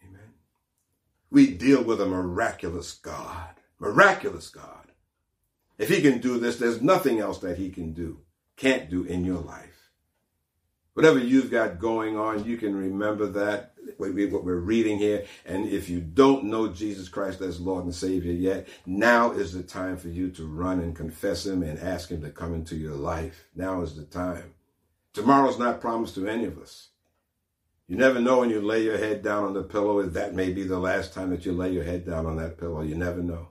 Amen. 0.04 0.34
We 1.30 1.52
deal 1.52 1.84
with 1.84 2.00
a 2.02 2.06
miraculous 2.06 2.94
God. 2.94 3.56
Miraculous 3.80 4.50
God. 4.50 4.92
If 5.78 5.90
he 5.90 6.02
can 6.02 6.20
do 6.20 6.38
this, 6.38 6.58
there's 6.58 6.82
nothing 6.82 7.20
else 7.20 7.40
that 7.40 7.58
he 7.58 7.70
can 7.70 7.94
do, 7.94 8.20
can't 8.56 8.90
do 8.90 9.04
in 9.04 9.26
your 9.26 9.40
life. 9.40 9.90
Whatever 10.94 11.20
you've 11.20 11.50
got 11.50 11.80
going 11.80 12.18
on, 12.18 12.46
you 12.46 12.58
can 12.58 12.76
remember 12.76 13.26
that 13.28 13.74
what 13.99 14.43
we're 14.43 14.56
reading 14.56 14.97
here. 14.97 15.25
And 15.45 15.67
if 15.67 15.89
you 15.89 15.99
don't 15.99 16.45
know 16.45 16.67
Jesus 16.67 17.10
Christ 17.10 17.41
as 17.41 17.60
Lord 17.60 17.86
and 17.86 17.95
Savior 17.95 18.32
yet, 18.32 18.67
now 18.86 19.32
is 19.32 19.54
the 19.54 19.63
time 19.63 19.97
for 19.97 20.10
you 20.10 20.30
to 20.32 20.45
run 20.45 20.80
and 20.80 20.95
confess 20.95 21.45
Him 21.45 21.63
and 21.63 21.80
ask 21.80 22.10
Him 22.10 22.21
to 22.21 22.30
come 22.30 22.54
into 22.54 22.75
your 22.75 22.95
life. 22.95 23.45
Now 23.56 23.82
is 23.82 23.95
the 23.95 24.04
time. 24.04 24.54
Tomorrow's 25.13 25.60
not 25.60 25.82
promised 25.82 26.15
to 26.15 26.27
any 26.27 26.45
of 26.45 26.58
us. 26.58 26.89
You 27.88 27.97
never 27.97 28.21
know 28.21 28.39
when 28.39 28.49
you 28.49 28.62
lay 28.62 28.84
your 28.84 28.97
head 28.97 29.21
down 29.21 29.43
on 29.43 29.54
the 29.54 29.63
pillow 29.63 29.99
if 29.99 30.13
that 30.13 30.34
may 30.34 30.51
be 30.51 30.63
the 30.63 30.80
last 30.80 31.13
time 31.13 31.30
that 31.32 31.45
you 31.45 31.51
lay 31.51 31.71
your 31.71 31.84
head 31.84 32.06
down 32.06 32.25
on 32.25 32.38
that 32.38 32.58
pillow. 32.58 32.82
You 32.82 32.95
never 32.95 33.21
know. 33.21 33.49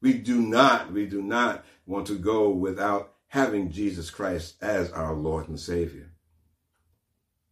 We 0.00 0.14
do 0.14 0.40
not, 0.40 0.92
we 0.92 1.06
do 1.06 1.20
not 1.20 1.64
want 1.84 2.06
to 2.06 2.14
go 2.14 2.50
without 2.50 3.14
having 3.26 3.70
Jesus 3.70 4.08
Christ 4.10 4.54
as 4.62 4.92
our 4.92 5.14
Lord 5.14 5.48
and 5.48 5.58
Savior 5.58 6.09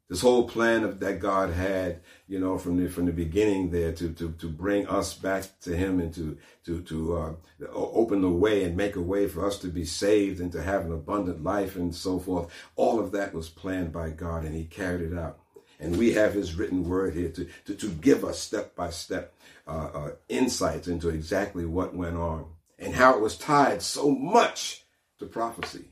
this 0.09 0.23
whole 0.23 0.49
plan 0.49 0.85
of 0.85 1.01
that 1.01 1.21
God 1.21 1.51
had, 1.51 2.01
you 2.27 2.39
know, 2.39 2.57
from 2.57 2.83
the 2.83 2.89
from 2.89 3.05
the 3.07 3.13
beginning 3.13 3.71
there 3.71 3.93
to 3.93 4.11
to 4.15 4.33
to 4.33 4.49
bring 4.49 4.87
us 4.89 5.13
back 5.15 5.45
to 5.63 5.77
Him 5.77 6.01
and 6.01 6.13
to 6.15 6.39
to 6.65 6.81
to 6.83 7.17
uh, 7.17 7.33
open 7.73 8.23
the 8.23 8.31
way 8.31 8.65
and 8.65 8.77
make 8.77 8.97
a 8.97 9.03
way 9.03 9.29
for 9.29 9.47
us 9.47 9.59
to 9.59 9.69
be 9.69 9.85
saved 9.85 10.41
and 10.41 10.51
to 10.53 10.63
have 10.63 10.87
an 10.87 10.93
abundant 10.93 11.45
life 11.45 11.77
and 11.77 11.95
so 11.95 12.19
forth. 12.19 12.51
All 12.75 12.99
of 12.99 13.13
that 13.13 13.35
was 13.35 13.51
planned 13.51 13.93
by 13.93 14.11
God, 14.11 14.45
and 14.45 14.55
He 14.55 14.65
carried 14.65 15.13
it 15.13 15.19
out. 15.19 15.41
And 15.79 15.99
we 15.99 16.15
have 16.15 16.33
His 16.33 16.55
written 16.55 16.89
word 16.89 17.15
here 17.15 17.31
to 17.31 17.47
to, 17.67 17.75
to 17.75 17.91
give 17.91 18.25
us 18.25 18.39
step 18.39 18.75
by 18.75 18.89
step 18.89 19.35
uh, 19.67 19.91
uh, 19.93 20.11
insights 20.31 20.89
into 20.89 21.11
exactly 21.11 21.67
what 21.67 21.95
went 21.95 22.17
on 22.17 22.47
and 22.79 22.95
how 22.95 23.15
it 23.15 23.21
was 23.21 23.37
tied 23.37 23.83
so 23.83 24.11
much 24.11 24.85
to 25.19 25.27
prophecy 25.27 25.85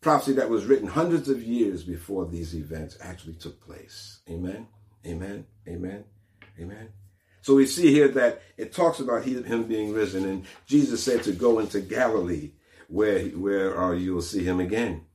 prophecy 0.00 0.32
that 0.34 0.50
was 0.50 0.66
written 0.66 0.88
hundreds 0.88 1.28
of 1.28 1.42
years 1.42 1.84
before 1.84 2.26
these 2.26 2.54
events 2.54 2.96
actually 3.00 3.34
took 3.34 3.60
place. 3.60 4.20
Amen. 4.28 4.68
Amen. 5.06 5.46
Amen. 5.66 6.04
Amen. 6.60 6.88
So 7.42 7.54
we 7.54 7.66
see 7.66 7.92
here 7.92 8.08
that 8.08 8.42
it 8.56 8.72
talks 8.72 9.00
about 9.00 9.24
him 9.24 9.64
being 9.64 9.92
risen, 9.92 10.28
and 10.28 10.44
Jesus 10.66 11.02
said 11.02 11.22
to 11.22 11.32
go 11.32 11.60
into 11.60 11.80
Galilee, 11.80 12.52
where 12.88 13.24
where 13.28 13.80
uh, 13.80 13.92
you 13.92 14.14
will 14.14 14.22
see 14.22 14.44
him 14.44 14.60
again. 14.60 15.06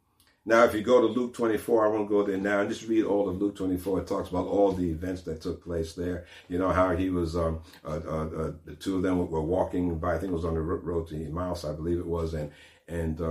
Now, 0.46 0.66
if 0.66 0.74
you 0.74 0.82
go 0.82 1.00
to 1.00 1.08
Luke 1.08 1.34
24, 1.34 1.86
I 1.86 1.88
won't 1.88 2.10
go 2.10 2.24
there 2.24 2.38
now, 2.38 2.60
and 2.60 2.70
just 2.70 2.88
read 2.88 3.06
all 3.06 3.30
of 3.30 3.42
Luke 3.42 3.56
24. 3.56 4.02
It 4.02 4.08
talks 4.08 4.30
about 4.30 4.48
all 4.48 4.74
the 4.74 4.90
events 4.90 5.22
that 5.22 5.42
took 5.42 5.64
place 5.64 5.94
there. 5.94 6.26
You 6.50 6.58
know 6.58 6.72
how 6.72 6.96
he 6.96 7.10
was, 7.10 7.38
um, 7.38 7.62
uh, 7.86 8.02
uh, 8.06 8.26
uh 8.26 8.52
the 8.66 8.76
two 8.78 8.98
of 8.98 9.04
them 9.04 9.30
were 9.30 9.42
walking 9.42 9.98
by. 10.00 10.16
I 10.16 10.18
think 10.18 10.32
it 10.32 10.36
was 10.36 10.46
on 10.46 10.56
the 10.56 10.62
road 10.62 11.08
to 11.10 11.26
Emmaus, 11.26 11.64
I 11.64 11.74
believe 11.74 12.00
it 12.00 12.08
was, 12.08 12.34
and 12.34 12.52
and 12.88 13.22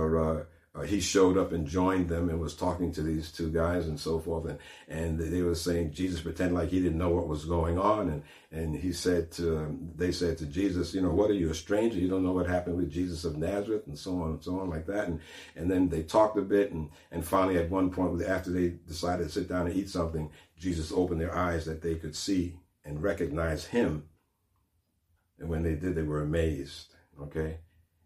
uh, 0.75 0.81
he 0.81 0.99
showed 0.99 1.37
up 1.37 1.51
and 1.51 1.67
joined 1.67 2.09
them 2.09 2.29
and 2.29 2.39
was 2.39 2.55
talking 2.55 2.91
to 2.91 3.03
these 3.03 3.31
two 3.31 3.51
guys 3.51 3.85
and 3.87 3.99
so 3.99 4.19
forth. 4.19 4.45
And, 4.45 4.57
and 4.87 5.19
they 5.19 5.43
were 5.43 5.53
saying 5.53 5.91
Jesus 5.91 6.21
pretended 6.21 6.55
like 6.55 6.69
he 6.69 6.81
didn't 6.81 6.97
know 6.97 7.11
what 7.11 7.27
was 7.27 7.45
going 7.45 7.77
on. 7.77 8.09
And, 8.09 8.23
and 8.51 8.75
he 8.75 8.91
said 8.91 9.31
to, 9.33 9.57
um, 9.57 9.91
they 9.95 10.11
said 10.11 10.39
to 10.39 10.47
Jesus, 10.47 10.95
you 10.95 11.01
know, 11.01 11.11
what 11.11 11.29
are 11.29 11.35
you, 11.35 11.51
a 11.51 11.53
stranger? 11.53 11.99
You 11.99 12.09
don't 12.09 12.23
know 12.23 12.31
what 12.31 12.47
happened 12.47 12.77
with 12.77 12.91
Jesus 12.91 13.23
of 13.23 13.37
Nazareth 13.37 13.85
and 13.85 13.97
so 13.97 14.19
on 14.19 14.31
and 14.31 14.43
so 14.43 14.59
on 14.59 14.69
like 14.71 14.87
that. 14.87 15.07
And, 15.07 15.19
and 15.55 15.69
then 15.69 15.89
they 15.89 16.01
talked 16.01 16.39
a 16.39 16.41
bit. 16.41 16.71
And, 16.71 16.89
and 17.11 17.23
finally 17.23 17.59
at 17.59 17.69
one 17.69 17.91
point, 17.91 18.23
after 18.23 18.49
they 18.49 18.69
decided 18.87 19.25
to 19.25 19.31
sit 19.31 19.47
down 19.47 19.67
and 19.67 19.75
eat 19.75 19.89
something, 19.89 20.31
Jesus 20.57 20.91
opened 20.91 21.21
their 21.21 21.35
eyes 21.35 21.65
that 21.65 21.83
they 21.83 21.95
could 21.95 22.15
see 22.15 22.57
and 22.83 23.03
recognize 23.03 23.65
him. 23.65 24.05
And 25.37 25.49
when 25.49 25.61
they 25.61 25.75
did, 25.75 25.93
they 25.93 26.01
were 26.01 26.23
amazed. 26.23 26.95
Okay. 27.21 27.59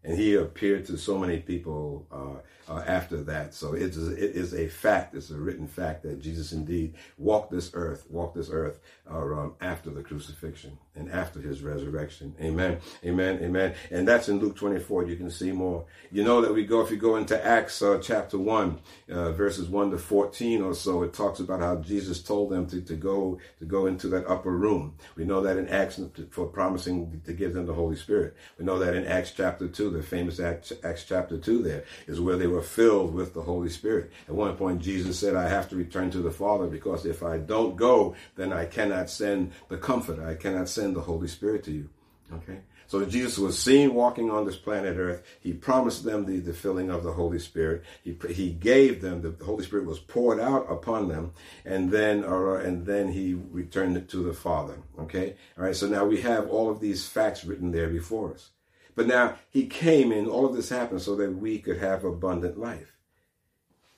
And 0.08 0.18
he 0.18 0.36
appeared 0.36 0.86
to 0.86 0.96
so 0.96 1.18
many 1.18 1.38
people 1.38 2.06
uh, 2.10 2.72
uh, 2.72 2.82
after 2.86 3.22
that. 3.24 3.52
So 3.52 3.74
it 3.74 3.82
is, 3.82 4.08
it 4.08 4.34
is 4.34 4.54
a 4.54 4.66
fact, 4.66 5.14
it's 5.14 5.28
a 5.28 5.36
written 5.36 5.68
fact 5.68 6.02
that 6.04 6.22
Jesus 6.22 6.52
indeed 6.52 6.94
walked 7.18 7.50
this 7.50 7.72
earth, 7.74 8.06
walked 8.08 8.34
this 8.34 8.48
earth 8.50 8.80
uh, 9.10 9.18
um, 9.18 9.54
after 9.60 9.90
the 9.90 10.02
crucifixion 10.02 10.78
and 10.98 11.10
after 11.10 11.40
his 11.40 11.62
resurrection. 11.62 12.34
Amen, 12.40 12.78
amen, 13.04 13.40
amen. 13.42 13.74
And 13.90 14.06
that's 14.06 14.28
in 14.28 14.38
Luke 14.38 14.56
24. 14.56 15.06
You 15.06 15.16
can 15.16 15.30
see 15.30 15.52
more. 15.52 15.86
You 16.10 16.24
know 16.24 16.42
that 16.42 16.52
we 16.52 16.66
go, 16.66 16.82
if 16.82 16.90
you 16.90 16.98
go 16.98 17.16
into 17.16 17.42
Acts 17.44 17.80
uh, 17.80 17.98
chapter 18.02 18.38
1, 18.38 18.80
uh, 19.10 19.32
verses 19.32 19.68
1 19.68 19.90
to 19.92 19.98
14 19.98 20.62
or 20.62 20.74
so, 20.74 21.02
it 21.02 21.14
talks 21.14 21.40
about 21.40 21.60
how 21.60 21.76
Jesus 21.76 22.22
told 22.22 22.50
them 22.50 22.66
to, 22.66 22.82
to 22.82 22.94
go 22.94 23.38
to 23.58 23.64
go 23.64 23.86
into 23.86 24.08
that 24.08 24.26
upper 24.26 24.52
room. 24.52 24.94
We 25.16 25.24
know 25.24 25.40
that 25.40 25.56
in 25.56 25.68
Acts 25.68 26.00
for 26.30 26.46
promising 26.46 27.22
to 27.24 27.32
give 27.32 27.54
them 27.54 27.64
the 27.64 27.74
Holy 27.74 27.96
Spirit. 27.96 28.36
We 28.58 28.66
know 28.66 28.78
that 28.78 28.94
in 28.94 29.06
Acts 29.06 29.32
chapter 29.34 29.68
2, 29.68 29.90
the 29.90 30.02
famous 30.02 30.38
Acts, 30.38 30.72
Acts 30.84 31.04
chapter 31.04 31.38
2 31.38 31.62
there 31.62 31.84
is 32.06 32.20
where 32.20 32.36
they 32.36 32.46
were 32.46 32.58
were 32.58 32.64
filled 32.64 33.14
with 33.14 33.34
the 33.34 33.42
Holy 33.42 33.68
Spirit. 33.68 34.10
At 34.26 34.34
one 34.34 34.56
point, 34.56 34.82
Jesus 34.82 35.16
said, 35.16 35.36
I 35.36 35.48
have 35.48 35.68
to 35.68 35.76
return 35.76 36.10
to 36.10 36.18
the 36.18 36.32
Father 36.32 36.66
because 36.66 37.06
if 37.06 37.22
I 37.22 37.38
don't 37.38 37.76
go, 37.76 38.16
then 38.34 38.52
I 38.52 38.64
cannot 38.64 39.08
send 39.08 39.52
the 39.68 39.76
Comforter. 39.76 40.26
I 40.26 40.34
cannot 40.34 40.68
send 40.68 40.87
the 40.94 41.00
Holy 41.00 41.28
Spirit 41.28 41.64
to 41.64 41.72
you. 41.72 41.88
Okay? 42.32 42.60
So 42.86 43.04
Jesus 43.04 43.36
was 43.36 43.58
seen 43.58 43.92
walking 43.92 44.30
on 44.30 44.46
this 44.46 44.56
planet 44.56 44.96
Earth. 44.96 45.22
He 45.40 45.52
promised 45.52 46.04
them 46.04 46.24
the, 46.24 46.38
the 46.38 46.54
filling 46.54 46.90
of 46.90 47.02
the 47.02 47.12
Holy 47.12 47.38
Spirit. 47.38 47.84
He, 48.02 48.16
he 48.30 48.50
gave 48.50 49.02
them, 49.02 49.20
the 49.20 49.44
Holy 49.44 49.62
Spirit 49.62 49.84
was 49.84 49.98
poured 49.98 50.40
out 50.40 50.70
upon 50.70 51.08
them, 51.08 51.32
and 51.66 51.90
then, 51.90 52.24
or, 52.24 52.58
and 52.58 52.86
then 52.86 53.12
he 53.12 53.34
returned 53.34 53.98
it 53.98 54.08
to 54.10 54.22
the 54.22 54.32
Father. 54.32 54.78
Okay? 54.98 55.36
All 55.58 55.64
right, 55.64 55.76
so 55.76 55.86
now 55.86 56.06
we 56.06 56.22
have 56.22 56.48
all 56.48 56.70
of 56.70 56.80
these 56.80 57.06
facts 57.06 57.44
written 57.44 57.72
there 57.72 57.88
before 57.88 58.32
us. 58.32 58.50
But 58.94 59.06
now 59.06 59.36
he 59.50 59.66
came 59.66 60.10
and 60.10 60.26
all 60.26 60.46
of 60.46 60.56
this 60.56 60.70
happened 60.70 61.02
so 61.02 61.14
that 61.16 61.36
we 61.36 61.58
could 61.58 61.78
have 61.78 62.04
abundant 62.04 62.58
life. 62.58 62.96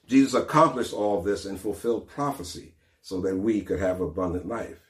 Jesus 0.07 0.35
accomplished 0.35 0.93
all 0.93 1.23
this 1.23 1.45
and 1.45 1.59
fulfilled 1.59 2.09
prophecy 2.09 2.75
so 3.01 3.21
that 3.21 3.37
we 3.37 3.63
could 3.63 3.79
have 3.79 4.01
abundant 4.01 4.49
life. 4.49 4.90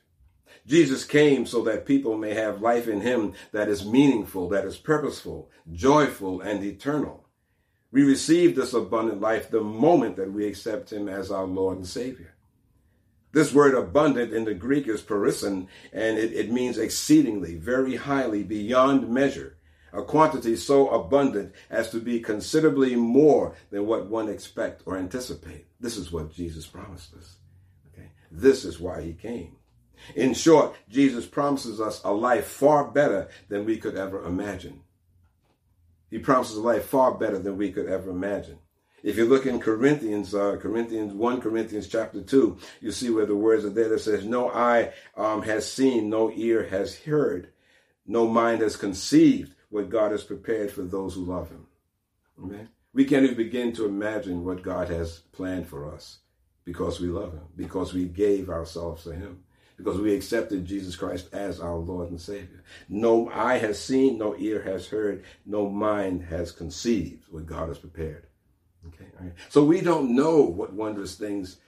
Jesus 0.66 1.04
came 1.04 1.46
so 1.46 1.62
that 1.64 1.86
people 1.86 2.16
may 2.16 2.34
have 2.34 2.62
life 2.62 2.88
in 2.88 3.00
him 3.00 3.34
that 3.52 3.68
is 3.68 3.84
meaningful, 3.84 4.48
that 4.50 4.64
is 4.64 4.76
purposeful, 4.76 5.50
joyful, 5.72 6.40
and 6.40 6.62
eternal. 6.64 7.26
We 7.92 8.04
receive 8.04 8.54
this 8.54 8.72
abundant 8.72 9.20
life 9.20 9.50
the 9.50 9.62
moment 9.62 10.16
that 10.16 10.32
we 10.32 10.46
accept 10.46 10.92
him 10.92 11.08
as 11.08 11.30
our 11.30 11.44
Lord 11.44 11.78
and 11.78 11.86
Savior. 11.86 12.34
This 13.32 13.52
word 13.52 13.74
abundant 13.74 14.32
in 14.32 14.44
the 14.44 14.54
Greek 14.54 14.88
is 14.88 15.02
perisson, 15.02 15.68
and 15.92 16.18
it, 16.18 16.32
it 16.32 16.50
means 16.50 16.78
exceedingly, 16.78 17.54
very 17.56 17.96
highly, 17.96 18.42
beyond 18.42 19.08
measure 19.08 19.56
a 19.92 20.02
quantity 20.02 20.56
so 20.56 20.88
abundant 20.90 21.52
as 21.68 21.90
to 21.90 22.00
be 22.00 22.20
considerably 22.20 22.94
more 22.96 23.54
than 23.70 23.86
what 23.86 24.06
one 24.06 24.28
expect 24.28 24.82
or 24.86 24.96
anticipate. 24.96 25.66
This 25.80 25.96
is 25.96 26.12
what 26.12 26.32
Jesus 26.32 26.66
promised 26.66 27.14
us. 27.14 27.36
Okay? 27.92 28.08
This 28.30 28.64
is 28.64 28.80
why 28.80 29.02
he 29.02 29.12
came. 29.12 29.56
In 30.14 30.34
short, 30.34 30.74
Jesus 30.88 31.26
promises 31.26 31.80
us 31.80 32.00
a 32.04 32.12
life 32.12 32.46
far 32.46 32.84
better 32.90 33.28
than 33.48 33.64
we 33.64 33.76
could 33.76 33.96
ever 33.96 34.24
imagine. 34.24 34.80
He 36.10 36.18
promises 36.18 36.56
a 36.56 36.62
life 36.62 36.86
far 36.86 37.14
better 37.14 37.38
than 37.38 37.56
we 37.56 37.70
could 37.70 37.86
ever 37.86 38.10
imagine. 38.10 38.58
If 39.02 39.16
you 39.16 39.24
look 39.24 39.46
in 39.46 39.60
Corinthians, 39.60 40.34
uh, 40.34 40.56
Corinthians 40.60 41.14
1 41.14 41.40
Corinthians 41.40 41.88
chapter 41.88 42.20
2, 42.20 42.58
you 42.80 42.92
see 42.92 43.10
where 43.10 43.24
the 43.26 43.36
words 43.36 43.64
are 43.64 43.70
there 43.70 43.88
that 43.88 44.00
says, 44.00 44.26
No 44.26 44.50
eye 44.50 44.92
um, 45.16 45.42
has 45.42 45.70
seen, 45.70 46.10
no 46.10 46.30
ear 46.32 46.66
has 46.66 46.98
heard, 46.98 47.52
no 48.06 48.26
mind 48.26 48.60
has 48.60 48.76
conceived 48.76 49.54
what 49.70 49.88
God 49.88 50.10
has 50.10 50.24
prepared 50.24 50.70
for 50.70 50.82
those 50.82 51.14
who 51.14 51.24
love 51.24 51.48
him. 51.48 51.66
Amen. 52.42 52.68
We 52.92 53.04
can't 53.04 53.24
even 53.24 53.36
begin 53.36 53.72
to 53.74 53.86
imagine 53.86 54.44
what 54.44 54.62
God 54.62 54.88
has 54.88 55.20
planned 55.32 55.68
for 55.68 55.94
us 55.94 56.18
because 56.64 57.00
we 57.00 57.08
love 57.08 57.32
him, 57.32 57.44
because 57.56 57.94
we 57.94 58.04
gave 58.04 58.50
ourselves 58.50 59.04
to 59.04 59.14
him, 59.14 59.44
because 59.82 60.00
we 60.00 60.14
accepted 60.14 60.64
Jesus 60.64 60.96
Christ 60.96 61.28
as 61.32 61.60
our 61.60 61.76
Lord 61.76 62.10
and 62.10 62.20
Savior. 62.20 62.62
No 62.88 63.28
eye 63.30 63.58
has 63.58 63.82
seen, 63.82 64.18
no 64.18 64.36
ear 64.38 64.62
has 64.62 64.86
heard, 64.86 65.24
no 65.46 65.68
mind 65.68 66.22
has 66.24 66.52
conceived 66.52 67.24
what 67.30 67.46
God 67.46 67.68
has 67.68 67.78
prepared. 67.78 68.26
Okay, 68.88 69.32
So 69.48 69.64
we 69.64 69.80
don't 69.80 70.14
know 70.14 70.42
what 70.42 70.72
wondrous 70.72 71.14
things 71.14 71.58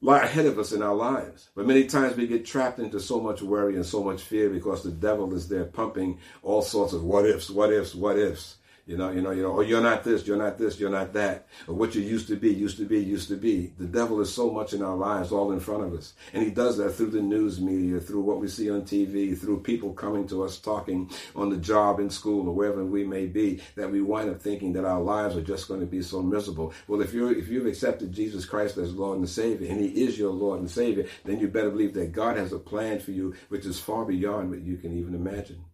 lie 0.00 0.24
ahead 0.24 0.46
of 0.46 0.58
us 0.58 0.72
in 0.72 0.82
our 0.82 0.94
lives. 0.94 1.48
But 1.54 1.66
many 1.66 1.84
times 1.84 2.16
we 2.16 2.26
get 2.26 2.44
trapped 2.44 2.80
into 2.80 3.00
so 3.00 3.20
much 3.20 3.40
worry 3.40 3.76
and 3.76 3.86
so 3.86 4.02
much 4.02 4.22
fear 4.22 4.50
because 4.50 4.82
the 4.82 4.90
devil 4.90 5.32
is 5.34 5.48
there 5.48 5.64
pumping 5.64 6.18
all 6.42 6.62
sorts 6.62 6.92
of 6.92 7.04
what 7.04 7.24
ifs, 7.24 7.48
what 7.48 7.72
ifs, 7.72 7.94
what 7.94 8.18
ifs. 8.18 8.56
You 8.84 8.96
know, 8.96 9.12
you 9.12 9.22
know, 9.22 9.30
you 9.30 9.42
know, 9.42 9.58
oh, 9.58 9.60
you're 9.60 9.80
not 9.80 10.02
this, 10.02 10.26
you're 10.26 10.36
not 10.36 10.58
this, 10.58 10.80
you're 10.80 10.90
not 10.90 11.12
that. 11.12 11.46
Or 11.68 11.74
what 11.76 11.94
you 11.94 12.02
used 12.02 12.26
to 12.28 12.36
be, 12.36 12.52
used 12.52 12.78
to 12.78 12.84
be, 12.84 12.98
used 12.98 13.28
to 13.28 13.36
be. 13.36 13.72
The 13.78 13.86
devil 13.86 14.20
is 14.20 14.34
so 14.34 14.50
much 14.50 14.72
in 14.72 14.82
our 14.82 14.96
lives, 14.96 15.30
all 15.30 15.52
in 15.52 15.60
front 15.60 15.84
of 15.84 15.94
us. 15.94 16.14
And 16.32 16.42
he 16.42 16.50
does 16.50 16.78
that 16.78 16.90
through 16.90 17.10
the 17.10 17.22
news 17.22 17.60
media, 17.60 18.00
through 18.00 18.22
what 18.22 18.40
we 18.40 18.48
see 18.48 18.68
on 18.70 18.82
TV, 18.82 19.38
through 19.38 19.60
people 19.60 19.92
coming 19.92 20.26
to 20.28 20.42
us 20.42 20.58
talking 20.58 21.08
on 21.36 21.50
the 21.50 21.58
job, 21.58 22.00
in 22.00 22.10
school, 22.10 22.48
or 22.48 22.54
wherever 22.56 22.84
we 22.84 23.04
may 23.04 23.26
be, 23.26 23.60
that 23.76 23.92
we 23.92 24.02
wind 24.02 24.28
up 24.28 24.42
thinking 24.42 24.72
that 24.72 24.84
our 24.84 25.00
lives 25.00 25.36
are 25.36 25.42
just 25.42 25.68
going 25.68 25.80
to 25.80 25.86
be 25.86 26.02
so 26.02 26.20
miserable. 26.20 26.74
Well, 26.88 27.02
if 27.02 27.12
you're 27.14 27.32
if 27.32 27.46
you've 27.46 27.66
accepted 27.66 28.12
Jesus 28.12 28.44
Christ 28.44 28.78
as 28.78 28.92
Lord 28.92 29.18
and 29.18 29.28
Savior, 29.28 29.70
and 29.70 29.80
He 29.80 30.04
is 30.04 30.18
your 30.18 30.32
Lord 30.32 30.58
and 30.58 30.68
Savior, 30.68 31.06
then 31.24 31.38
you 31.38 31.46
better 31.46 31.70
believe 31.70 31.94
that 31.94 32.10
God 32.10 32.36
has 32.36 32.52
a 32.52 32.58
plan 32.58 32.98
for 32.98 33.12
you 33.12 33.36
which 33.48 33.64
is 33.64 33.78
far 33.78 34.04
beyond 34.04 34.50
what 34.50 34.62
you 34.62 34.76
can 34.76 34.98
even 34.98 35.14
imagine. 35.14 35.64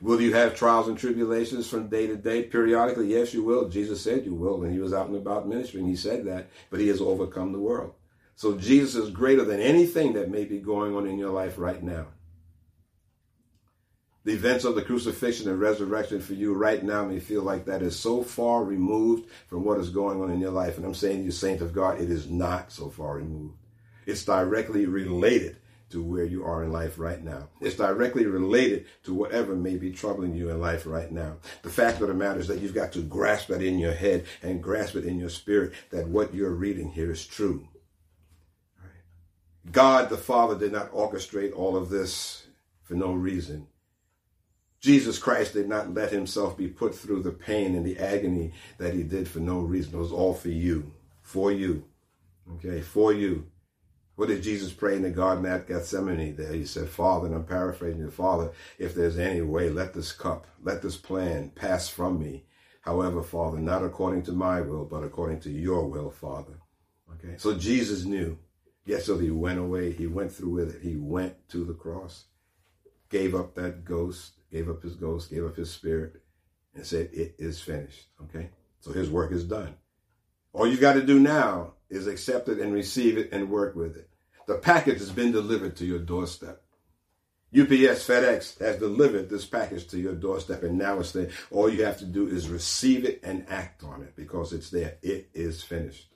Will 0.00 0.20
you 0.20 0.34
have 0.34 0.54
trials 0.54 0.88
and 0.88 0.98
tribulations 0.98 1.68
from 1.68 1.88
day 1.88 2.06
to 2.06 2.16
day 2.16 2.42
periodically? 2.42 3.06
Yes, 3.06 3.32
you 3.32 3.42
will. 3.42 3.68
Jesus 3.68 4.02
said 4.02 4.26
you 4.26 4.34
will 4.34 4.58
when 4.58 4.72
he 4.72 4.78
was 4.78 4.92
out 4.92 5.08
and 5.08 5.16
about 5.16 5.48
ministering. 5.48 5.86
He 5.86 5.96
said 5.96 6.26
that, 6.26 6.48
but 6.70 6.80
he 6.80 6.88
has 6.88 7.00
overcome 7.00 7.52
the 7.52 7.58
world. 7.58 7.94
So 8.34 8.58
Jesus 8.58 8.94
is 8.94 9.10
greater 9.10 9.44
than 9.44 9.60
anything 9.60 10.12
that 10.12 10.30
may 10.30 10.44
be 10.44 10.58
going 10.58 10.94
on 10.94 11.06
in 11.06 11.18
your 11.18 11.30
life 11.30 11.56
right 11.56 11.82
now. 11.82 12.08
The 14.24 14.32
events 14.32 14.64
of 14.64 14.74
the 14.74 14.82
crucifixion 14.82 15.48
and 15.48 15.60
resurrection 15.60 16.20
for 16.20 16.34
you 16.34 16.52
right 16.52 16.82
now 16.82 17.04
may 17.04 17.20
feel 17.20 17.42
like 17.42 17.64
that 17.66 17.80
is 17.80 17.98
so 17.98 18.22
far 18.22 18.64
removed 18.64 19.30
from 19.46 19.64
what 19.64 19.78
is 19.78 19.88
going 19.88 20.20
on 20.20 20.30
in 20.30 20.40
your 20.40 20.50
life. 20.50 20.76
And 20.76 20.84
I'm 20.84 20.94
saying 20.94 21.18
to 21.18 21.24
you, 21.24 21.30
saint 21.30 21.62
of 21.62 21.72
God, 21.72 22.00
it 22.00 22.10
is 22.10 22.28
not 22.28 22.72
so 22.72 22.90
far 22.90 23.16
removed. 23.16 23.54
It's 24.04 24.24
directly 24.24 24.84
related 24.84 25.56
to 25.90 26.02
where 26.02 26.24
you 26.24 26.44
are 26.44 26.64
in 26.64 26.72
life 26.72 26.98
right 26.98 27.22
now. 27.22 27.48
It's 27.60 27.76
directly 27.76 28.26
related 28.26 28.86
to 29.04 29.14
whatever 29.14 29.54
may 29.54 29.76
be 29.76 29.92
troubling 29.92 30.34
you 30.34 30.50
in 30.50 30.60
life 30.60 30.86
right 30.86 31.10
now. 31.10 31.36
The 31.62 31.70
fact 31.70 32.00
of 32.00 32.08
the 32.08 32.14
matter 32.14 32.40
is 32.40 32.48
that 32.48 32.60
you've 32.60 32.74
got 32.74 32.92
to 32.92 33.02
grasp 33.02 33.50
it 33.50 33.62
in 33.62 33.78
your 33.78 33.94
head 33.94 34.26
and 34.42 34.62
grasp 34.62 34.96
it 34.96 35.04
in 35.04 35.18
your 35.18 35.30
spirit 35.30 35.72
that 35.90 36.08
what 36.08 36.34
you're 36.34 36.50
reading 36.50 36.90
here 36.90 37.10
is 37.10 37.24
true. 37.24 37.68
God 39.70 40.08
the 40.08 40.16
Father 40.16 40.58
did 40.58 40.72
not 40.72 40.92
orchestrate 40.92 41.54
all 41.54 41.76
of 41.76 41.88
this 41.88 42.46
for 42.82 42.94
no 42.94 43.12
reason. 43.12 43.66
Jesus 44.80 45.18
Christ 45.18 45.54
did 45.54 45.68
not 45.68 45.94
let 45.94 46.12
himself 46.12 46.56
be 46.56 46.68
put 46.68 46.94
through 46.94 47.22
the 47.22 47.32
pain 47.32 47.74
and 47.74 47.84
the 47.84 47.98
agony 47.98 48.52
that 48.78 48.94
he 48.94 49.02
did 49.02 49.26
for 49.26 49.40
no 49.40 49.60
reason. 49.60 49.94
It 49.94 49.98
was 49.98 50.12
all 50.12 50.34
for 50.34 50.50
you, 50.50 50.92
for 51.22 51.50
you, 51.50 51.84
okay, 52.54 52.80
for 52.80 53.12
you. 53.12 53.46
What 54.16 54.28
did 54.28 54.42
Jesus 54.42 54.72
pray 54.72 54.96
in 54.96 55.02
the 55.02 55.10
Garden 55.10 55.44
at 55.44 55.68
Gethsemane 55.68 56.36
there? 56.36 56.52
He 56.54 56.64
said, 56.64 56.88
Father, 56.88 57.26
and 57.26 57.34
I'm 57.34 57.44
paraphrasing 57.44 58.04
the 58.04 58.10
Father, 58.10 58.50
if 58.78 58.94
there's 58.94 59.18
any 59.18 59.42
way, 59.42 59.68
let 59.68 59.92
this 59.92 60.10
cup, 60.10 60.46
let 60.62 60.80
this 60.80 60.96
plan 60.96 61.50
pass 61.50 61.88
from 61.88 62.18
me. 62.18 62.46
However, 62.80 63.22
Father, 63.22 63.58
not 63.58 63.84
according 63.84 64.22
to 64.24 64.32
my 64.32 64.62
will, 64.62 64.86
but 64.86 65.04
according 65.04 65.40
to 65.40 65.50
your 65.50 65.86
will, 65.86 66.10
Father. 66.10 66.54
Okay. 67.12 67.34
So 67.36 67.58
Jesus 67.58 68.04
knew. 68.04 68.38
Yes, 68.86 69.04
so 69.04 69.18
he 69.18 69.30
went 69.30 69.58
away. 69.58 69.92
He 69.92 70.06
went 70.06 70.32
through 70.32 70.50
with 70.50 70.76
it. 70.76 70.82
He 70.82 70.96
went 70.96 71.48
to 71.50 71.64
the 71.64 71.74
cross, 71.74 72.24
gave 73.10 73.34
up 73.34 73.54
that 73.56 73.84
ghost, 73.84 74.32
gave 74.50 74.70
up 74.70 74.82
his 74.82 74.94
ghost, 74.94 75.30
gave 75.30 75.44
up 75.44 75.56
his 75.56 75.70
spirit, 75.70 76.22
and 76.74 76.86
said, 76.86 77.10
It 77.12 77.34
is 77.38 77.60
finished. 77.60 78.06
Okay. 78.22 78.48
So 78.80 78.92
his 78.92 79.10
work 79.10 79.32
is 79.32 79.44
done. 79.44 79.74
All 80.52 80.66
you 80.66 80.78
got 80.78 80.94
to 80.94 81.02
do 81.02 81.18
now 81.18 81.74
is 81.90 82.06
accept 82.06 82.48
it 82.48 82.58
and 82.58 82.72
receive 82.72 83.18
it 83.18 83.30
and 83.32 83.50
work 83.50 83.74
with 83.74 83.96
it. 83.96 84.08
The 84.46 84.56
package 84.58 84.98
has 84.98 85.10
been 85.10 85.32
delivered 85.32 85.76
to 85.76 85.86
your 85.86 85.98
doorstep. 85.98 86.62
UPS, 87.56 88.06
FedEx 88.06 88.58
has 88.60 88.78
delivered 88.78 89.30
this 89.30 89.46
package 89.46 89.86
to 89.88 89.98
your 89.98 90.14
doorstep, 90.14 90.62
and 90.62 90.76
now 90.76 90.98
it's 90.98 91.12
there. 91.12 91.30
All 91.50 91.70
you 91.70 91.84
have 91.84 91.98
to 91.98 92.04
do 92.04 92.26
is 92.26 92.48
receive 92.48 93.04
it 93.04 93.20
and 93.22 93.46
act 93.48 93.82
on 93.82 94.02
it 94.02 94.14
because 94.16 94.52
it's 94.52 94.70
there. 94.70 94.98
It 95.02 95.30
is 95.32 95.62
finished. 95.62 96.08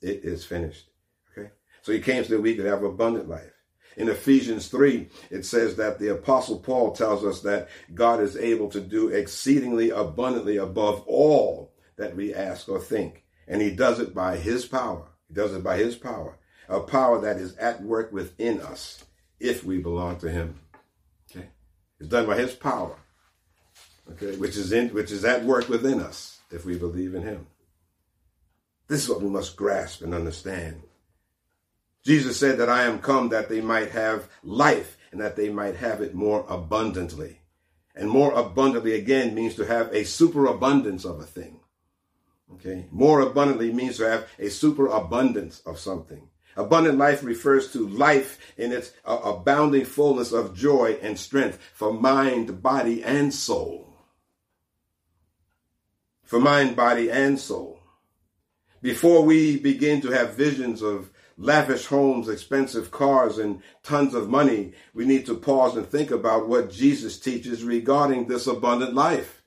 It 0.00 0.24
is 0.24 0.44
finished. 0.44 0.88
Okay? 1.36 1.50
So 1.82 1.92
he 1.92 2.00
came 2.00 2.24
so 2.24 2.30
that 2.30 2.40
we 2.40 2.54
could 2.54 2.66
have 2.66 2.82
abundant 2.82 3.28
life. 3.28 3.52
In 3.96 4.08
Ephesians 4.08 4.68
3, 4.68 5.08
it 5.30 5.44
says 5.44 5.76
that 5.76 5.98
the 5.98 6.08
Apostle 6.08 6.58
Paul 6.58 6.92
tells 6.92 7.24
us 7.24 7.40
that 7.42 7.68
God 7.94 8.20
is 8.20 8.36
able 8.36 8.68
to 8.70 8.80
do 8.80 9.08
exceedingly 9.08 9.90
abundantly 9.90 10.56
above 10.56 11.02
all 11.06 11.72
that 11.96 12.14
we 12.14 12.34
ask 12.34 12.68
or 12.68 12.78
think 12.78 13.24
and 13.48 13.62
he 13.62 13.70
does 13.70 14.00
it 14.00 14.14
by 14.14 14.36
his 14.36 14.66
power. 14.66 15.08
He 15.28 15.34
does 15.34 15.54
it 15.54 15.62
by 15.64 15.76
his 15.76 15.96
power, 15.96 16.36
a 16.68 16.80
power 16.80 17.20
that 17.20 17.36
is 17.36 17.56
at 17.56 17.82
work 17.82 18.12
within 18.12 18.60
us 18.60 19.04
if 19.40 19.64
we 19.64 19.78
belong 19.78 20.18
to 20.18 20.30
him. 20.30 20.60
Okay? 21.30 21.48
It's 21.98 22.08
done 22.08 22.26
by 22.26 22.36
his 22.36 22.54
power. 22.54 22.96
Okay, 24.12 24.36
which 24.36 24.56
is 24.56 24.72
in 24.72 24.90
which 24.90 25.10
is 25.10 25.24
at 25.24 25.44
work 25.44 25.68
within 25.68 26.00
us 26.00 26.38
if 26.52 26.64
we 26.64 26.78
believe 26.78 27.14
in 27.14 27.22
him. 27.22 27.46
This 28.88 29.02
is 29.02 29.08
what 29.08 29.20
we 29.20 29.28
must 29.28 29.56
grasp 29.56 30.02
and 30.02 30.14
understand. 30.14 30.82
Jesus 32.04 32.38
said 32.38 32.58
that 32.58 32.68
I 32.68 32.84
am 32.84 33.00
come 33.00 33.30
that 33.30 33.48
they 33.48 33.60
might 33.60 33.90
have 33.90 34.28
life 34.44 34.96
and 35.10 35.20
that 35.20 35.34
they 35.34 35.48
might 35.48 35.74
have 35.74 36.02
it 36.02 36.14
more 36.14 36.46
abundantly. 36.48 37.40
And 37.96 38.08
more 38.08 38.32
abundantly 38.32 38.94
again 38.94 39.34
means 39.34 39.56
to 39.56 39.64
have 39.64 39.92
a 39.92 40.04
superabundance 40.04 41.04
of 41.04 41.18
a 41.18 41.24
thing. 41.24 41.58
Okay. 42.54 42.86
More 42.90 43.20
abundantly 43.20 43.72
means 43.72 43.96
to 43.98 44.08
have 44.08 44.28
a 44.38 44.48
superabundance 44.48 45.60
of 45.66 45.78
something. 45.78 46.28
Abundant 46.56 46.96
life 46.96 47.22
refers 47.22 47.72
to 47.72 47.86
life 47.86 48.38
in 48.56 48.72
its 48.72 48.92
abounding 49.04 49.84
fullness 49.84 50.32
of 50.32 50.56
joy 50.56 50.98
and 51.02 51.18
strength 51.18 51.58
for 51.74 51.92
mind, 51.92 52.62
body, 52.62 53.04
and 53.04 53.32
soul. 53.34 53.94
For 56.24 56.40
mind, 56.40 56.74
body, 56.74 57.10
and 57.10 57.38
soul. 57.38 57.80
Before 58.80 59.22
we 59.22 59.58
begin 59.58 60.00
to 60.02 60.10
have 60.10 60.34
visions 60.34 60.80
of 60.82 61.10
lavish 61.36 61.86
homes, 61.86 62.28
expensive 62.28 62.90
cars, 62.90 63.36
and 63.36 63.62
tons 63.82 64.14
of 64.14 64.30
money, 64.30 64.72
we 64.94 65.04
need 65.04 65.26
to 65.26 65.34
pause 65.34 65.76
and 65.76 65.86
think 65.86 66.10
about 66.10 66.48
what 66.48 66.70
Jesus 66.70 67.18
teaches 67.18 67.64
regarding 67.64 68.26
this 68.26 68.46
abundant 68.46 68.94
life. 68.94 69.42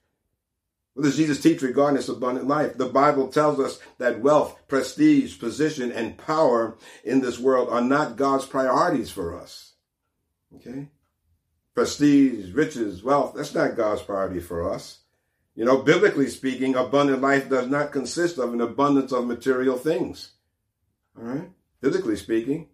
What 0.93 1.03
does 1.03 1.17
Jesus 1.17 1.41
teach 1.41 1.61
regarding 1.61 1.95
this 1.95 2.09
abundant 2.09 2.47
life? 2.47 2.77
The 2.77 2.87
Bible 2.89 3.29
tells 3.29 3.59
us 3.59 3.79
that 3.99 4.19
wealth, 4.19 4.59
prestige, 4.67 5.39
position, 5.39 5.91
and 5.91 6.17
power 6.17 6.77
in 7.03 7.21
this 7.21 7.39
world 7.39 7.69
are 7.69 7.81
not 7.81 8.17
God's 8.17 8.45
priorities 8.45 9.09
for 9.09 9.37
us. 9.37 9.73
Okay? 10.55 10.89
Prestige, 11.75 12.51
riches, 12.53 13.03
wealth, 13.03 13.33
that's 13.35 13.53
not 13.53 13.77
God's 13.77 14.01
priority 14.01 14.39
for 14.39 14.71
us. 14.73 14.99
You 15.55 15.65
know, 15.65 15.77
biblically 15.77 16.27
speaking, 16.27 16.75
abundant 16.75 17.21
life 17.21 17.49
does 17.49 17.67
not 17.67 17.91
consist 17.91 18.37
of 18.37 18.53
an 18.53 18.61
abundance 18.61 19.11
of 19.11 19.25
material 19.25 19.77
things. 19.77 20.31
All 21.17 21.23
right? 21.23 21.49
physically 21.81 22.15
speaking. 22.15 22.67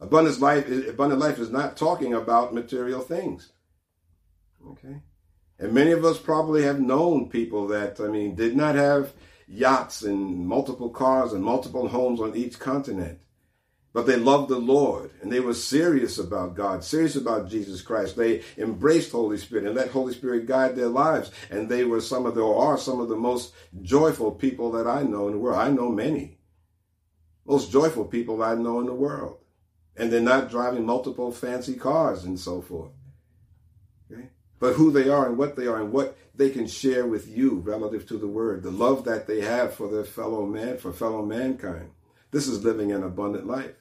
Abundant 0.00 0.40
life, 0.40 0.66
abundant 0.88 1.20
life 1.20 1.38
is 1.38 1.50
not 1.50 1.76
talking 1.76 2.14
about 2.14 2.54
material 2.54 3.00
things. 3.00 3.52
Okay. 4.66 5.02
And 5.60 5.72
many 5.72 5.92
of 5.92 6.04
us 6.04 6.18
probably 6.18 6.62
have 6.62 6.80
known 6.80 7.28
people 7.28 7.68
that, 7.68 8.00
I 8.00 8.08
mean, 8.08 8.34
did 8.34 8.56
not 8.56 8.74
have 8.74 9.12
yachts 9.46 10.02
and 10.02 10.46
multiple 10.46 10.88
cars 10.90 11.32
and 11.32 11.44
multiple 11.44 11.88
homes 11.88 12.20
on 12.20 12.34
each 12.34 12.58
continent. 12.58 13.20
But 13.92 14.06
they 14.06 14.16
loved 14.16 14.48
the 14.48 14.58
Lord 14.58 15.10
and 15.20 15.30
they 15.30 15.40
were 15.40 15.52
serious 15.52 16.18
about 16.18 16.54
God, 16.54 16.82
serious 16.82 17.16
about 17.16 17.50
Jesus 17.50 17.82
Christ. 17.82 18.16
They 18.16 18.42
embraced 18.56 19.12
Holy 19.12 19.36
Spirit 19.36 19.66
and 19.66 19.74
let 19.74 19.90
Holy 19.90 20.14
Spirit 20.14 20.46
guide 20.46 20.76
their 20.76 20.88
lives. 20.88 21.30
And 21.50 21.68
they 21.68 21.84
were 21.84 22.00
some 22.00 22.24
of 22.24 22.34
the, 22.34 22.40
or 22.40 22.72
are 22.72 22.78
some 22.78 23.00
of 23.00 23.08
the 23.08 23.16
most 23.16 23.52
joyful 23.82 24.30
people 24.30 24.72
that 24.72 24.86
I 24.86 25.02
know 25.02 25.26
in 25.26 25.32
the 25.32 25.38
world. 25.38 25.58
I 25.58 25.70
know 25.70 25.90
many 25.90 26.38
most 27.44 27.72
joyful 27.72 28.04
people 28.04 28.42
I 28.42 28.54
know 28.54 28.78
in 28.78 28.86
the 28.86 28.94
world. 28.94 29.38
And 29.96 30.12
they're 30.12 30.20
not 30.20 30.50
driving 30.50 30.86
multiple 30.86 31.32
fancy 31.32 31.74
cars 31.74 32.24
and 32.24 32.38
so 32.38 32.62
forth. 32.62 32.92
But 34.60 34.74
who 34.74 34.92
they 34.92 35.08
are 35.08 35.26
and 35.26 35.36
what 35.36 35.56
they 35.56 35.66
are 35.66 35.80
and 35.80 35.90
what 35.90 36.16
they 36.34 36.50
can 36.50 36.68
share 36.68 37.06
with 37.06 37.26
you 37.26 37.56
relative 37.56 38.06
to 38.08 38.18
the 38.18 38.28
word, 38.28 38.62
the 38.62 38.70
love 38.70 39.04
that 39.06 39.26
they 39.26 39.40
have 39.40 39.74
for 39.74 39.88
their 39.88 40.04
fellow 40.04 40.46
man, 40.46 40.78
for 40.78 40.92
fellow 40.92 41.24
mankind. 41.24 41.90
This 42.30 42.46
is 42.46 42.62
living 42.62 42.92
an 42.92 43.02
abundant 43.02 43.46
life. 43.46 43.74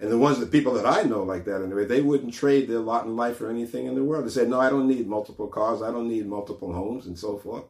And 0.00 0.12
the 0.12 0.18
ones, 0.18 0.38
the 0.38 0.46
people 0.46 0.74
that 0.74 0.86
I 0.86 1.02
know 1.02 1.24
like 1.24 1.44
that 1.46 1.62
anyway, 1.62 1.84
they 1.84 2.02
wouldn't 2.02 2.32
trade 2.32 2.68
their 2.68 2.78
lot 2.78 3.06
in 3.06 3.16
life 3.16 3.38
for 3.38 3.50
anything 3.50 3.86
in 3.86 3.96
the 3.96 4.04
world. 4.04 4.24
They 4.24 4.30
said, 4.30 4.48
no, 4.48 4.60
I 4.60 4.70
don't 4.70 4.86
need 4.86 5.08
multiple 5.08 5.48
cars. 5.48 5.82
I 5.82 5.90
don't 5.90 6.08
need 6.08 6.26
multiple 6.26 6.72
homes 6.72 7.06
and 7.06 7.18
so 7.18 7.36
forth. 7.36 7.64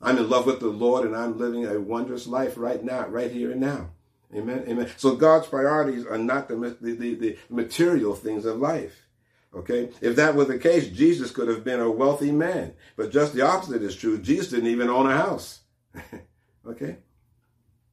I'm 0.00 0.18
in 0.18 0.30
love 0.30 0.46
with 0.46 0.60
the 0.60 0.68
Lord 0.68 1.06
and 1.06 1.16
I'm 1.16 1.38
living 1.38 1.66
a 1.66 1.80
wondrous 1.80 2.28
life 2.28 2.54
right 2.56 2.84
now, 2.84 3.08
right 3.08 3.32
here 3.32 3.50
and 3.50 3.60
now. 3.60 3.90
Amen. 4.34 4.64
Amen. 4.68 4.90
So 4.96 5.16
God's 5.16 5.48
priorities 5.48 6.06
are 6.06 6.18
not 6.18 6.48
the, 6.48 6.76
the, 6.80 6.92
the, 6.92 7.14
the, 7.14 7.38
material 7.48 8.14
things 8.14 8.44
of 8.44 8.58
life. 8.58 9.07
Okay. 9.54 9.90
If 10.00 10.16
that 10.16 10.34
were 10.34 10.44
the 10.44 10.58
case, 10.58 10.88
Jesus 10.88 11.30
could 11.30 11.48
have 11.48 11.64
been 11.64 11.80
a 11.80 11.90
wealthy 11.90 12.32
man. 12.32 12.74
But 12.96 13.10
just 13.10 13.34
the 13.34 13.42
opposite 13.42 13.82
is 13.82 13.96
true. 13.96 14.18
Jesus 14.18 14.50
didn't 14.50 14.70
even 14.70 14.88
own 14.88 15.10
a 15.10 15.16
house. 15.16 15.60
okay. 16.66 16.98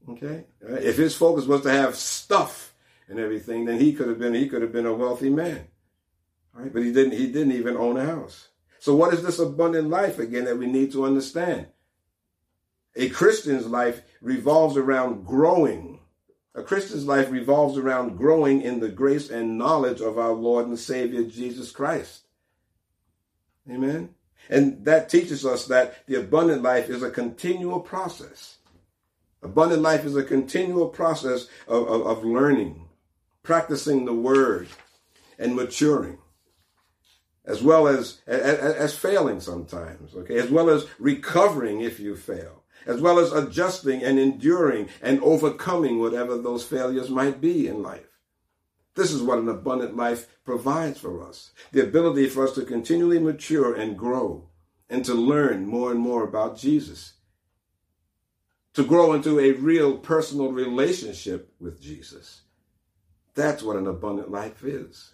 Okay. 0.10 0.46
If 0.62 0.98
his 0.98 1.15
focus 1.15 1.46
was 1.46 1.62
to 1.62 1.72
have 1.72 1.96
stuff 1.96 2.74
and 3.08 3.20
everything, 3.20 3.65
then 3.65 3.80
he 3.80 3.94
could 3.94 4.08
have 4.08 4.20
been 4.20 4.34
he 4.34 4.48
could 4.48 4.62
have 4.62 4.74
been 4.74 4.86
a 4.86 4.94
wealthy 4.94 5.30
man. 5.30 5.68
All 6.56 6.63
right. 6.63 6.74
But 6.74 6.84
he 6.84 6.91
didn't 6.91 7.13
he 7.13 7.28
didn't 7.28 7.54
even 7.54 7.78
own 7.78 7.98
a 7.98 8.06
house. 8.06 8.50
So 8.80 8.96
what 8.96 9.13
is 9.13 9.24
this 9.24 9.39
abundant 9.39 9.89
life 9.89 10.20
again 10.20 10.46
that 10.46 10.58
we 10.58 10.68
need 10.68 10.91
to 10.91 11.06
understand? 11.06 11.68
A 12.96 13.10
Christian's 13.10 13.65
life 13.65 14.02
revolves 14.22 14.78
around 14.78 15.26
growing 15.26 15.94
a 16.56 16.63
Christian's 16.63 17.06
life 17.06 17.30
revolves 17.30 17.78
around 17.78 18.18
growing 18.18 18.62
in 18.62 18.80
the 18.80 18.88
grace 18.88 19.30
and 19.30 19.58
knowledge 19.58 20.00
of 20.00 20.18
our 20.18 20.32
Lord 20.32 20.68
and 20.68 20.80
Savior 20.80 21.24
Jesus 21.24 21.70
Christ. 21.70 22.22
Amen. 23.70 24.15
And 24.50 24.86
that 24.86 25.10
teaches 25.10 25.46
us 25.46 25.65
that 25.68 26.06
the 26.08 26.15
abundant 26.15 26.63
life 26.63 26.89
is 26.89 27.04
a 27.04 27.10
continual 27.10 27.82
process. 27.82 28.58
Abundant 29.44 29.82
life 29.82 30.06
is 30.06 30.15
a 30.15 30.24
continual 30.24 30.88
process 30.88 31.48
of, 31.68 31.88
of, 31.88 32.08
of 32.08 32.24
learning, 32.24 32.88
practicing 33.44 34.06
the 34.06 34.13
word, 34.13 34.68
and 35.38 35.56
maturing, 35.56 36.20
as 37.44 37.62
well 37.62 37.88
as, 37.88 38.22
as, 38.26 38.58
as 38.60 38.98
failing 38.98 39.41
sometimes, 39.41 40.15
okay, 40.15 40.38
as 40.39 40.50
well 40.50 40.70
as 40.70 40.88
recovering 41.00 41.82
if 41.82 42.00
you 42.00 42.15
fail 42.15 42.63
as 42.86 43.02
well 43.02 43.19
as 43.19 43.32
adjusting 43.32 44.04
and 44.04 44.19
enduring 44.19 44.89
and 45.02 45.19
overcoming 45.21 46.00
whatever 46.00 46.38
those 46.38 46.65
failures 46.65 47.10
might 47.10 47.41
be 47.41 47.67
in 47.67 47.82
life. 47.82 48.19
This 48.95 49.12
is 49.12 49.21
what 49.21 49.39
an 49.39 49.50
abundant 49.50 49.98
life 49.98 50.28
provides 50.45 51.00
for 51.00 51.28
us 51.28 51.52
the 51.71 51.84
ability 51.84 52.30
for 52.30 52.48
us 52.48 52.54
to 52.56 52.63
continually 52.63 53.19
mature 53.19 53.74
and 53.74 53.98
grow 53.98 54.50
and 54.89 55.04
to 55.06 55.13
learn 55.13 55.65
more 55.65 55.91
and 55.91 56.00
more 56.00 56.24
about 56.24 56.58
Jesus, 56.58 57.13
to 58.74 58.86
grow 58.86 59.13
into 59.13 59.39
a 59.39 59.52
real 59.52 59.98
personal 59.98 60.52
relationship 60.52 61.54
with 61.60 61.82
Jesus. 61.82 62.41
That's 63.34 63.63
what 63.63 63.76
an 63.76 63.88
abundant 63.88 64.32
life 64.32 64.63
is. 64.63 65.12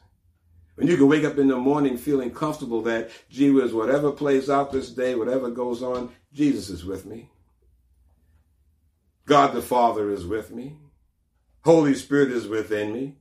When 0.75 0.87
you 0.87 0.97
can 0.97 1.07
wake 1.07 1.23
up 1.23 1.37
in 1.37 1.47
the 1.47 1.57
morning 1.57 1.97
feeling 1.97 2.31
comfortable 2.31 2.81
that, 2.83 3.09
gee 3.29 3.49
whiz, 3.49 3.73
whatever 3.73 4.11
plays 4.11 4.49
out 4.49 4.71
this 4.71 4.91
day, 4.91 5.15
whatever 5.15 5.49
goes 5.49 5.81
on, 5.81 6.11
Jesus 6.33 6.69
is 6.69 6.85
with 6.85 7.05
me. 7.05 7.29
God 9.25 9.53
the 9.53 9.61
Father 9.61 10.11
is 10.11 10.25
with 10.25 10.51
me. 10.51 10.77
Holy 11.63 11.93
Spirit 11.93 12.31
is 12.31 12.47
within 12.47 12.91
me. 12.91 13.15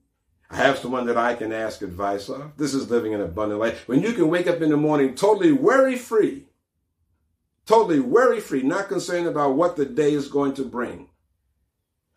I 0.51 0.57
have 0.57 0.79
someone 0.79 1.07
that 1.07 1.17
I 1.17 1.35
can 1.35 1.53
ask 1.53 1.81
advice 1.83 2.29
of. 2.29 2.57
This 2.57 2.75
is 2.75 2.91
living 2.91 3.15
an 3.15 3.21
abundant 3.21 3.61
life. 3.61 3.87
When 3.87 4.03
you 4.03 4.13
can 4.13 4.29
wake 4.29 4.49
up 4.49 4.61
in 4.61 4.71
the 4.71 4.77
morning 4.77 5.15
totally 5.15 5.53
worry 5.53 5.97
free, 5.97 6.47
totally 7.67 8.01
worry 8.01 8.41
free, 8.41 8.63
not 8.63 8.89
concerned 8.89 9.29
about 9.29 9.55
what 9.55 9.77
the 9.77 9.87
day 9.87 10.13
is 10.13 10.29
going 10.29 10.55
to 10.55 10.65
bring. 10.65 11.09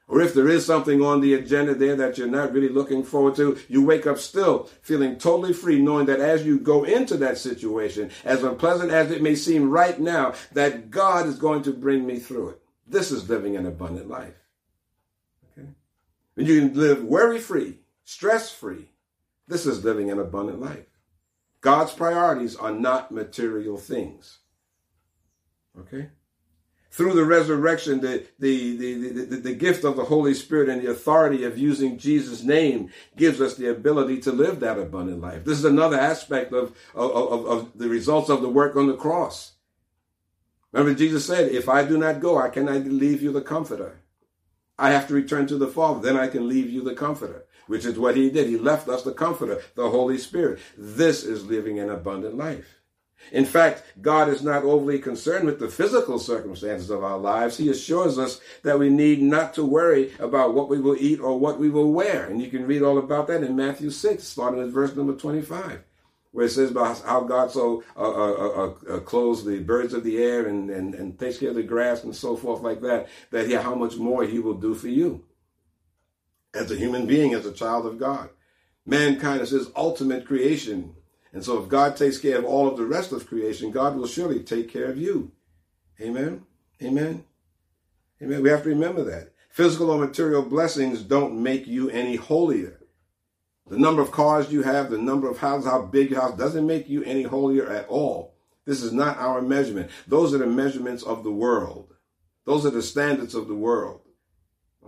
Or 0.07 0.19
if 0.21 0.33
there 0.33 0.47
is 0.47 0.65
something 0.65 1.01
on 1.01 1.21
the 1.21 1.33
agenda 1.33 1.75
there 1.75 1.95
that 1.95 2.17
you're 2.17 2.27
not 2.27 2.53
really 2.53 2.69
looking 2.69 3.03
forward 3.03 3.35
to, 3.35 3.57
you 3.69 3.83
wake 3.83 4.05
up 4.07 4.17
still 4.17 4.69
feeling 4.81 5.17
totally 5.17 5.53
free, 5.53 5.81
knowing 5.81 6.07
that 6.07 6.19
as 6.19 6.45
you 6.45 6.59
go 6.59 6.83
into 6.83 7.17
that 7.17 7.37
situation, 7.37 8.11
as 8.25 8.43
unpleasant 8.43 8.91
as 8.91 9.11
it 9.11 9.21
may 9.21 9.35
seem 9.35 9.69
right 9.69 9.99
now, 9.99 10.33
that 10.53 10.89
God 10.89 11.27
is 11.27 11.35
going 11.37 11.63
to 11.63 11.71
bring 11.71 12.05
me 12.05 12.19
through 12.19 12.49
it. 12.49 12.62
This 12.85 13.11
is 13.11 13.29
living 13.29 13.55
an 13.55 13.65
abundant 13.65 14.09
life. 14.09 14.35
Okay? 15.51 15.67
And 16.37 16.47
you 16.47 16.59
can 16.59 16.73
live 16.79 17.03
worry 17.03 17.39
free, 17.39 17.79
stress 18.03 18.51
free, 18.51 18.89
this 19.47 19.65
is 19.65 19.83
living 19.83 20.09
an 20.09 20.19
abundant 20.19 20.61
life. 20.61 20.85
God's 21.61 21.93
priorities 21.93 22.55
are 22.55 22.71
not 22.71 23.11
material 23.11 23.77
things. 23.77 24.39
Okay? 25.79 26.09
Through 26.91 27.13
the 27.13 27.25
resurrection, 27.25 28.01
the, 28.01 28.25
the, 28.37 28.77
the, 28.77 29.25
the, 29.25 29.35
the 29.37 29.55
gift 29.55 29.83
of 29.83 29.95
the 29.95 30.03
Holy 30.03 30.35
Spirit 30.35 30.69
and 30.69 30.81
the 30.81 30.91
authority 30.91 31.43
of 31.43 31.57
using 31.57 31.97
Jesus' 31.97 32.43
name 32.43 32.91
gives 33.17 33.41
us 33.41 33.55
the 33.55 33.71
ability 33.71 34.19
to 34.21 34.31
live 34.31 34.59
that 34.59 34.77
abundant 34.77 35.19
life. 35.19 35.43
This 35.43 35.57
is 35.57 35.65
another 35.65 35.99
aspect 35.99 36.53
of, 36.53 36.75
of, 36.93 37.11
of, 37.11 37.45
of 37.45 37.77
the 37.77 37.89
results 37.89 38.29
of 38.29 38.41
the 38.41 38.49
work 38.49 38.75
on 38.75 38.87
the 38.87 38.95
cross. 38.95 39.52
Remember, 40.73 40.97
Jesus 40.97 41.25
said, 41.25 41.51
If 41.51 41.69
I 41.69 41.85
do 41.85 41.97
not 41.97 42.19
go, 42.19 42.37
I 42.37 42.49
cannot 42.49 42.85
leave 42.85 43.21
you 43.21 43.31
the 43.31 43.41
comforter. 43.41 43.99
I 44.77 44.89
have 44.89 45.07
to 45.07 45.13
return 45.13 45.45
to 45.47 45.57
the 45.57 45.67
Father, 45.67 46.01
then 46.01 46.17
I 46.17 46.27
can 46.27 46.49
leave 46.49 46.69
you 46.69 46.81
the 46.81 46.95
comforter, 46.95 47.45
which 47.67 47.85
is 47.85 47.97
what 47.97 48.17
he 48.17 48.29
did. 48.31 48.47
He 48.47 48.57
left 48.57 48.89
us 48.89 49.03
the 49.03 49.13
comforter, 49.13 49.61
the 49.75 49.89
Holy 49.89 50.17
Spirit. 50.17 50.59
This 50.75 51.23
is 51.23 51.45
living 51.45 51.79
an 51.79 51.91
abundant 51.91 52.35
life. 52.35 52.79
In 53.31 53.45
fact, 53.45 53.83
God 54.01 54.27
is 54.27 54.41
not 54.41 54.63
overly 54.63 54.99
concerned 54.99 55.45
with 55.45 55.59
the 55.59 55.69
physical 55.69 56.19
circumstances 56.19 56.89
of 56.89 57.03
our 57.03 57.17
lives. 57.17 57.55
He 57.55 57.69
assures 57.69 58.17
us 58.17 58.41
that 58.63 58.79
we 58.79 58.89
need 58.89 59.21
not 59.21 59.53
to 59.53 59.63
worry 59.63 60.11
about 60.19 60.53
what 60.53 60.67
we 60.67 60.81
will 60.81 60.97
eat 60.97 61.21
or 61.21 61.39
what 61.39 61.59
we 61.59 61.69
will 61.69 61.93
wear. 61.93 62.25
And 62.25 62.41
you 62.41 62.49
can 62.49 62.67
read 62.67 62.81
all 62.81 62.97
about 62.97 63.27
that 63.27 63.43
in 63.43 63.55
Matthew 63.55 63.91
6, 63.91 64.23
starting 64.23 64.61
at 64.61 64.69
verse 64.69 64.95
number 64.95 65.13
25. 65.13 65.83
Where 66.33 66.47
it 66.47 66.49
says 66.49 66.71
about 66.71 66.99
how 67.01 67.21
God 67.21 67.51
so 67.51 67.83
uh, 67.95 68.01
uh, 68.01 68.33
uh, 68.33 68.95
uh, 68.95 68.99
clothes 69.01 69.45
the 69.45 69.59
birds 69.59 69.93
of 69.93 70.03
the 70.03 70.17
air 70.17 70.47
and, 70.47 70.69
and, 70.69 70.95
and 70.95 71.17
takes 71.17 71.37
care 71.37 71.49
of 71.49 71.55
the 71.55 71.63
grass 71.63 72.03
and 72.03 72.15
so 72.15 72.35
forth 72.35 72.61
like 72.61 72.81
that, 72.81 73.07
that 73.29 73.47
he, 73.47 73.53
how 73.53 73.75
much 73.75 73.97
more 73.97 74.25
he 74.25 74.39
will 74.39 74.55
do 74.55 74.73
for 74.73 74.87
you 74.87 75.23
as 76.55 76.71
a 76.71 76.75
human 76.75 77.05
being, 77.05 77.35
as 77.35 77.45
a 77.45 77.53
child 77.53 77.85
of 77.85 77.99
God. 77.99 78.29
Mankind 78.85 79.41
is 79.41 79.51
his 79.51 79.69
ultimate 79.75 80.25
creation. 80.25 80.95
And 81.31 81.43
so 81.43 81.61
if 81.61 81.69
God 81.69 81.95
takes 81.95 82.17
care 82.17 82.39
of 82.39 82.45
all 82.45 82.67
of 82.67 82.77
the 82.77 82.85
rest 82.85 83.11
of 83.11 83.27
creation, 83.27 83.69
God 83.69 83.95
will 83.95 84.07
surely 84.07 84.39
take 84.43 84.69
care 84.69 84.85
of 84.85 84.97
you. 84.97 85.31
Amen. 86.01 86.45
Amen. 86.81 87.25
Amen. 88.21 88.41
We 88.41 88.49
have 88.49 88.63
to 88.63 88.69
remember 88.69 89.03
that. 89.03 89.33
Physical 89.49 89.91
or 89.91 89.99
material 89.99 90.41
blessings 90.41 91.03
don't 91.03 91.41
make 91.41 91.67
you 91.67 91.91
any 91.91 92.15
holier. 92.15 92.79
The 93.67 93.77
number 93.77 94.01
of 94.01 94.11
cars 94.11 94.51
you 94.51 94.61
have, 94.63 94.89
the 94.89 94.97
number 94.97 95.29
of 95.29 95.37
houses, 95.37 95.69
how 95.69 95.83
big 95.83 96.11
your 96.11 96.21
house 96.21 96.37
doesn't 96.37 96.67
make 96.67 96.89
you 96.89 97.03
any 97.03 97.23
holier 97.23 97.67
at 97.69 97.87
all. 97.87 98.33
This 98.65 98.81
is 98.81 98.93
not 98.93 99.17
our 99.17 99.41
measurement. 99.41 99.89
Those 100.07 100.33
are 100.33 100.37
the 100.37 100.47
measurements 100.47 101.03
of 101.03 101.23
the 101.23 101.31
world. 101.31 101.93
Those 102.45 102.65
are 102.65 102.71
the 102.71 102.81
standards 102.81 103.35
of 103.35 103.47
the 103.47 103.55
world. 103.55 104.01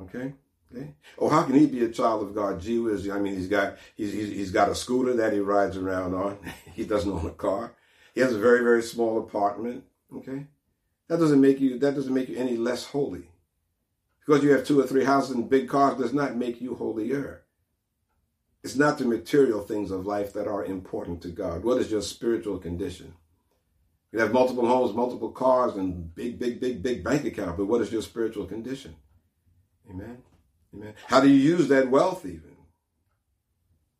Okay? 0.01 0.33
Okay. 0.75 0.93
Oh, 1.17 1.29
how 1.29 1.43
can 1.43 1.55
he 1.55 1.65
be 1.65 1.83
a 1.83 1.89
child 1.89 2.23
of 2.23 2.35
God? 2.35 2.59
Gee 2.59 2.79
whiz. 2.79 3.09
I 3.09 3.19
mean, 3.19 3.35
he's 3.35 3.47
got 3.47 3.77
he's, 3.95 4.13
he's, 4.13 4.29
he's 4.29 4.51
got 4.51 4.69
a 4.69 4.75
scooter 4.75 5.13
that 5.15 5.31
he 5.31 5.39
rides 5.39 5.77
around 5.77 6.13
on. 6.13 6.37
he 6.73 6.85
doesn't 6.85 7.11
own 7.11 7.25
a 7.25 7.31
car. 7.31 7.73
He 8.13 8.21
has 8.21 8.33
a 8.33 8.39
very 8.39 8.63
very 8.63 8.81
small 8.81 9.19
apartment. 9.19 9.83
Okay, 10.13 10.47
that 11.07 11.19
doesn't 11.19 11.39
make 11.39 11.59
you 11.59 11.79
that 11.79 11.95
doesn't 11.95 12.13
make 12.13 12.29
you 12.29 12.37
any 12.37 12.57
less 12.57 12.85
holy. 12.85 13.29
Because 14.25 14.43
you 14.43 14.51
have 14.51 14.65
two 14.65 14.79
or 14.79 14.87
three 14.87 15.03
houses 15.03 15.35
and 15.35 15.49
big 15.49 15.69
cars 15.69 15.99
does 15.99 16.13
not 16.13 16.35
make 16.35 16.59
you 16.59 16.75
holier. 16.75 17.43
It's 18.65 18.75
not 18.75 18.97
the 18.97 19.05
material 19.05 19.61
things 19.61 19.91
of 19.91 20.07
life 20.07 20.33
that 20.33 20.47
are 20.47 20.65
important 20.65 21.21
to 21.21 21.27
God. 21.27 21.63
What 21.63 21.79
is 21.79 21.91
your 21.91 22.01
spiritual 22.01 22.57
condition? 22.57 23.13
You 24.11 24.17
have 24.17 24.33
multiple 24.33 24.65
homes, 24.65 24.95
multiple 24.95 25.29
cars, 25.29 25.75
and 25.75 26.15
big, 26.15 26.39
big, 26.39 26.59
big, 26.59 26.81
big 26.81 27.03
bank 27.03 27.25
account, 27.25 27.57
but 27.57 27.67
what 27.67 27.81
is 27.81 27.91
your 27.91 28.01
spiritual 28.01 28.47
condition? 28.47 28.95
Amen. 29.87 30.17
Amen. 30.73 30.95
How 31.05 31.21
do 31.21 31.29
you 31.29 31.35
use 31.35 31.67
that 31.67 31.91
wealth 31.91 32.25
even? 32.25 32.55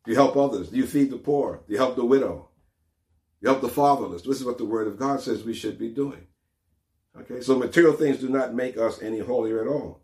Do 0.04 0.10
you 0.10 0.16
help 0.16 0.36
others? 0.36 0.70
Do 0.70 0.78
you 0.78 0.86
feed 0.86 1.12
the 1.12 1.18
poor? 1.18 1.60
Do 1.68 1.72
you 1.72 1.78
help 1.78 1.94
the 1.94 2.04
widow? 2.04 2.48
Do 3.40 3.46
you 3.46 3.48
help 3.50 3.62
the 3.62 3.68
fatherless? 3.68 4.22
This 4.22 4.40
is 4.40 4.44
what 4.44 4.58
the 4.58 4.64
word 4.64 4.88
of 4.88 4.98
God 4.98 5.20
says 5.20 5.44
we 5.44 5.54
should 5.54 5.78
be 5.78 5.90
doing. 5.90 6.26
Okay, 7.20 7.40
so 7.40 7.56
material 7.56 7.92
things 7.92 8.18
do 8.18 8.28
not 8.28 8.52
make 8.52 8.76
us 8.76 9.00
any 9.00 9.20
holier 9.20 9.60
at 9.60 9.68
all. 9.68 10.02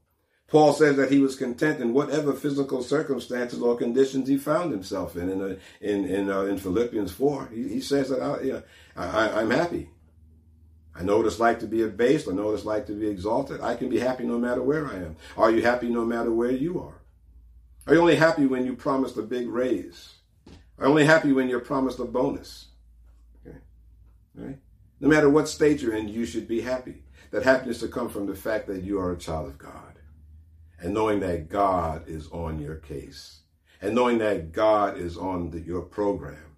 Paul 0.53 0.75
says 0.75 0.97
that 0.97 1.11
he 1.11 1.19
was 1.19 1.35
content 1.35 1.81
in 1.81 1.95
whatever 1.95 2.35
physical 2.35 2.83
circumstances 2.83 3.63
or 3.63 3.75
conditions 3.75 4.29
he 4.29 4.37
found 4.37 4.71
himself 4.71 5.17
in. 5.17 5.31
In 5.31 5.41
uh, 5.41 5.57
in 5.81 6.05
in, 6.05 6.31
uh, 6.31 6.43
in, 6.43 6.59
Philippians 6.59 7.11
four, 7.11 7.49
he, 7.51 7.67
he 7.69 7.81
says 7.81 8.11
that 8.11 8.21
I, 8.95 9.41
I'm 9.41 9.49
happy. 9.49 9.89
I 10.95 11.05
know 11.05 11.17
what 11.17 11.27
it's 11.27 11.41
like 11.41 11.61
to 11.61 11.67
be 11.67 11.81
abased. 11.81 12.29
I 12.29 12.33
know 12.33 12.49
what 12.49 12.55
it's 12.55 12.67
like 12.67 12.87
to 12.89 12.93
be 12.93 13.09
exalted. 13.09 13.63
I 13.63 13.77
can 13.77 13.89
be 13.89 13.99
happy 13.99 14.25
no 14.25 14.39
matter 14.39 14.63
where 14.63 14.87
I 14.87 14.97
am. 14.97 15.17
Are 15.39 15.51
you 15.51 15.63
happy 15.63 15.89
no 15.89 16.05
matter 16.05 16.31
where 16.31 16.51
you 16.51 16.83
are? 16.83 17.01
Are 17.87 17.95
you 17.95 18.01
only 18.03 18.17
happy 18.17 18.45
when 18.45 18.67
you 18.67 18.77
promised 18.77 19.17
a 19.17 19.23
big 19.23 19.49
raise? 19.49 20.17
Are 20.79 20.85
you 20.85 20.91
only 20.91 21.07
happy 21.07 21.33
when 21.33 21.49
you're 21.49 21.61
promised 21.61 21.99
a 21.99 22.05
bonus? 22.05 22.67
Okay, 23.41 23.57
right? 24.35 24.59
No 25.01 25.09
matter 25.09 25.31
what 25.31 25.49
state 25.49 25.81
you're 25.81 25.97
in, 25.97 26.09
you 26.09 26.27
should 26.27 26.47
be 26.47 26.61
happy. 26.61 27.05
That 27.31 27.43
happiness 27.43 27.81
to 27.81 27.89
come 27.89 28.11
from 28.11 28.27
the 28.27 28.35
fact 28.35 28.67
that 28.67 28.83
you 28.83 29.01
are 29.01 29.13
a 29.13 29.17
child 29.17 29.47
of 29.47 29.57
God 29.57 29.93
and 30.83 30.93
knowing 30.93 31.21
that 31.21 31.49
God 31.49 32.09
is 32.09 32.29
on 32.33 32.59
your 32.59 32.75
case 32.75 33.43
and 33.81 33.95
knowing 33.95 34.19
that 34.19 34.53
God 34.53 34.99
is 34.99 35.17
on 35.17 35.51
the, 35.51 35.61
your 35.61 35.83
program. 35.83 36.57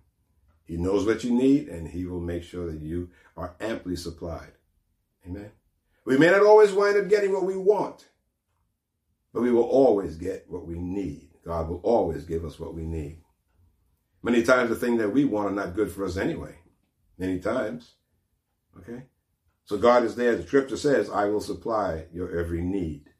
He 0.65 0.79
knows 0.79 1.05
what 1.05 1.25
you 1.25 1.31
need 1.31 1.69
and 1.69 1.87
he 1.87 2.07
will 2.07 2.21
make 2.21 2.43
sure 2.43 2.71
that 2.71 2.81
you 2.81 3.11
are 3.37 3.55
amply 3.61 3.97
supplied. 3.97 4.53
Amen. 5.27 5.51
We 6.07 6.17
may 6.17 6.31
not 6.31 6.43
always 6.43 6.73
wind 6.73 6.97
up 6.97 7.09
getting 7.09 7.33
what 7.33 7.45
we 7.45 7.57
want, 7.57 8.09
but 9.33 9.43
we 9.43 9.53
will 9.53 9.63
always 9.63 10.17
get 10.17 10.47
what 10.49 10.67
we 10.67 10.79
need. 10.79 11.29
God 11.45 11.69
will 11.69 11.81
always 11.83 12.25
give 12.25 12.47
us 12.47 12.59
what 12.59 12.75
we 12.75 12.83
need. 12.83 13.21
Many 14.23 14.43
times 14.43 14.71
the 14.71 14.77
thing 14.77 14.97
that 14.97 15.13
we 15.13 15.27
want 15.27 15.49
are 15.49 15.55
not 15.55 15.75
good 15.75 15.93
for 15.93 16.03
us 16.05 16.17
anyway. 16.17 16.57
Many 17.19 17.41
times. 17.41 17.93
Okay? 18.79 19.03
So 19.67 19.77
God 19.77 20.03
is 20.03 20.17
there. 20.17 20.35
The 20.35 20.47
scripture 20.47 20.79
says, 20.79 21.11
I 21.11 21.27
will 21.27 21.43
supply 21.43 22.07
your 22.11 22.39
every 22.39 22.63
need. 22.63 23.11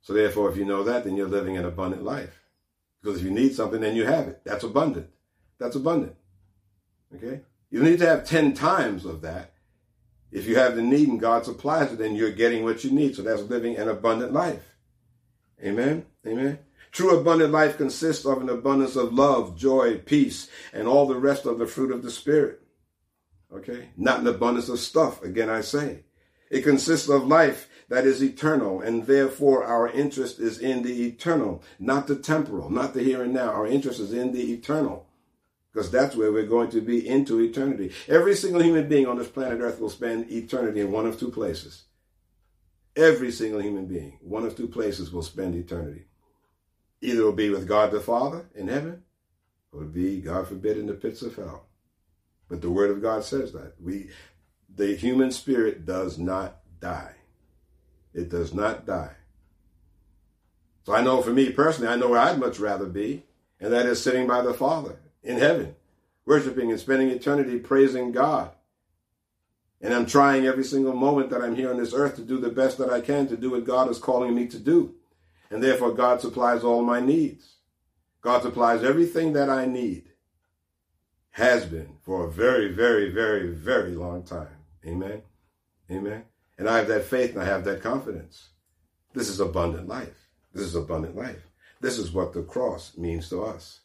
So 0.00 0.12
therefore, 0.12 0.50
if 0.50 0.56
you 0.56 0.64
know 0.64 0.84
that, 0.84 1.04
then 1.04 1.16
you're 1.16 1.28
living 1.28 1.56
an 1.56 1.64
abundant 1.64 2.04
life. 2.04 2.42
Because 3.02 3.18
if 3.18 3.24
you 3.24 3.30
need 3.30 3.54
something, 3.54 3.80
then 3.80 3.96
you 3.96 4.06
have 4.06 4.28
it. 4.28 4.40
That's 4.44 4.64
abundant. 4.64 5.08
That's 5.58 5.76
abundant. 5.76 6.14
Okay? 7.14 7.42
You 7.70 7.82
need 7.82 7.98
to 7.98 8.06
have 8.06 8.26
10 8.26 8.54
times 8.54 9.04
of 9.04 9.20
that. 9.22 9.52
If 10.30 10.46
you 10.46 10.56
have 10.56 10.76
the 10.76 10.82
need 10.82 11.08
and 11.08 11.20
God 11.20 11.44
supplies 11.44 11.92
it, 11.92 11.98
then 11.98 12.14
you're 12.14 12.30
getting 12.30 12.64
what 12.64 12.84
you 12.84 12.90
need. 12.90 13.16
So 13.16 13.22
that's 13.22 13.42
living 13.42 13.76
an 13.76 13.88
abundant 13.88 14.32
life. 14.32 14.74
Amen. 15.62 16.06
Amen. 16.26 16.58
True 16.92 17.18
abundant 17.18 17.52
life 17.52 17.76
consists 17.76 18.24
of 18.24 18.40
an 18.40 18.48
abundance 18.48 18.96
of 18.96 19.12
love, 19.12 19.56
joy, 19.56 19.98
peace, 19.98 20.48
and 20.72 20.88
all 20.88 21.06
the 21.06 21.16
rest 21.16 21.46
of 21.46 21.58
the 21.58 21.66
fruit 21.66 21.92
of 21.92 22.02
the 22.02 22.10
Spirit. 22.10 22.62
Okay? 23.52 23.90
Not 23.96 24.20
an 24.20 24.26
abundance 24.26 24.68
of 24.68 24.78
stuff, 24.78 25.22
again 25.22 25.50
I 25.50 25.60
say. 25.60 26.04
It 26.50 26.62
consists 26.62 27.08
of 27.08 27.26
life 27.26 27.68
that 27.88 28.04
is 28.04 28.22
eternal, 28.22 28.80
and 28.80 29.06
therefore 29.06 29.64
our 29.64 29.88
interest 29.88 30.38
is 30.38 30.58
in 30.58 30.82
the 30.82 31.06
eternal, 31.06 31.62
not 31.78 32.06
the 32.06 32.16
temporal, 32.16 32.70
not 32.70 32.94
the 32.94 33.02
here 33.02 33.22
and 33.22 33.32
now. 33.32 33.50
Our 33.50 33.66
interest 33.66 33.98
is 33.98 34.12
in 34.12 34.32
the 34.32 34.52
eternal, 34.52 35.06
because 35.72 35.90
that's 35.90 36.14
where 36.14 36.30
we're 36.30 36.46
going 36.46 36.70
to 36.70 36.80
be 36.80 37.06
into 37.06 37.40
eternity. 37.40 37.92
Every 38.06 38.34
single 38.34 38.62
human 38.62 38.88
being 38.88 39.06
on 39.06 39.16
this 39.16 39.28
planet 39.28 39.60
Earth 39.60 39.80
will 39.80 39.90
spend 39.90 40.30
eternity 40.30 40.80
in 40.80 40.92
one 40.92 41.06
of 41.06 41.18
two 41.18 41.30
places. 41.30 41.84
Every 42.94 43.30
single 43.30 43.62
human 43.62 43.86
being, 43.86 44.18
one 44.20 44.44
of 44.44 44.56
two 44.56 44.68
places 44.68 45.12
will 45.12 45.22
spend 45.22 45.54
eternity. 45.54 46.06
Either 47.00 47.20
it 47.20 47.24
will 47.24 47.32
be 47.32 47.48
with 47.48 47.68
God 47.68 47.92
the 47.92 48.00
Father 48.00 48.50
in 48.54 48.68
heaven, 48.68 49.04
or 49.72 49.84
be, 49.84 50.20
God 50.20 50.48
forbid, 50.48 50.78
in 50.78 50.86
the 50.86 50.94
pits 50.94 51.22
of 51.22 51.36
hell. 51.36 51.68
But 52.48 52.60
the 52.60 52.70
Word 52.70 52.90
of 52.90 53.00
God 53.00 53.24
says 53.24 53.52
that. 53.52 53.74
We 53.80 54.10
the 54.74 54.96
human 54.96 55.30
spirit 55.30 55.86
does 55.86 56.18
not 56.18 56.60
die. 56.80 57.14
It 58.18 58.30
does 58.30 58.52
not 58.52 58.84
die. 58.84 59.12
So 60.84 60.92
I 60.92 61.02
know 61.02 61.22
for 61.22 61.30
me 61.30 61.52
personally, 61.52 61.92
I 61.92 61.96
know 61.96 62.08
where 62.08 62.18
I'd 62.18 62.40
much 62.40 62.58
rather 62.58 62.86
be, 62.86 63.24
and 63.60 63.72
that 63.72 63.86
is 63.86 64.02
sitting 64.02 64.26
by 64.26 64.42
the 64.42 64.52
Father 64.52 64.98
in 65.22 65.38
heaven, 65.38 65.76
worshiping 66.24 66.70
and 66.70 66.80
spending 66.80 67.10
eternity 67.10 67.60
praising 67.60 68.10
God. 68.10 68.50
And 69.80 69.94
I'm 69.94 70.06
trying 70.06 70.46
every 70.46 70.64
single 70.64 70.94
moment 70.94 71.30
that 71.30 71.42
I'm 71.42 71.54
here 71.54 71.70
on 71.70 71.78
this 71.78 71.94
earth 71.94 72.16
to 72.16 72.22
do 72.22 72.40
the 72.40 72.50
best 72.50 72.78
that 72.78 72.90
I 72.90 73.00
can 73.00 73.28
to 73.28 73.36
do 73.36 73.52
what 73.52 73.64
God 73.64 73.88
is 73.88 73.98
calling 73.98 74.34
me 74.34 74.48
to 74.48 74.58
do. 74.58 74.96
And 75.50 75.62
therefore, 75.62 75.92
God 75.92 76.20
supplies 76.20 76.64
all 76.64 76.82
my 76.82 76.98
needs. 76.98 77.54
God 78.20 78.42
supplies 78.42 78.82
everything 78.82 79.34
that 79.34 79.48
I 79.48 79.66
need, 79.66 80.10
has 81.30 81.64
been 81.66 81.98
for 82.02 82.24
a 82.24 82.30
very, 82.30 82.72
very, 82.72 83.10
very, 83.10 83.48
very 83.54 83.92
long 83.92 84.24
time. 84.24 84.56
Amen. 84.84 85.22
Amen. 85.88 86.24
And 86.58 86.68
I 86.68 86.78
have 86.78 86.88
that 86.88 87.04
faith 87.04 87.32
and 87.32 87.42
I 87.42 87.46
have 87.46 87.64
that 87.64 87.82
confidence. 87.82 88.48
This 89.14 89.28
is 89.28 89.40
abundant 89.40 89.88
life. 89.88 90.28
This 90.52 90.64
is 90.64 90.74
abundant 90.74 91.16
life. 91.16 91.46
This 91.80 91.98
is 91.98 92.12
what 92.12 92.32
the 92.32 92.42
cross 92.42 92.96
means 92.96 93.28
to 93.30 93.44
us. 93.44 93.80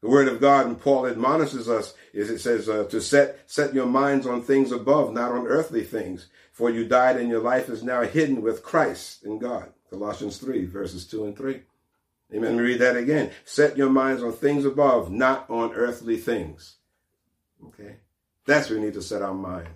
The 0.00 0.08
word 0.08 0.28
of 0.28 0.40
God, 0.40 0.66
and 0.66 0.80
Paul 0.80 1.06
admonishes 1.06 1.68
us, 1.68 1.94
is 2.12 2.30
it 2.30 2.38
says 2.38 2.68
uh, 2.68 2.84
to 2.84 3.00
set 3.00 3.40
set 3.46 3.74
your 3.74 3.86
minds 3.86 4.26
on 4.26 4.42
things 4.42 4.70
above, 4.70 5.12
not 5.12 5.32
on 5.32 5.46
earthly 5.46 5.82
things. 5.82 6.28
For 6.52 6.70
you 6.70 6.86
died, 6.86 7.16
and 7.16 7.28
your 7.28 7.40
life 7.40 7.68
is 7.68 7.82
now 7.82 8.02
hidden 8.02 8.42
with 8.42 8.62
Christ 8.62 9.24
in 9.24 9.38
God. 9.38 9.72
Colossians 9.90 10.38
three 10.38 10.66
verses 10.66 11.06
two 11.06 11.24
and 11.24 11.36
three. 11.36 11.62
Amen. 12.32 12.50
Let 12.50 12.54
me 12.56 12.62
read 12.62 12.80
that 12.80 12.96
again. 12.96 13.30
Set 13.44 13.76
your 13.76 13.90
minds 13.90 14.22
on 14.22 14.32
things 14.32 14.64
above, 14.64 15.10
not 15.10 15.48
on 15.48 15.72
earthly 15.72 16.18
things. 16.18 16.76
Okay. 17.66 17.96
That's 18.46 18.68
where 18.68 18.78
we 18.78 18.84
need 18.84 18.94
to 18.94 19.02
set 19.02 19.22
our 19.22 19.34
minds. 19.34 19.68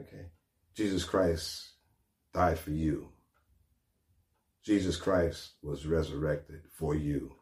Okay. 0.00 0.26
Jesus 0.74 1.04
Christ 1.04 1.70
died 2.32 2.58
for 2.58 2.70
you. 2.70 3.08
Jesus 4.62 4.96
Christ 4.96 5.52
was 5.62 5.86
resurrected 5.86 6.62
for 6.72 6.94
you. 6.94 7.34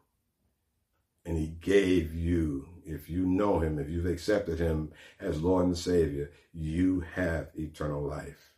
And 1.25 1.37
he 1.37 1.47
gave 1.47 2.13
you, 2.13 2.67
if 2.85 3.09
you 3.09 3.25
know 3.25 3.59
him, 3.59 3.77
if 3.77 3.89
you've 3.89 4.05
accepted 4.05 4.57
him 4.57 4.91
as 5.19 5.41
Lord 5.41 5.65
and 5.65 5.77
Savior, 5.77 6.31
you 6.53 7.03
have 7.13 7.49
eternal 7.55 8.01
life. 8.01 8.53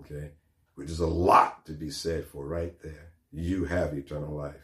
Okay? 0.00 0.32
Which 0.74 0.90
is 0.90 1.00
a 1.00 1.06
lot 1.06 1.64
to 1.66 1.72
be 1.72 1.90
said 1.90 2.26
for 2.26 2.46
right 2.46 2.74
there. 2.82 3.12
You 3.30 3.66
have 3.66 3.94
eternal 3.94 4.34
life. 4.34 4.54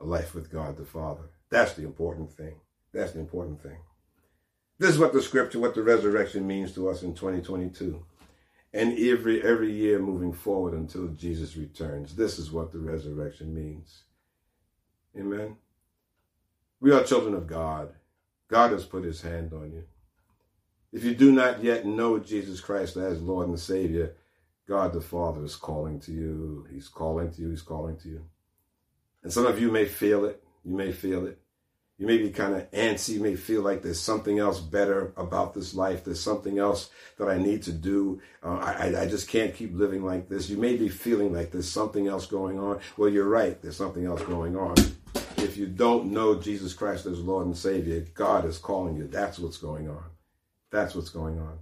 A 0.00 0.04
life 0.04 0.34
with 0.34 0.50
God 0.50 0.76
the 0.76 0.84
Father. 0.84 1.30
That's 1.48 1.74
the 1.74 1.84
important 1.84 2.32
thing. 2.32 2.60
That's 2.92 3.12
the 3.12 3.20
important 3.20 3.62
thing. 3.62 3.78
This 4.78 4.90
is 4.90 4.98
what 4.98 5.12
the 5.12 5.22
scripture, 5.22 5.60
what 5.60 5.74
the 5.74 5.82
resurrection 5.82 6.46
means 6.46 6.72
to 6.74 6.88
us 6.88 7.02
in 7.02 7.14
2022. 7.14 8.04
And 8.74 8.98
every 8.98 9.42
every 9.42 9.70
year 9.70 9.98
moving 9.98 10.32
forward 10.32 10.72
until 10.72 11.08
Jesus 11.08 11.56
returns. 11.56 12.14
This 12.14 12.38
is 12.38 12.50
what 12.50 12.72
the 12.72 12.78
resurrection 12.78 13.54
means. 13.54 14.04
Amen. 15.18 15.56
We 16.80 16.92
are 16.92 17.04
children 17.04 17.34
of 17.34 17.46
God. 17.46 17.92
God 18.48 18.72
has 18.72 18.84
put 18.84 19.04
his 19.04 19.22
hand 19.22 19.52
on 19.52 19.72
you. 19.72 19.84
If 20.90 21.04
you 21.04 21.14
do 21.14 21.32
not 21.32 21.62
yet 21.62 21.86
know 21.86 22.18
Jesus 22.18 22.60
Christ 22.60 22.96
as 22.96 23.20
Lord 23.20 23.48
and 23.48 23.60
Savior, 23.60 24.14
God 24.66 24.92
the 24.92 25.00
Father 25.00 25.44
is 25.44 25.56
calling 25.56 26.00
to 26.00 26.12
you. 26.12 26.66
He's 26.70 26.88
calling 26.88 27.30
to 27.32 27.40
you. 27.42 27.50
He's 27.50 27.62
calling 27.62 27.98
to 27.98 28.08
you. 28.08 28.24
And 29.22 29.32
some 29.32 29.46
of 29.46 29.60
you 29.60 29.70
may 29.70 29.84
feel 29.84 30.24
it. 30.24 30.42
You 30.64 30.74
may 30.74 30.92
feel 30.92 31.26
it. 31.26 31.41
You 31.98 32.06
may 32.06 32.18
be 32.18 32.30
kind 32.30 32.54
of 32.54 32.70
antsy. 32.72 33.10
You 33.10 33.20
may 33.20 33.36
feel 33.36 33.62
like 33.62 33.82
there's 33.82 34.00
something 34.00 34.38
else 34.38 34.58
better 34.58 35.12
about 35.16 35.54
this 35.54 35.74
life. 35.74 36.04
There's 36.04 36.20
something 36.20 36.58
else 36.58 36.90
that 37.18 37.28
I 37.28 37.38
need 37.38 37.62
to 37.64 37.72
do. 37.72 38.20
Uh, 38.42 38.56
I, 38.56 39.02
I 39.02 39.06
just 39.06 39.28
can't 39.28 39.54
keep 39.54 39.74
living 39.74 40.04
like 40.04 40.28
this. 40.28 40.48
You 40.48 40.56
may 40.56 40.76
be 40.76 40.88
feeling 40.88 41.32
like 41.32 41.52
there's 41.52 41.70
something 41.70 42.08
else 42.08 42.26
going 42.26 42.58
on. 42.58 42.80
Well, 42.96 43.08
you're 43.08 43.28
right. 43.28 43.60
There's 43.60 43.76
something 43.76 44.04
else 44.04 44.22
going 44.22 44.56
on. 44.56 44.74
If 45.36 45.56
you 45.56 45.66
don't 45.66 46.06
know 46.06 46.40
Jesus 46.40 46.72
Christ 46.72 47.06
as 47.06 47.20
Lord 47.20 47.46
and 47.46 47.56
Savior, 47.56 48.00
God 48.14 48.46
is 48.46 48.58
calling 48.58 48.96
you. 48.96 49.06
That's 49.06 49.38
what's 49.38 49.58
going 49.58 49.88
on. 49.88 50.04
That's 50.70 50.94
what's 50.94 51.10
going 51.10 51.38
on. 51.38 51.58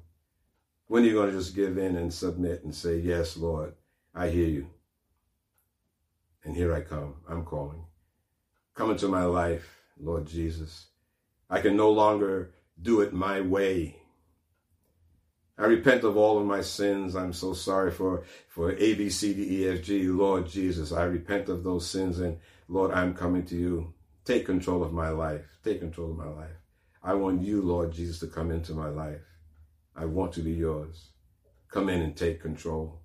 When 0.86 1.02
are 1.02 1.06
you 1.06 1.12
going 1.12 1.30
to 1.30 1.36
just 1.36 1.54
give 1.54 1.76
in 1.76 1.96
and 1.96 2.12
submit 2.12 2.64
and 2.64 2.74
say, 2.74 2.98
Yes, 2.98 3.36
Lord, 3.36 3.74
I 4.14 4.28
hear 4.28 4.48
you. 4.48 4.68
And 6.44 6.56
here 6.56 6.72
I 6.72 6.80
come. 6.80 7.16
I'm 7.28 7.44
calling. 7.44 7.84
Come 8.74 8.90
into 8.90 9.08
my 9.08 9.24
life 9.24 9.79
Lord 10.02 10.26
Jesus. 10.26 10.86
I 11.48 11.60
can 11.60 11.76
no 11.76 11.90
longer 11.90 12.52
do 12.80 13.00
it 13.00 13.12
my 13.12 13.40
way. 13.40 13.96
I 15.58 15.64
repent 15.64 16.04
of 16.04 16.16
all 16.16 16.38
of 16.38 16.46
my 16.46 16.62
sins. 16.62 17.14
I'm 17.14 17.34
so 17.34 17.52
sorry 17.52 17.90
for, 17.90 18.24
for 18.48 18.72
A, 18.72 18.94
B, 18.94 19.10
C, 19.10 19.34
D, 19.34 19.62
E, 19.64 19.68
F, 19.68 19.82
G. 19.82 20.04
Lord 20.04 20.46
Jesus, 20.46 20.90
I 20.90 21.04
repent 21.04 21.50
of 21.50 21.62
those 21.62 21.86
sins. 21.86 22.18
And 22.18 22.38
Lord, 22.68 22.92
I'm 22.92 23.12
coming 23.12 23.44
to 23.46 23.56
you. 23.56 23.92
Take 24.24 24.46
control 24.46 24.82
of 24.82 24.92
my 24.92 25.10
life. 25.10 25.44
Take 25.62 25.80
control 25.80 26.12
of 26.12 26.16
my 26.16 26.28
life. 26.28 26.56
I 27.02 27.14
want 27.14 27.42
you, 27.42 27.60
Lord 27.60 27.92
Jesus, 27.92 28.20
to 28.20 28.26
come 28.26 28.50
into 28.50 28.72
my 28.72 28.88
life. 28.88 29.20
I 29.94 30.06
want 30.06 30.32
to 30.34 30.40
be 30.40 30.52
yours. 30.52 31.08
Come 31.68 31.88
in 31.88 32.00
and 32.00 32.16
take 32.16 32.40
control. 32.40 33.02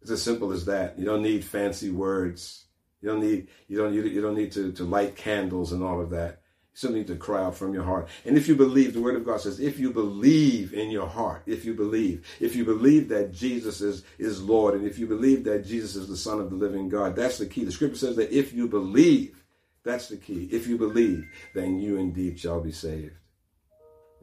It's 0.00 0.10
as 0.10 0.22
simple 0.22 0.52
as 0.52 0.64
that. 0.66 0.98
You 0.98 1.04
don't 1.04 1.22
need 1.22 1.44
fancy 1.44 1.90
words. 1.90 2.67
You 3.00 3.10
don't 3.10 3.20
need 3.20 3.48
you 3.68 3.78
don't 3.78 3.94
you, 3.94 4.02
you 4.02 4.20
don't 4.20 4.34
need 4.34 4.52
to, 4.52 4.72
to 4.72 4.84
light 4.84 5.16
candles 5.16 5.72
and 5.72 5.82
all 5.82 6.00
of 6.00 6.10
that. 6.10 6.42
You 6.72 6.76
simply 6.76 7.00
need 7.00 7.08
to 7.08 7.16
cry 7.16 7.44
out 7.44 7.56
from 7.56 7.74
your 7.74 7.84
heart. 7.84 8.08
And 8.24 8.36
if 8.36 8.48
you 8.48 8.54
believe, 8.54 8.94
the 8.94 9.00
word 9.00 9.16
of 9.16 9.24
God 9.24 9.40
says, 9.40 9.60
if 9.60 9.78
you 9.78 9.92
believe 9.92 10.74
in 10.74 10.90
your 10.90 11.06
heart, 11.06 11.42
if 11.46 11.64
you 11.64 11.74
believe, 11.74 12.26
if 12.40 12.54
you 12.56 12.64
believe 12.64 13.08
that 13.08 13.32
Jesus 13.32 13.80
is, 13.80 14.04
is 14.18 14.42
Lord, 14.42 14.74
and 14.74 14.86
if 14.86 14.98
you 14.98 15.06
believe 15.06 15.44
that 15.44 15.66
Jesus 15.66 15.96
is 15.96 16.08
the 16.08 16.16
Son 16.16 16.40
of 16.40 16.50
the 16.50 16.56
living 16.56 16.88
God, 16.88 17.16
that's 17.16 17.38
the 17.38 17.46
key. 17.46 17.64
The 17.64 17.72
scripture 17.72 17.98
says 17.98 18.16
that 18.16 18.36
if 18.36 18.52
you 18.52 18.68
believe, 18.68 19.44
that's 19.84 20.08
the 20.08 20.16
key. 20.16 20.48
If 20.52 20.66
you 20.66 20.76
believe, 20.76 21.24
then 21.54 21.80
you 21.80 21.96
indeed 21.96 22.38
shall 22.38 22.60
be 22.60 22.72
saved. 22.72 23.14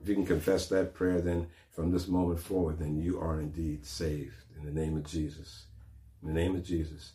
If 0.01 0.09
you 0.09 0.15
can 0.15 0.25
confess 0.25 0.67
that 0.67 0.93
prayer, 0.93 1.21
then 1.21 1.47
from 1.71 1.91
this 1.91 2.07
moment 2.07 2.39
forward, 2.39 2.79
then 2.79 2.95
you 2.95 3.19
are 3.19 3.39
indeed 3.41 3.85
saved 3.85 4.35
in 4.57 4.65
the 4.65 4.71
name 4.71 4.95
of 4.95 5.05
Jesus. 5.05 5.65
In 6.21 6.27
the 6.27 6.33
name 6.33 6.55
of 6.55 6.63
Jesus. 6.63 7.13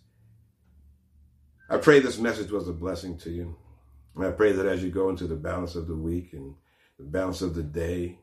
I 1.71 1.77
pray 1.77 2.01
this 2.01 2.19
message 2.19 2.51
was 2.51 2.67
a 2.67 2.73
blessing 2.73 3.17
to 3.19 3.31
you. 3.31 3.57
And 4.17 4.27
I 4.27 4.33
pray 4.33 4.51
that 4.51 4.67
as 4.67 4.83
you 4.83 4.91
go 4.91 5.09
into 5.09 5.29
the 5.29 5.37
balance 5.37 5.77
of 5.77 5.87
the 5.87 5.95
week 5.95 6.33
and 6.33 6.57
the 6.99 7.05
balance 7.05 7.43
of 7.43 7.55
the 7.55 7.63
day, 7.63 8.19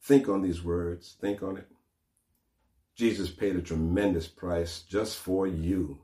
think 0.00 0.30
on 0.30 0.40
these 0.40 0.64
words, 0.64 1.14
think 1.20 1.42
on 1.42 1.58
it. 1.58 1.68
Jesus 2.96 3.30
paid 3.30 3.56
a 3.56 3.60
tremendous 3.60 4.26
price 4.26 4.82
just 4.88 5.18
for 5.18 5.46
you. 5.46 5.98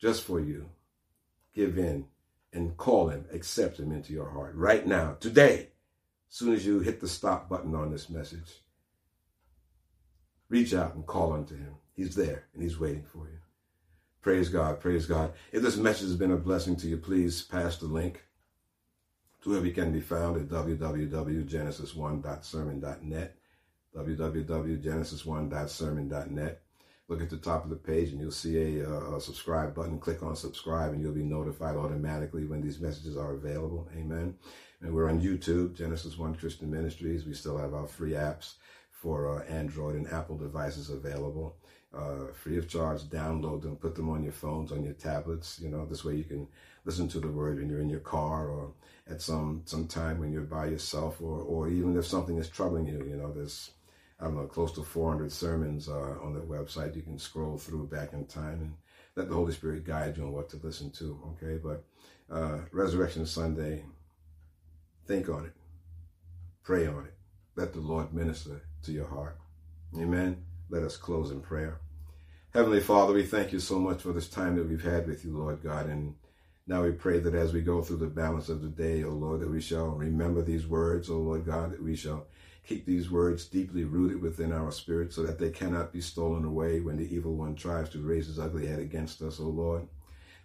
Just 0.00 0.24
for 0.24 0.40
you. 0.40 0.68
Give 1.54 1.78
in 1.78 2.06
and 2.52 2.76
call 2.76 3.08
him, 3.08 3.26
accept 3.32 3.78
him 3.78 3.92
into 3.92 4.12
your 4.12 4.30
heart 4.30 4.54
right 4.56 4.84
now, 4.84 5.16
today, 5.20 5.68
as 6.28 6.36
soon 6.36 6.54
as 6.54 6.66
you 6.66 6.80
hit 6.80 7.00
the 7.00 7.08
stop 7.08 7.48
button 7.48 7.74
on 7.74 7.92
this 7.92 8.10
message. 8.10 8.62
Reach 10.48 10.74
out 10.74 10.96
and 10.96 11.06
call 11.06 11.32
unto 11.32 11.54
him. 11.56 11.76
He's 11.94 12.16
there 12.16 12.46
and 12.52 12.62
he's 12.62 12.80
waiting 12.80 13.04
for 13.04 13.28
you. 13.28 13.38
Praise 14.26 14.48
God. 14.48 14.80
Praise 14.80 15.06
God. 15.06 15.32
If 15.52 15.62
this 15.62 15.76
message 15.76 16.08
has 16.08 16.16
been 16.16 16.32
a 16.32 16.36
blessing 16.36 16.74
to 16.78 16.88
you, 16.88 16.96
please 16.96 17.42
pass 17.42 17.76
the 17.76 17.86
link 17.86 18.24
to 19.40 19.50
where 19.50 19.60
we 19.60 19.70
can 19.70 19.92
be 19.92 20.00
found 20.00 20.36
at 20.36 20.48
www.genesis1.sermon.net. 20.48 23.36
www.genesis1.sermon.net. 23.96 26.62
Look 27.06 27.22
at 27.22 27.30
the 27.30 27.36
top 27.36 27.62
of 27.62 27.70
the 27.70 27.76
page 27.76 28.10
and 28.10 28.20
you'll 28.20 28.32
see 28.32 28.80
a, 28.80 28.90
a, 28.90 29.20
subscribe 29.20 29.76
button. 29.76 30.00
Click 30.00 30.24
on 30.24 30.34
subscribe 30.34 30.92
and 30.92 31.00
you'll 31.00 31.12
be 31.12 31.22
notified 31.22 31.76
automatically 31.76 32.46
when 32.46 32.60
these 32.60 32.80
messages 32.80 33.16
are 33.16 33.34
available. 33.34 33.88
Amen. 33.96 34.34
And 34.80 34.92
we're 34.92 35.08
on 35.08 35.20
YouTube, 35.20 35.76
Genesis 35.76 36.18
One 36.18 36.34
Christian 36.34 36.68
Ministries. 36.68 37.26
We 37.26 37.34
still 37.34 37.58
have 37.58 37.74
our 37.74 37.86
free 37.86 38.14
apps 38.14 38.54
for 38.90 39.38
uh, 39.38 39.44
Android 39.44 39.94
and 39.94 40.08
Apple 40.08 40.36
devices 40.36 40.90
available 40.90 41.58
uh, 41.96 42.32
free 42.32 42.58
of 42.58 42.68
charge. 42.68 43.02
Download 43.04 43.62
them, 43.62 43.76
put 43.76 43.94
them 43.94 44.08
on 44.08 44.22
your 44.22 44.32
phones, 44.32 44.72
on 44.72 44.84
your 44.84 44.94
tablets. 44.94 45.58
You 45.60 45.68
know, 45.68 45.86
this 45.86 46.04
way 46.04 46.16
you 46.16 46.24
can 46.24 46.46
listen 46.84 47.08
to 47.08 47.20
the 47.20 47.28
word 47.28 47.58
when 47.58 47.68
you're 47.68 47.80
in 47.80 47.88
your 47.88 48.00
car 48.00 48.48
or 48.48 48.72
at 49.08 49.22
some 49.22 49.62
some 49.64 49.86
time 49.86 50.18
when 50.18 50.32
you're 50.32 50.42
by 50.42 50.66
yourself, 50.66 51.20
or 51.20 51.40
or 51.40 51.68
even 51.68 51.96
if 51.96 52.06
something 52.06 52.38
is 52.38 52.48
troubling 52.48 52.86
you. 52.86 53.04
You 53.08 53.16
know, 53.16 53.32
there's 53.32 53.70
I 54.20 54.24
don't 54.24 54.36
know 54.36 54.46
close 54.46 54.72
to 54.72 54.82
400 54.82 55.30
sermons 55.30 55.88
uh, 55.88 56.16
on 56.22 56.34
the 56.34 56.40
website. 56.40 56.96
You 56.96 57.02
can 57.02 57.18
scroll 57.18 57.58
through 57.58 57.86
back 57.88 58.12
in 58.12 58.26
time 58.26 58.60
and 58.60 58.74
let 59.14 59.28
the 59.28 59.34
Holy 59.34 59.52
Spirit 59.52 59.84
guide 59.84 60.16
you 60.16 60.24
on 60.24 60.32
what 60.32 60.48
to 60.50 60.58
listen 60.62 60.90
to. 60.92 61.18
Okay, 61.32 61.58
but 61.62 61.84
uh, 62.30 62.60
Resurrection 62.72 63.26
Sunday, 63.26 63.84
think 65.06 65.28
on 65.28 65.46
it, 65.46 65.52
pray 66.64 66.86
on 66.86 67.04
it, 67.04 67.14
let 67.54 67.72
the 67.72 67.80
Lord 67.80 68.12
minister 68.12 68.62
to 68.82 68.92
your 68.92 69.06
heart. 69.06 69.38
Amen. 69.96 70.44
Let 70.68 70.82
us 70.82 70.96
close 70.96 71.30
in 71.30 71.40
prayer. 71.40 71.80
Heavenly 72.56 72.80
Father, 72.80 73.12
we 73.12 73.24
thank 73.24 73.52
you 73.52 73.60
so 73.60 73.78
much 73.78 74.00
for 74.00 74.14
this 74.14 74.30
time 74.30 74.56
that 74.56 74.66
we've 74.66 74.82
had 74.82 75.06
with 75.06 75.26
you, 75.26 75.36
Lord 75.36 75.62
God. 75.62 75.90
And 75.90 76.14
now 76.66 76.84
we 76.84 76.92
pray 76.92 77.18
that 77.18 77.34
as 77.34 77.52
we 77.52 77.60
go 77.60 77.82
through 77.82 77.98
the 77.98 78.06
balance 78.06 78.48
of 78.48 78.62
the 78.62 78.68
day, 78.68 79.04
O 79.04 79.10
Lord, 79.10 79.40
that 79.40 79.50
we 79.50 79.60
shall 79.60 79.88
remember 79.88 80.40
these 80.40 80.66
words, 80.66 81.10
O 81.10 81.18
Lord 81.18 81.44
God, 81.44 81.72
that 81.72 81.82
we 81.82 81.94
shall 81.94 82.28
keep 82.66 82.86
these 82.86 83.10
words 83.10 83.44
deeply 83.44 83.84
rooted 83.84 84.22
within 84.22 84.52
our 84.52 84.72
spirit 84.72 85.12
so 85.12 85.22
that 85.24 85.38
they 85.38 85.50
cannot 85.50 85.92
be 85.92 86.00
stolen 86.00 86.46
away 86.46 86.80
when 86.80 86.96
the 86.96 87.14
evil 87.14 87.34
one 87.34 87.56
tries 87.56 87.90
to 87.90 87.98
raise 87.98 88.26
his 88.26 88.38
ugly 88.38 88.66
head 88.66 88.78
against 88.78 89.20
us, 89.20 89.38
O 89.38 89.48
Lord. 89.48 89.86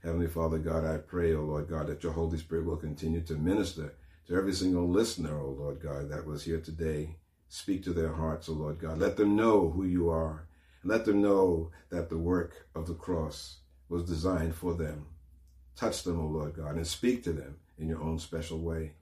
Heavenly 0.04 0.28
Father 0.28 0.58
God, 0.58 0.84
I 0.84 0.98
pray, 0.98 1.34
O 1.34 1.44
Lord 1.44 1.70
God, 1.70 1.88
that 1.88 2.04
your 2.04 2.12
Holy 2.12 2.38
Spirit 2.38 2.66
will 2.66 2.76
continue 2.76 3.22
to 3.22 3.36
minister 3.36 3.94
to 4.28 4.36
every 4.36 4.52
single 4.52 4.90
listener, 4.90 5.40
O 5.40 5.52
Lord 5.52 5.82
God, 5.82 6.10
that 6.10 6.28
was 6.28 6.44
here 6.44 6.60
today. 6.60 7.16
Speak 7.48 7.86
to 7.86 7.94
their 7.94 8.12
hearts, 8.12 8.50
O 8.50 8.52
Lord 8.52 8.80
God. 8.80 8.98
Let 8.98 9.16
them 9.16 9.38
know 9.38 9.70
who 9.70 9.86
you 9.86 10.10
are 10.10 10.46
let 10.84 11.06
them 11.06 11.22
know 11.22 11.72
that 11.90 12.10
the 12.10 12.18
work 12.18 12.68
of 12.76 12.88
the 12.88 12.94
cross 12.94 13.58
was 13.90 14.04
designed 14.04 14.56
for 14.56 14.74
them. 14.74 15.06
Touch 15.76 16.04
them, 16.04 16.20
O 16.20 16.28
Lord 16.28 16.56
God, 16.56 16.76
and 16.76 16.88
speak 16.88 17.24
to 17.24 17.34
them 17.34 17.58
in 17.78 17.88
your 17.88 18.02
own 18.02 18.20
special 18.20 18.60
way. 18.60 18.94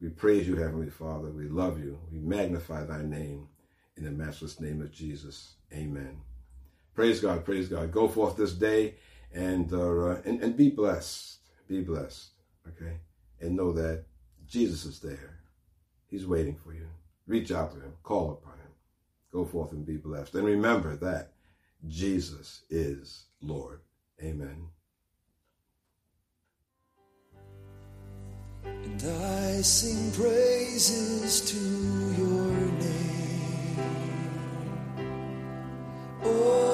We 0.00 0.08
praise 0.08 0.48
you, 0.48 0.56
Heavenly 0.56 0.90
Father. 0.90 1.30
We 1.30 1.48
love 1.48 1.78
you. 1.78 1.98
We 2.10 2.18
magnify 2.18 2.84
thy 2.84 3.02
name 3.02 3.48
in 3.96 4.04
the 4.04 4.10
matchless 4.10 4.60
name 4.60 4.80
of 4.80 4.92
Jesus. 4.92 5.54
Amen. 5.72 6.20
Praise 6.94 7.20
God. 7.20 7.44
Praise 7.44 7.68
God. 7.68 7.92
Go 7.92 8.08
forth 8.08 8.36
this 8.36 8.52
day 8.52 8.94
and, 9.32 9.72
uh, 9.72 10.16
and, 10.24 10.42
and 10.42 10.56
be 10.56 10.70
blessed. 10.70 11.38
Be 11.68 11.82
blessed. 11.82 12.30
Okay? 12.68 12.96
And 13.40 13.56
know 13.56 13.72
that 13.72 14.04
Jesus 14.46 14.84
is 14.84 15.00
there. 15.00 15.38
He's 16.08 16.26
waiting 16.26 16.56
for 16.56 16.72
you. 16.72 16.88
Reach 17.26 17.52
out 17.52 17.72
to 17.72 17.80
him. 17.80 17.92
Call 18.02 18.32
upon 18.32 18.54
him. 18.54 18.59
Go 19.32 19.44
forth 19.44 19.72
and 19.72 19.86
be 19.86 19.96
blessed. 19.96 20.34
And 20.34 20.44
remember 20.44 20.96
that 20.96 21.32
Jesus 21.86 22.62
is 22.68 23.26
Lord. 23.40 23.80
Amen. 24.22 24.66
And 28.64 29.02
I 29.02 29.60
sing 29.62 30.10
praises 30.12 31.40
to 31.50 31.56
your 32.20 32.52
name. 32.78 33.20
Oh. 36.24 36.69